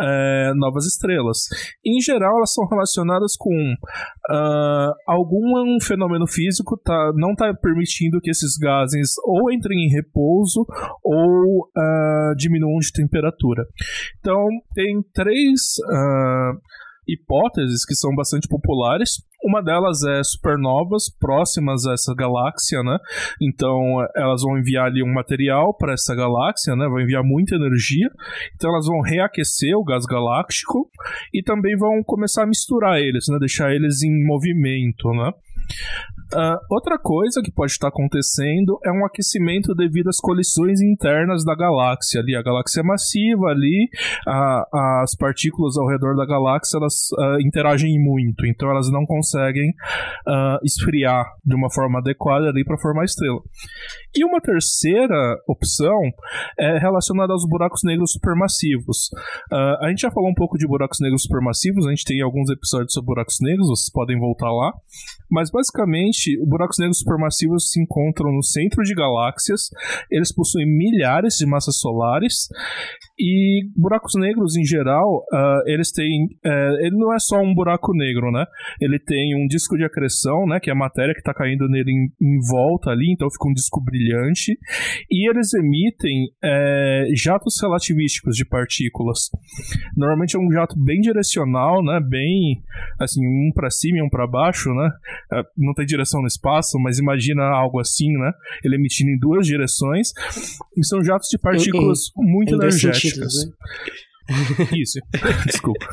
é, 0.00 0.52
novas 0.54 0.86
estrelas. 0.86 1.38
Em 1.84 2.00
geral, 2.00 2.36
elas 2.36 2.52
são 2.52 2.66
relacionadas 2.66 3.36
com 3.36 3.54
uh, 3.54 4.92
algum 5.06 5.78
fenômeno 5.80 6.26
físico 6.26 6.76
tá, 6.76 7.12
não 7.14 7.32
está 7.32 7.52
permitindo 7.54 8.20
que 8.20 8.30
esses 8.30 8.56
gases 8.58 9.14
ou 9.24 9.52
entrem 9.52 9.86
em 9.86 9.90
repouso 9.90 10.66
ou 11.02 11.68
uh, 11.68 12.36
diminuam 12.36 12.78
de 12.78 12.92
temperatura. 12.92 13.64
Então, 14.20 14.46
tem 14.74 15.02
três. 15.14 15.60
Uh, 15.88 16.60
hipóteses 17.06 17.84
que 17.84 17.94
são 17.94 18.14
bastante 18.14 18.48
populares. 18.48 19.22
Uma 19.44 19.62
delas 19.62 20.02
é 20.02 20.24
supernovas 20.24 21.04
próximas 21.20 21.86
a 21.86 21.92
essa 21.92 22.14
galáxia, 22.14 22.82
né? 22.82 22.98
Então 23.40 23.78
elas 24.16 24.42
vão 24.42 24.58
enviar 24.58 24.86
ali 24.86 25.02
um 25.02 25.12
material 25.12 25.76
para 25.76 25.92
essa 25.92 26.14
galáxia, 26.14 26.74
né? 26.74 26.88
Vão 26.88 27.00
enviar 27.00 27.22
muita 27.22 27.54
energia. 27.54 28.08
Então 28.54 28.70
elas 28.70 28.86
vão 28.86 29.00
reaquecer 29.00 29.76
o 29.76 29.84
gás 29.84 30.04
galáctico 30.04 30.90
e 31.32 31.42
também 31.42 31.76
vão 31.76 32.02
começar 32.04 32.42
a 32.42 32.46
misturar 32.46 32.98
eles, 32.98 33.26
né? 33.28 33.38
Deixar 33.38 33.72
eles 33.72 34.02
em 34.02 34.26
movimento, 34.26 35.10
né? 35.10 35.30
Uh, 36.32 36.58
outra 36.70 36.98
coisa 36.98 37.40
que 37.40 37.52
pode 37.52 37.72
estar 37.72 37.88
acontecendo 37.88 38.78
é 38.84 38.90
um 38.90 39.04
aquecimento 39.04 39.74
devido 39.74 40.08
às 40.08 40.18
colisões 40.18 40.80
internas 40.80 41.44
da 41.44 41.54
galáxia. 41.54 42.20
Ali, 42.20 42.34
a 42.34 42.42
galáxia 42.42 42.80
é 42.80 42.82
massiva, 42.82 43.46
ali 43.46 43.88
a, 44.26 45.02
as 45.02 45.16
partículas 45.16 45.76
ao 45.76 45.86
redor 45.86 46.16
da 46.16 46.26
galáxia 46.26 46.78
elas 46.78 47.10
uh, 47.12 47.40
interagem 47.40 47.98
muito, 48.02 48.44
então 48.46 48.70
elas 48.70 48.90
não 48.90 49.04
conseguem 49.06 49.70
uh, 50.26 50.58
esfriar 50.64 51.24
de 51.44 51.54
uma 51.54 51.70
forma 51.72 52.00
adequada 52.00 52.48
ali 52.48 52.64
para 52.64 52.78
formar 52.78 53.04
estrela. 53.04 53.40
E 54.14 54.24
uma 54.24 54.40
terceira 54.40 55.36
opção 55.46 56.00
é 56.58 56.78
relacionada 56.78 57.32
aos 57.32 57.46
buracos 57.48 57.82
negros 57.84 58.12
supermassivos. 58.12 59.10
a 59.52 59.88
gente 59.88 60.00
já 60.00 60.10
falou 60.10 60.30
um 60.30 60.34
pouco 60.34 60.56
de 60.58 60.66
buracos 60.66 60.98
negros 61.00 61.22
supermassivos, 61.22 61.86
a 61.86 61.90
gente 61.90 62.04
tem 62.04 62.20
alguns 62.20 62.50
episódios 62.50 62.92
sobre 62.92 63.06
buracos 63.06 63.36
negros, 63.40 63.68
vocês 63.68 63.92
podem 63.92 64.18
voltar 64.18 64.50
lá, 64.50 64.72
mas 65.30 65.50
basicamente 65.50 66.15
buracos 66.46 66.78
negros 66.78 66.98
supermassivos 66.98 67.70
se 67.70 67.80
encontram 67.80 68.32
no 68.32 68.42
centro 68.42 68.82
de 68.82 68.94
galáxias, 68.94 69.70
eles 70.10 70.32
possuem 70.32 70.66
milhares 70.66 71.34
de 71.34 71.46
massas 71.46 71.78
solares 71.78 72.48
e 73.18 73.68
buracos 73.74 74.12
negros 74.14 74.56
em 74.56 74.64
geral, 74.64 75.24
uh, 75.32 75.62
eles 75.66 75.90
têm, 75.90 76.26
uh, 76.44 76.76
ele 76.80 76.96
não 76.96 77.14
é 77.14 77.18
só 77.18 77.40
um 77.40 77.54
buraco 77.54 77.92
negro, 77.94 78.30
né? 78.30 78.44
Ele 78.80 78.98
tem 78.98 79.34
um 79.34 79.46
disco 79.46 79.76
de 79.76 79.84
acreção, 79.84 80.46
né, 80.46 80.60
que 80.60 80.70
é 80.70 80.72
a 80.72 80.76
matéria 80.76 81.14
que 81.14 81.20
está 81.20 81.32
caindo 81.32 81.68
nele 81.68 81.90
em, 81.90 82.08
em, 82.20 82.38
volta 82.46 82.90
ali, 82.90 83.12
então 83.12 83.30
fica 83.30 83.48
um 83.48 83.54
disco 83.54 83.82
brilhante, 83.82 84.58
e 85.10 85.30
eles 85.30 85.54
emitem 85.54 86.26
uh, 86.44 87.16
jatos 87.16 87.54
relativísticos 87.60 88.36
de 88.36 88.44
partículas. 88.44 89.30
Normalmente 89.96 90.36
é 90.36 90.38
um 90.38 90.52
jato 90.52 90.74
bem 90.78 91.00
direcional, 91.00 91.82
né, 91.82 92.00
bem 92.00 92.62
assim, 93.00 93.26
um 93.26 93.50
para 93.54 93.70
cima 93.70 93.98
e 93.98 94.02
um 94.02 94.08
para 94.10 94.26
baixo, 94.26 94.70
né? 94.74 94.90
Uh, 95.32 95.44
não 95.56 95.74
tem 95.74 95.86
direção 95.86 96.05
direção 96.06 96.20
no 96.20 96.26
espaço, 96.26 96.78
mas 96.78 96.98
imagina 96.98 97.42
algo 97.42 97.80
assim, 97.80 98.12
né? 98.12 98.32
Ele 98.64 98.76
emitindo 98.76 99.10
em 99.10 99.18
duas 99.18 99.46
direções. 99.46 100.08
E 100.76 100.86
são 100.86 101.02
jatos 101.02 101.28
de 101.28 101.38
partículas 101.38 101.98
em, 102.16 102.22
em, 102.22 102.32
muito 102.32 102.54
em 102.54 102.54
energéticas. 102.54 103.32
Né? 103.44 103.52
Isso, 104.76 104.98
desculpa. 105.46 105.86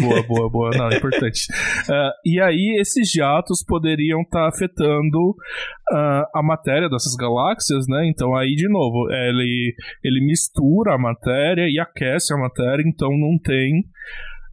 boa, 0.00 0.22
boa, 0.22 0.50
boa. 0.50 0.70
Não, 0.70 0.90
é 0.90 0.96
importante. 0.96 1.40
Uh, 1.86 2.12
e 2.24 2.40
aí, 2.40 2.78
esses 2.80 3.10
jatos 3.10 3.62
poderiam 3.62 4.22
estar 4.22 4.44
tá 4.44 4.48
afetando 4.48 5.18
uh, 5.18 6.24
a 6.34 6.42
matéria 6.42 6.88
dessas 6.88 7.14
galáxias, 7.14 7.84
né? 7.86 8.08
Então, 8.08 8.34
aí, 8.34 8.54
de 8.54 8.70
novo, 8.70 9.10
ele, 9.10 9.74
ele 10.02 10.24
mistura 10.24 10.94
a 10.94 10.98
matéria 10.98 11.68
e 11.68 11.78
aquece 11.78 12.32
a 12.32 12.38
matéria, 12.38 12.82
então 12.86 13.10
não 13.10 13.38
tem 13.38 13.80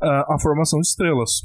uh, 0.01 0.33
a 0.33 0.37
formação 0.41 0.81
de 0.81 0.87
estrelas. 0.87 1.39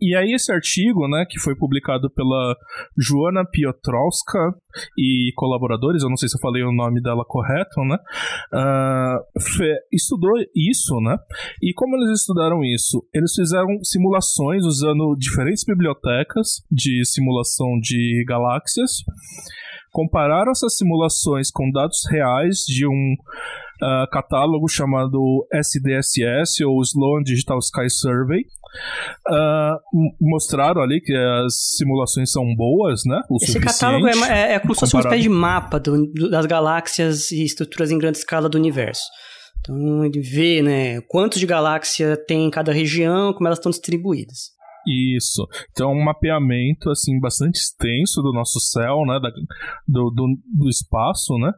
E 0.00 0.14
aí 0.14 0.32
esse 0.32 0.52
artigo, 0.52 1.08
né, 1.08 1.24
que 1.28 1.40
foi 1.40 1.56
publicado 1.56 2.08
pela 2.10 2.56
Joana 2.96 3.44
Piotrowska 3.44 4.54
e 4.96 5.32
colaboradores, 5.34 6.02
eu 6.02 6.08
não 6.08 6.16
sei 6.16 6.28
se 6.28 6.36
eu 6.36 6.40
falei 6.40 6.62
o 6.62 6.72
nome 6.72 7.02
dela 7.02 7.24
correto, 7.26 7.80
né, 7.84 7.96
uh, 8.52 9.38
estudou 9.92 10.32
isso, 10.54 11.00
né, 11.00 11.16
e 11.62 11.72
como 11.74 11.96
eles 11.96 12.20
estudaram 12.20 12.62
isso? 12.64 13.02
Eles 13.12 13.32
fizeram 13.34 13.82
simulações 13.82 14.64
usando 14.64 15.16
diferentes 15.16 15.64
bibliotecas 15.64 16.62
de 16.70 17.04
simulação 17.04 17.78
de 17.80 18.24
galáxias, 18.26 19.02
compararam 19.90 20.52
essas 20.52 20.76
simulações 20.76 21.50
com 21.50 21.70
dados 21.72 22.06
reais 22.10 22.58
de 22.66 22.86
um 22.86 23.16
uh, 23.82 24.08
catálogo 24.10 24.68
chamado 24.68 25.46
SDSS, 25.52 26.64
ou 26.64 26.82
Sloan 26.82 27.22
Digital 27.22 27.58
Sky 27.58 27.88
Survey. 27.88 28.44
Uh, 29.26 29.78
mostraram 30.20 30.82
ali 30.82 31.00
que 31.00 31.14
as 31.14 31.76
simulações 31.76 32.30
são 32.30 32.44
boas, 32.54 33.02
né? 33.06 33.20
Esse 33.42 33.58
catálogo 33.58 34.06
é, 34.06 34.12
é, 34.30 34.54
é 34.54 34.58
como 34.58 34.74
se 34.74 34.80
fosse 34.80 34.94
uma 34.94 35.00
espécie 35.00 35.22
de 35.22 35.28
mapa 35.28 35.80
do, 35.80 36.06
do, 36.06 36.30
das 36.30 36.46
galáxias 36.46 37.30
e 37.30 37.44
estruturas 37.44 37.90
em 37.90 37.98
grande 37.98 38.18
escala 38.18 38.48
do 38.48 38.58
universo. 38.58 39.04
Então 39.60 40.04
ele 40.04 40.20
vê, 40.20 40.62
né, 40.62 41.00
quantos 41.02 41.40
de 41.40 41.46
galáxia 41.46 42.16
tem 42.16 42.46
em 42.46 42.50
cada 42.50 42.72
região, 42.72 43.32
como 43.32 43.48
elas 43.48 43.58
estão 43.58 43.70
distribuídas. 43.70 44.57
Isso. 44.88 45.46
Então, 45.70 45.92
um 45.92 46.02
mapeamento, 46.02 46.88
assim, 46.90 47.20
bastante 47.20 47.56
extenso 47.56 48.22
do 48.22 48.32
nosso 48.32 48.58
céu, 48.58 49.04
né? 49.06 49.20
Da, 49.20 49.28
do, 49.86 50.10
do, 50.10 50.38
do, 50.46 50.68
espaço, 50.68 51.36
né? 51.38 51.52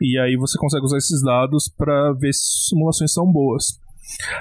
E 0.00 0.18
aí 0.18 0.36
você 0.36 0.58
consegue 0.58 0.84
usar 0.84 0.98
esses 0.98 1.22
dados 1.22 1.72
para 1.74 2.12
ver 2.12 2.34
se 2.34 2.68
simulações 2.68 3.14
são 3.14 3.24
boas. 3.32 3.80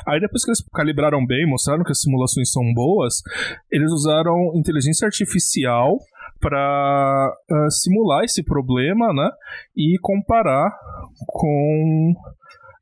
Aí 0.06 0.20
depois 0.20 0.44
que 0.44 0.50
eles 0.52 0.64
calibraram 0.74 1.26
bem, 1.26 1.48
mostraram 1.48 1.84
que 1.84 1.92
as 1.92 2.02
simulações 2.02 2.52
são 2.52 2.62
boas, 2.74 3.22
eles 3.72 3.90
usaram 3.92 4.52
inteligência 4.54 5.06
artificial 5.06 5.98
para 6.42 7.34
uh, 7.50 7.72
simular 7.72 8.26
esse 8.26 8.44
problema, 8.44 9.14
né? 9.14 9.32
E 9.76 9.98
comparar 10.02 10.78
com 11.26 12.14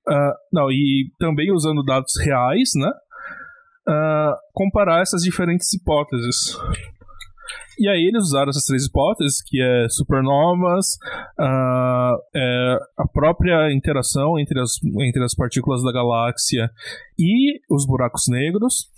Uh, 0.06 0.36
não, 0.52 0.70
e 0.70 1.10
também 1.18 1.50
usando 1.50 1.82
dados 1.82 2.12
reais, 2.20 2.72
né? 2.76 2.92
Uh, 3.88 4.36
comparar 4.54 5.02
essas 5.02 5.22
diferentes 5.22 5.72
hipóteses. 5.74 6.58
E 7.80 7.90
aí 7.90 8.08
eles 8.08 8.24
usaram 8.26 8.50
essas 8.50 8.66
três 8.66 8.86
hipóteses, 8.86 9.42
que 9.42 9.62
é 9.62 9.90
supernovas, 9.90 10.94
uh, 11.40 12.16
é 12.36 12.78
a 12.98 13.08
própria 13.08 13.74
interação 13.74 14.40
entre 14.40 14.60
as, 14.62 14.78
entre 15.02 15.24
as 15.24 15.34
partículas 15.34 15.84
da 15.84 15.92
galáxia 15.92 16.70
e 17.18 17.60
os 17.70 17.86
buracos 17.86 18.26
negros, 18.28 18.90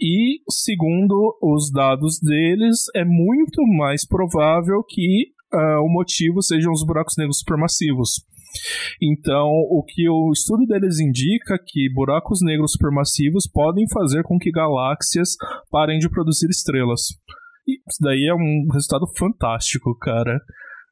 e 0.00 0.42
segundo 0.50 1.38
os 1.42 1.70
dados 1.72 2.20
deles, 2.20 2.84
é 2.94 3.04
muito 3.04 3.66
mais 3.66 4.06
provável 4.06 4.84
que 4.86 5.32
uh, 5.52 5.82
o 5.82 5.88
motivo 5.88 6.42
sejam 6.42 6.72
os 6.72 6.84
buracos 6.84 7.14
negros 7.16 7.38
supermassivos. 7.38 8.22
Então, 9.02 9.46
o 9.46 9.84
que 9.86 10.08
o 10.08 10.32
estudo 10.32 10.66
deles 10.66 10.98
indica 11.00 11.54
é 11.54 11.58
que 11.58 11.92
buracos 11.92 12.40
negros 12.42 12.72
supermassivos 12.72 13.46
podem 13.46 13.86
fazer 13.88 14.22
com 14.22 14.38
que 14.38 14.50
galáxias 14.50 15.30
parem 15.70 15.98
de 15.98 16.08
produzir 16.08 16.48
estrelas. 16.48 17.02
E 17.66 17.74
isso 17.88 17.98
daí 18.00 18.26
é 18.26 18.34
um 18.34 18.66
resultado 18.72 19.06
fantástico, 19.16 19.96
cara. 19.98 20.40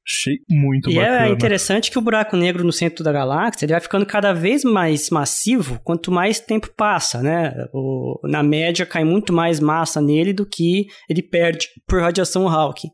Achei 0.09 0.36
muito 0.48 0.88
e 0.88 0.98
é 0.98 1.02
bacana. 1.02 1.26
E 1.26 1.30
é 1.30 1.32
interessante 1.32 1.90
que 1.90 1.98
o 1.98 2.02
buraco 2.02 2.36
negro 2.36 2.62
no 2.62 2.72
centro 2.72 3.02
da 3.02 3.11
galáxia 3.11 3.66
ele 3.66 3.72
vai 3.72 3.80
ficando 3.80 4.07
cada 4.07 4.32
vez 4.32 4.62
mais 4.62 5.11
massivo 5.11 5.80
quanto 5.82 6.12
mais 6.12 6.38
tempo 6.38 6.70
passa, 6.76 7.20
né? 7.20 7.52
O, 7.72 8.20
na 8.22 8.40
média 8.40 8.86
cai 8.86 9.02
muito 9.02 9.32
mais 9.32 9.59
massa 9.59 10.00
nele 10.00 10.32
do 10.32 10.46
que 10.46 10.86
ele 11.11 11.22
perde 11.22 11.66
por 11.88 12.00
radiação 12.00 12.48
Hawking. 12.48 12.90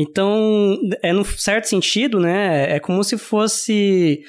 Então, 0.00 0.78
é 1.02 1.12
num 1.12 1.24
certo 1.24 1.66
sentido, 1.66 2.18
né? 2.18 2.76
É 2.76 2.80
como 2.80 3.04
se 3.04 3.18
fosse 3.18 4.20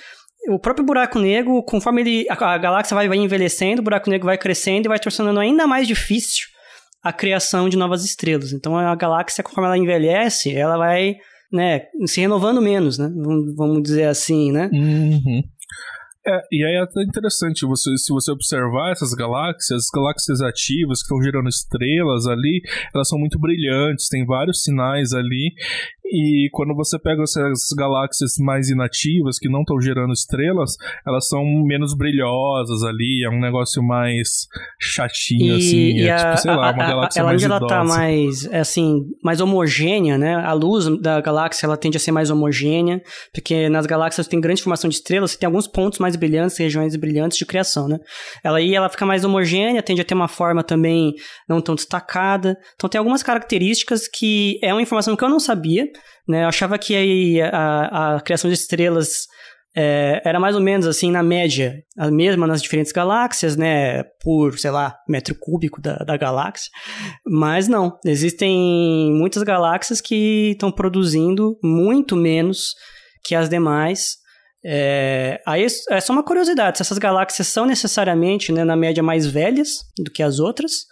o 0.49 0.59
próprio 0.59 0.86
buraco 0.86 1.19
negro, 1.19 1.63
conforme 1.63 2.01
ele, 2.01 2.26
a, 2.30 2.34
a 2.34 2.57
galáxia 2.57 2.95
vai, 2.95 3.07
vai 3.07 3.17
envelhecendo, 3.17 3.80
o 3.80 3.84
buraco 3.84 4.09
negro 4.09 4.26
vai 4.26 4.38
crescendo 4.38 4.86
e 4.86 4.89
vai 4.89 4.99
tornando 4.99 5.39
ainda 5.39 5.67
mais 5.67 5.88
difícil 5.88 6.47
a 7.03 7.13
criação 7.13 7.69
de 7.69 7.78
novas 7.78 8.03
estrelas. 8.03 8.51
Então, 8.51 8.78
a 8.78 8.95
galáxia, 8.95 9.43
conforme 9.43 9.67
ela 9.67 9.78
envelhece, 9.78 10.55
ela 10.55 10.78
vai 10.78 11.15
né, 11.51 11.84
se 12.05 12.22
renovando 12.22 12.61
menos, 12.61 12.97
né? 12.97 13.11
Vamos 13.55 13.82
dizer 13.84 14.05
assim, 14.05 14.51
né? 14.51 14.69
Uhum. 14.72 15.43
É, 16.26 16.39
e 16.51 16.63
aí 16.63 16.76
é 16.76 16.82
até 16.82 17.01
interessante, 17.01 17.65
você, 17.65 17.97
se 17.97 18.13
você 18.13 18.32
observar 18.32 18.91
essas 18.91 19.11
galáxias, 19.13 19.86
as 19.86 19.89
galáxias 19.91 20.39
ativas 20.41 20.99
que 20.99 21.05
estão 21.05 21.22
gerando 21.22 21.49
estrelas 21.49 22.28
ali, 22.28 22.61
elas 22.93 23.09
são 23.09 23.17
muito 23.17 23.39
brilhantes, 23.39 24.07
tem 24.07 24.24
vários 24.24 24.61
sinais 24.61 25.13
ali, 25.13 25.51
e 26.13 26.49
quando 26.51 26.76
você 26.76 26.99
pega 26.99 27.24
essas 27.24 27.69
galáxias 27.76 28.34
mais 28.38 28.69
inativas, 28.69 29.39
que 29.39 29.47
não 29.47 29.61
estão 29.61 29.80
gerando 29.80 30.11
estrelas, 30.11 30.76
elas 31.07 31.28
são 31.28 31.41
menos 31.65 31.95
brilhosas 31.95 32.84
ali, 32.84 33.24
é 33.26 33.30
um 33.30 33.39
negócio 33.39 33.82
mais 33.82 34.47
chatinho, 34.78 35.55
e, 35.55 35.57
assim. 35.57 35.78
E 35.78 36.01
é 36.01 36.11
a, 36.11 36.17
tipo, 36.17 36.38
sei 36.38 36.51
lá, 36.51 36.72
uma 36.72 36.88
galáxia 36.88 37.19
ela, 37.22 37.30
mais 37.30 37.43
ela 37.43 37.57
idosa. 37.57 37.74
tá 37.74 37.84
mais, 37.86 38.45
assim, 38.53 39.05
mais 39.24 39.39
homogênea, 39.39 40.17
né? 40.17 40.36
A 40.36 40.51
luz 40.51 40.86
da 40.99 41.22
galáxia, 41.22 41.65
ela 41.65 41.78
tende 41.78 41.95
a 41.95 41.99
ser 41.99 42.11
mais 42.11 42.30
homogênea, 42.30 43.01
porque 43.34 43.69
nas 43.69 43.86
galáxias 43.86 44.28
tem 44.28 44.41
grande 44.41 44.61
formação 44.61 44.89
de 44.89 44.97
estrelas, 44.97 45.32
você 45.32 45.38
tem 45.39 45.47
alguns 45.47 45.67
pontos 45.67 45.97
mais 45.97 46.11
brilhantes, 46.16 46.57
regiões 46.57 46.95
brilhantes 46.95 47.38
de 47.38 47.45
criação, 47.45 47.88
né? 47.88 47.99
Ela 48.43 48.57
aí, 48.57 48.76
ela 48.76 48.89
fica 48.89 49.05
mais 49.05 49.24
homogênea, 49.24 49.82
tende 49.82 50.01
a 50.01 50.05
ter 50.05 50.14
uma 50.14 50.28
forma 50.28 50.64
também 50.64 51.14
não 51.47 51.62
tão 51.62 51.76
destacada. 51.76 52.57
Então 52.76 52.89
tem 52.89 52.99
algumas 52.99 53.24
características 53.24 54.07
que 54.07 54.59
é 54.64 54.74
uma 54.74 54.82
informação 54.82 55.16
que 55.16 55.24
eu 55.24 55.30
não 55.30 55.39
sabia, 55.39 55.88
né? 56.28 56.43
Eu 56.43 56.47
achava 56.47 56.78
que 56.78 57.41
a, 57.41 57.49
a, 57.49 58.16
a 58.16 58.22
criação 58.22 58.49
de 58.49 58.55
estrelas 58.55 59.28
é, 59.76 60.22
era 60.26 60.39
mais 60.39 60.55
ou 60.55 60.62
menos 60.62 60.86
assim, 60.86 61.12
na 61.12 61.24
média, 61.24 61.82
a 61.97 62.12
mesma 62.12 62.45
nas 62.45 62.62
diferentes 62.62 62.91
galáxias, 62.91 63.55
né? 63.55 64.03
Por, 64.22 64.57
sei 64.59 64.72
lá, 64.72 64.95
metro 65.07 65.36
cúbico 65.39 65.82
da, 65.82 65.95
da 65.97 66.18
galáxia. 66.18 66.70
Mas 67.26 67.68
não, 67.68 67.97
existem 68.05 69.12
muitas 69.14 69.43
galáxias 69.43 70.01
que 70.01 70.51
estão 70.51 70.72
produzindo 70.72 71.57
muito 71.64 72.16
menos 72.16 72.74
que 73.24 73.36
as 73.36 73.47
demais. 73.47 74.18
É, 74.64 75.41
aí 75.45 75.66
é 75.89 76.01
só 76.01 76.14
uma 76.14 76.24
curiosidade: 76.24 76.78
se 76.78 76.84
essas 76.84 76.97
galáxias 76.97 77.47
são 77.47 77.66
necessariamente, 77.66 78.51
né, 78.51 78.64
na 78.64 78.76
média, 78.76 79.01
mais 79.01 79.26
velhas 79.26 79.80
do 79.97 80.12
que 80.12 80.22
as 80.22 80.39
outras, 80.39 80.86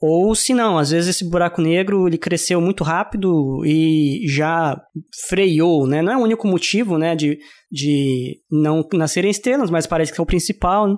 ou 0.00 0.34
se 0.34 0.54
não, 0.54 0.78
às 0.78 0.90
vezes 0.90 1.16
esse 1.16 1.28
buraco 1.28 1.60
negro 1.60 2.08
ele 2.08 2.16
cresceu 2.16 2.60
muito 2.60 2.82
rápido 2.82 3.62
e 3.66 4.26
já 4.26 4.80
freou, 5.28 5.86
né? 5.86 6.00
Não 6.00 6.12
é 6.12 6.16
o 6.16 6.22
único 6.22 6.48
motivo, 6.48 6.96
né, 6.96 7.14
de, 7.14 7.38
de 7.70 8.38
não 8.50 8.86
nascerem 8.94 9.30
estrelas, 9.30 9.70
mas 9.70 9.86
parece 9.86 10.12
que 10.12 10.20
é 10.20 10.22
o 10.22 10.26
principal. 10.26 10.88
Né? 10.88 10.96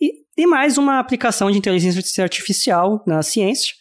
E, 0.00 0.42
e 0.42 0.46
mais 0.46 0.78
uma 0.78 1.00
aplicação 1.00 1.50
de 1.50 1.58
inteligência 1.58 2.22
artificial 2.22 3.02
na 3.06 3.22
ciência. 3.22 3.74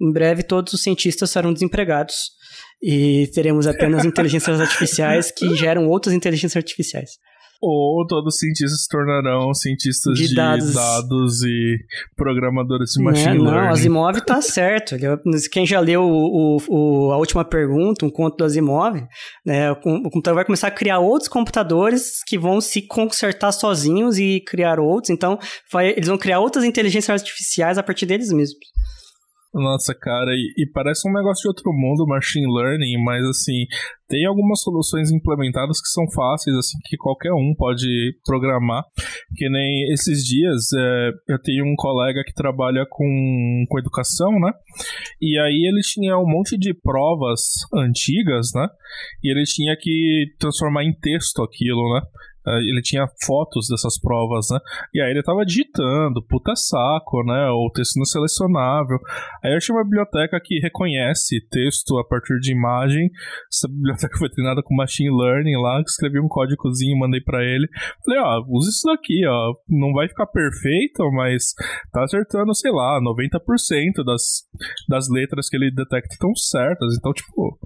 Em 0.00 0.12
breve 0.12 0.42
todos 0.42 0.74
os 0.74 0.82
cientistas 0.82 1.30
serão 1.30 1.52
desempregados 1.52 2.37
e 2.82 3.28
teremos 3.34 3.66
apenas 3.66 4.04
inteligências 4.04 4.60
artificiais 4.60 5.30
que 5.30 5.54
geram 5.56 5.88
outras 5.88 6.14
inteligências 6.14 6.56
artificiais. 6.56 7.18
Ou 7.60 8.06
todos 8.06 8.34
os 8.34 8.38
cientistas 8.38 8.82
se 8.82 8.88
tornarão 8.88 9.52
cientistas 9.52 10.16
de, 10.16 10.28
de 10.28 10.34
dados. 10.34 10.74
dados. 10.74 11.42
e 11.42 11.78
programadores 12.16 12.92
de 12.92 13.02
machine 13.02 13.36
não, 13.36 13.44
learning. 13.46 13.64
Não, 13.64 13.70
Asimov 13.70 14.20
tá 14.20 14.40
certo. 14.42 14.94
Quem 15.50 15.66
já 15.66 15.80
leu 15.80 16.02
o, 16.04 16.58
o, 16.68 17.10
a 17.10 17.16
última 17.16 17.44
pergunta, 17.44 18.06
um 18.06 18.10
conto 18.10 18.36
do 18.36 18.44
Asimov, 18.44 19.02
né, 19.44 19.72
o, 19.72 19.74
o 19.74 20.10
computador 20.10 20.36
vai 20.36 20.44
começar 20.44 20.68
a 20.68 20.70
criar 20.70 21.00
outros 21.00 21.28
computadores 21.28 22.22
que 22.24 22.38
vão 22.38 22.60
se 22.60 22.82
consertar 22.82 23.50
sozinhos 23.50 24.18
e 24.18 24.40
criar 24.46 24.78
outros. 24.78 25.10
Então, 25.10 25.36
vai, 25.72 25.90
eles 25.90 26.06
vão 26.06 26.16
criar 26.16 26.38
outras 26.38 26.64
inteligências 26.64 27.20
artificiais 27.20 27.76
a 27.76 27.82
partir 27.82 28.06
deles 28.06 28.30
mesmos. 28.30 28.56
Nossa, 29.52 29.94
cara, 29.94 30.30
e, 30.32 30.52
e, 30.58 30.70
parece 30.70 31.08
um 31.08 31.12
negócio 31.12 31.42
de 31.42 31.48
outro 31.48 31.72
mundo, 31.72 32.06
machine 32.06 32.46
learning, 32.46 33.02
mas 33.02 33.24
assim, 33.24 33.64
tem 34.06 34.26
algumas 34.26 34.60
soluções 34.60 35.10
implementadas 35.10 35.80
que 35.80 35.88
são 35.88 36.04
fáceis, 36.10 36.54
assim, 36.54 36.76
que 36.84 36.98
qualquer 36.98 37.32
um 37.32 37.54
pode 37.56 37.86
programar. 38.26 38.84
Que 39.36 39.48
nem 39.48 39.90
esses 39.92 40.22
dias, 40.22 40.70
é, 40.76 41.10
eu 41.30 41.38
tenho 41.42 41.64
um 41.64 41.74
colega 41.76 42.22
que 42.26 42.34
trabalha 42.34 42.84
com, 42.90 43.64
com 43.68 43.78
educação, 43.78 44.32
né? 44.38 44.52
E 45.20 45.38
aí 45.38 45.66
ele 45.66 45.80
tinha 45.80 46.18
um 46.18 46.28
monte 46.28 46.58
de 46.58 46.74
provas 46.74 47.40
antigas, 47.74 48.50
né? 48.54 48.68
E 49.24 49.30
ele 49.30 49.44
tinha 49.44 49.74
que 49.80 50.26
transformar 50.38 50.84
em 50.84 50.92
texto 50.92 51.42
aquilo, 51.42 51.94
né? 51.94 52.02
Uh, 52.48 52.60
ele 52.64 52.80
tinha 52.80 53.06
fotos 53.26 53.68
dessas 53.68 54.00
provas, 54.00 54.46
né? 54.50 54.58
E 54.94 55.02
aí 55.02 55.10
ele 55.10 55.22
tava 55.22 55.44
digitando, 55.44 56.24
puta 56.26 56.56
saco, 56.56 57.22
né? 57.24 57.50
O 57.50 57.70
texto 57.74 57.98
não 57.98 58.06
selecionável. 58.06 58.98
Aí 59.44 59.52
eu 59.52 59.58
achei 59.58 59.74
uma 59.74 59.84
biblioteca 59.84 60.40
que 60.42 60.58
reconhece 60.60 61.46
texto 61.50 61.98
a 61.98 62.04
partir 62.04 62.40
de 62.40 62.52
imagem. 62.52 63.10
Essa 63.52 63.68
biblioteca 63.68 64.16
foi 64.16 64.30
treinada 64.30 64.62
com 64.62 64.74
machine 64.74 65.10
learning 65.10 65.60
lá, 65.60 65.82
escrevi 65.82 66.18
um 66.20 66.28
códigozinho, 66.28 66.98
mandei 66.98 67.20
para 67.20 67.44
ele. 67.44 67.68
Falei, 68.04 68.20
ó, 68.20 68.42
usa 68.48 68.70
isso 68.70 68.86
daqui, 68.86 69.26
ó. 69.26 69.52
Não 69.68 69.92
vai 69.92 70.08
ficar 70.08 70.26
perfeito, 70.26 71.10
mas 71.12 71.52
tá 71.92 72.04
acertando, 72.04 72.54
sei 72.54 72.72
lá, 72.72 72.98
90% 73.02 74.04
das, 74.04 74.46
das 74.88 75.08
letras 75.10 75.50
que 75.50 75.56
ele 75.56 75.70
detecta 75.70 76.14
estão 76.14 76.34
certas. 76.34 76.96
Então, 76.96 77.12
tipo, 77.12 77.58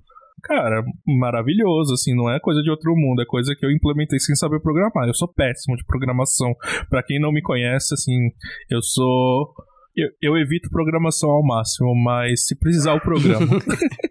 cara, 0.43 0.83
maravilhoso, 1.07 1.95
assim, 1.95 2.15
não 2.15 2.31
é 2.31 2.41
coisa 2.41 2.63
de 2.63 2.71
outro 2.71 2.95
mundo, 2.97 3.23
é 3.23 3.27
coisa 3.27 3.55
que 3.57 3.65
eu 3.65 3.71
implementei 3.71 4.19
sem 4.19 4.35
saber 4.35 4.61
programar. 4.61 5.07
Eu 5.07 5.15
sou 5.15 5.29
péssimo 5.29 5.77
de 5.77 5.85
programação. 5.85 6.55
Para 6.91 7.03
quem 7.03 7.21
não 7.21 7.33
me 7.33 7.43
conhece, 7.43 7.95
assim, 7.95 8.31
eu 8.71 8.83
sou. 8.83 9.53
Eu, 9.95 10.09
eu, 10.23 10.37
evito 10.39 10.71
programação 10.71 11.31
ao 11.31 11.45
máximo, 11.45 11.95
mas 11.95 12.47
se 12.47 12.59
precisar 12.59 12.95
o 12.95 13.01
programa. 13.01 13.47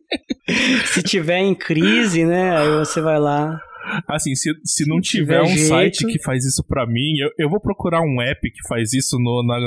se 0.86 1.02
tiver 1.02 1.40
em 1.40 1.56
crise, 1.56 2.24
né? 2.24 2.56
Aí 2.56 2.70
você 2.70 3.02
vai 3.02 3.20
lá. 3.20 3.60
Assim, 4.08 4.36
se, 4.36 4.52
se 4.64 4.88
não 4.88 5.02
se 5.02 5.12
tiver, 5.12 5.42
tiver, 5.42 5.44
um 5.44 5.56
jeito... 5.56 5.68
site 5.68 6.06
que 6.06 6.22
faz 6.22 6.46
isso 6.46 6.64
para 6.64 6.86
mim, 6.86 7.18
eu, 7.20 7.30
eu 7.38 7.50
vou 7.50 7.60
procurar 7.60 8.02
um 8.02 8.22
app 8.22 8.40
que 8.42 8.68
faz 8.68 8.94
isso 8.94 9.18
no, 9.20 9.44
na, 9.46 9.58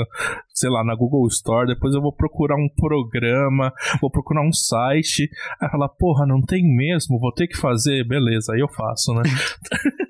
sei 0.53 0.69
lá, 0.69 0.83
na 0.83 0.95
Google 0.95 1.27
Store, 1.27 1.67
depois 1.67 1.93
eu 1.93 2.01
vou 2.01 2.13
procurar 2.13 2.55
um 2.55 2.69
programa, 2.69 3.73
vou 4.01 4.09
procurar 4.09 4.41
um 4.41 4.53
site, 4.53 5.29
aí 5.61 5.69
falar, 5.69 5.89
porra, 5.89 6.25
não 6.25 6.41
tem 6.41 6.63
mesmo, 6.63 7.19
vou 7.19 7.31
ter 7.31 7.47
que 7.47 7.57
fazer, 7.57 8.07
beleza, 8.07 8.53
aí 8.53 8.59
eu 8.59 8.69
faço, 8.69 9.13
né? 9.13 9.23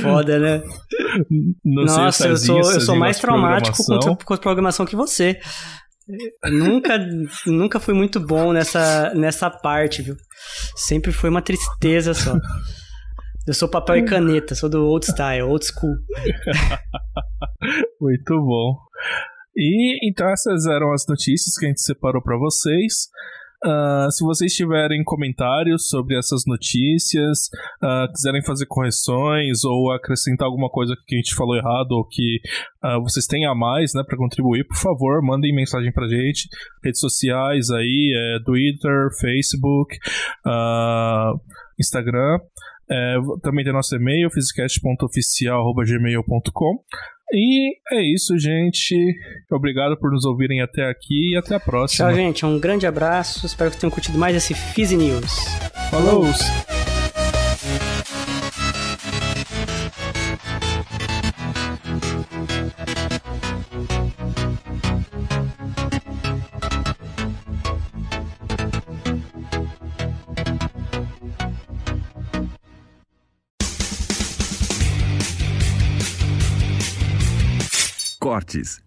Foda, 0.00 0.38
né? 0.38 0.62
Não 1.64 1.84
Nossa, 1.84 2.28
eu 2.28 2.36
sou, 2.36 2.58
eu 2.58 2.80
sou 2.80 2.96
mais 2.96 3.18
traumático 3.18 3.76
com, 3.84 4.16
com 4.16 4.36
programação 4.36 4.86
que 4.86 4.96
você 4.96 5.38
nunca, 6.50 6.98
nunca 7.46 7.80
fui 7.80 7.94
muito 7.94 8.20
bom 8.20 8.52
nessa, 8.52 9.12
nessa 9.14 9.50
parte, 9.50 10.02
viu? 10.02 10.16
Sempre 10.76 11.12
foi 11.12 11.30
uma 11.30 11.42
tristeza 11.42 12.14
só. 12.14 12.36
Eu 13.46 13.54
sou 13.54 13.68
papel 13.68 13.96
e 13.96 14.04
caneta, 14.04 14.54
sou 14.54 14.68
do 14.68 14.84
old 14.84 15.04
style, 15.04 15.42
old 15.42 15.64
school. 15.66 15.96
muito 18.00 18.36
bom. 18.40 18.76
E 19.56 20.08
então 20.08 20.28
essas 20.30 20.66
eram 20.66 20.92
as 20.92 21.04
notícias 21.08 21.56
que 21.58 21.66
a 21.66 21.68
gente 21.68 21.82
separou 21.82 22.22
para 22.22 22.38
vocês. 22.38 23.08
Uh, 23.64 24.10
se 24.10 24.24
vocês 24.24 24.52
tiverem 24.52 25.04
comentários 25.04 25.88
sobre 25.88 26.18
essas 26.18 26.42
notícias, 26.46 27.48
uh, 27.80 28.12
quiserem 28.12 28.44
fazer 28.44 28.66
correções 28.66 29.62
ou 29.64 29.92
acrescentar 29.92 30.46
alguma 30.46 30.68
coisa 30.68 30.96
que 31.06 31.14
a 31.14 31.18
gente 31.18 31.36
falou 31.36 31.56
errado 31.56 31.92
ou 31.92 32.04
que 32.04 32.40
uh, 32.84 33.00
vocês 33.02 33.24
têm 33.24 33.46
a 33.46 33.54
mais 33.54 33.94
né, 33.94 34.02
para 34.04 34.18
contribuir, 34.18 34.66
por 34.66 34.76
favor, 34.76 35.22
mandem 35.22 35.54
mensagem 35.54 35.92
pra 35.92 36.08
gente. 36.08 36.48
Redes 36.82 36.98
sociais 37.00 37.70
aí, 37.70 38.12
é 38.16 38.40
Twitter, 38.44 39.10
Facebook, 39.20 39.96
Instagram. 41.78 42.40
É, 42.90 43.14
também 43.42 43.62
tem 43.64 43.72
nosso 43.72 43.94
e-mail, 43.96 44.28
physicast.oficial.gmail.com. 44.30 46.84
E 47.32 47.74
é 47.92 48.02
isso, 48.14 48.38
gente. 48.38 48.94
Obrigado 49.50 49.96
por 49.96 50.10
nos 50.10 50.24
ouvirem 50.24 50.60
até 50.60 50.88
aqui 50.88 51.32
e 51.32 51.36
até 51.36 51.54
a 51.54 51.60
próxima. 51.60 52.08
Tchau, 52.08 52.14
gente. 52.14 52.44
Um 52.44 52.58
grande 52.58 52.86
abraço. 52.86 53.46
Espero 53.46 53.70
que 53.70 53.78
tenham 53.78 53.90
curtido 53.90 54.18
mais 54.18 54.36
esse 54.36 54.54
Fizz 54.54 54.92
News. 54.92 55.32
Falou! 55.90 56.24
Edição 78.32 78.82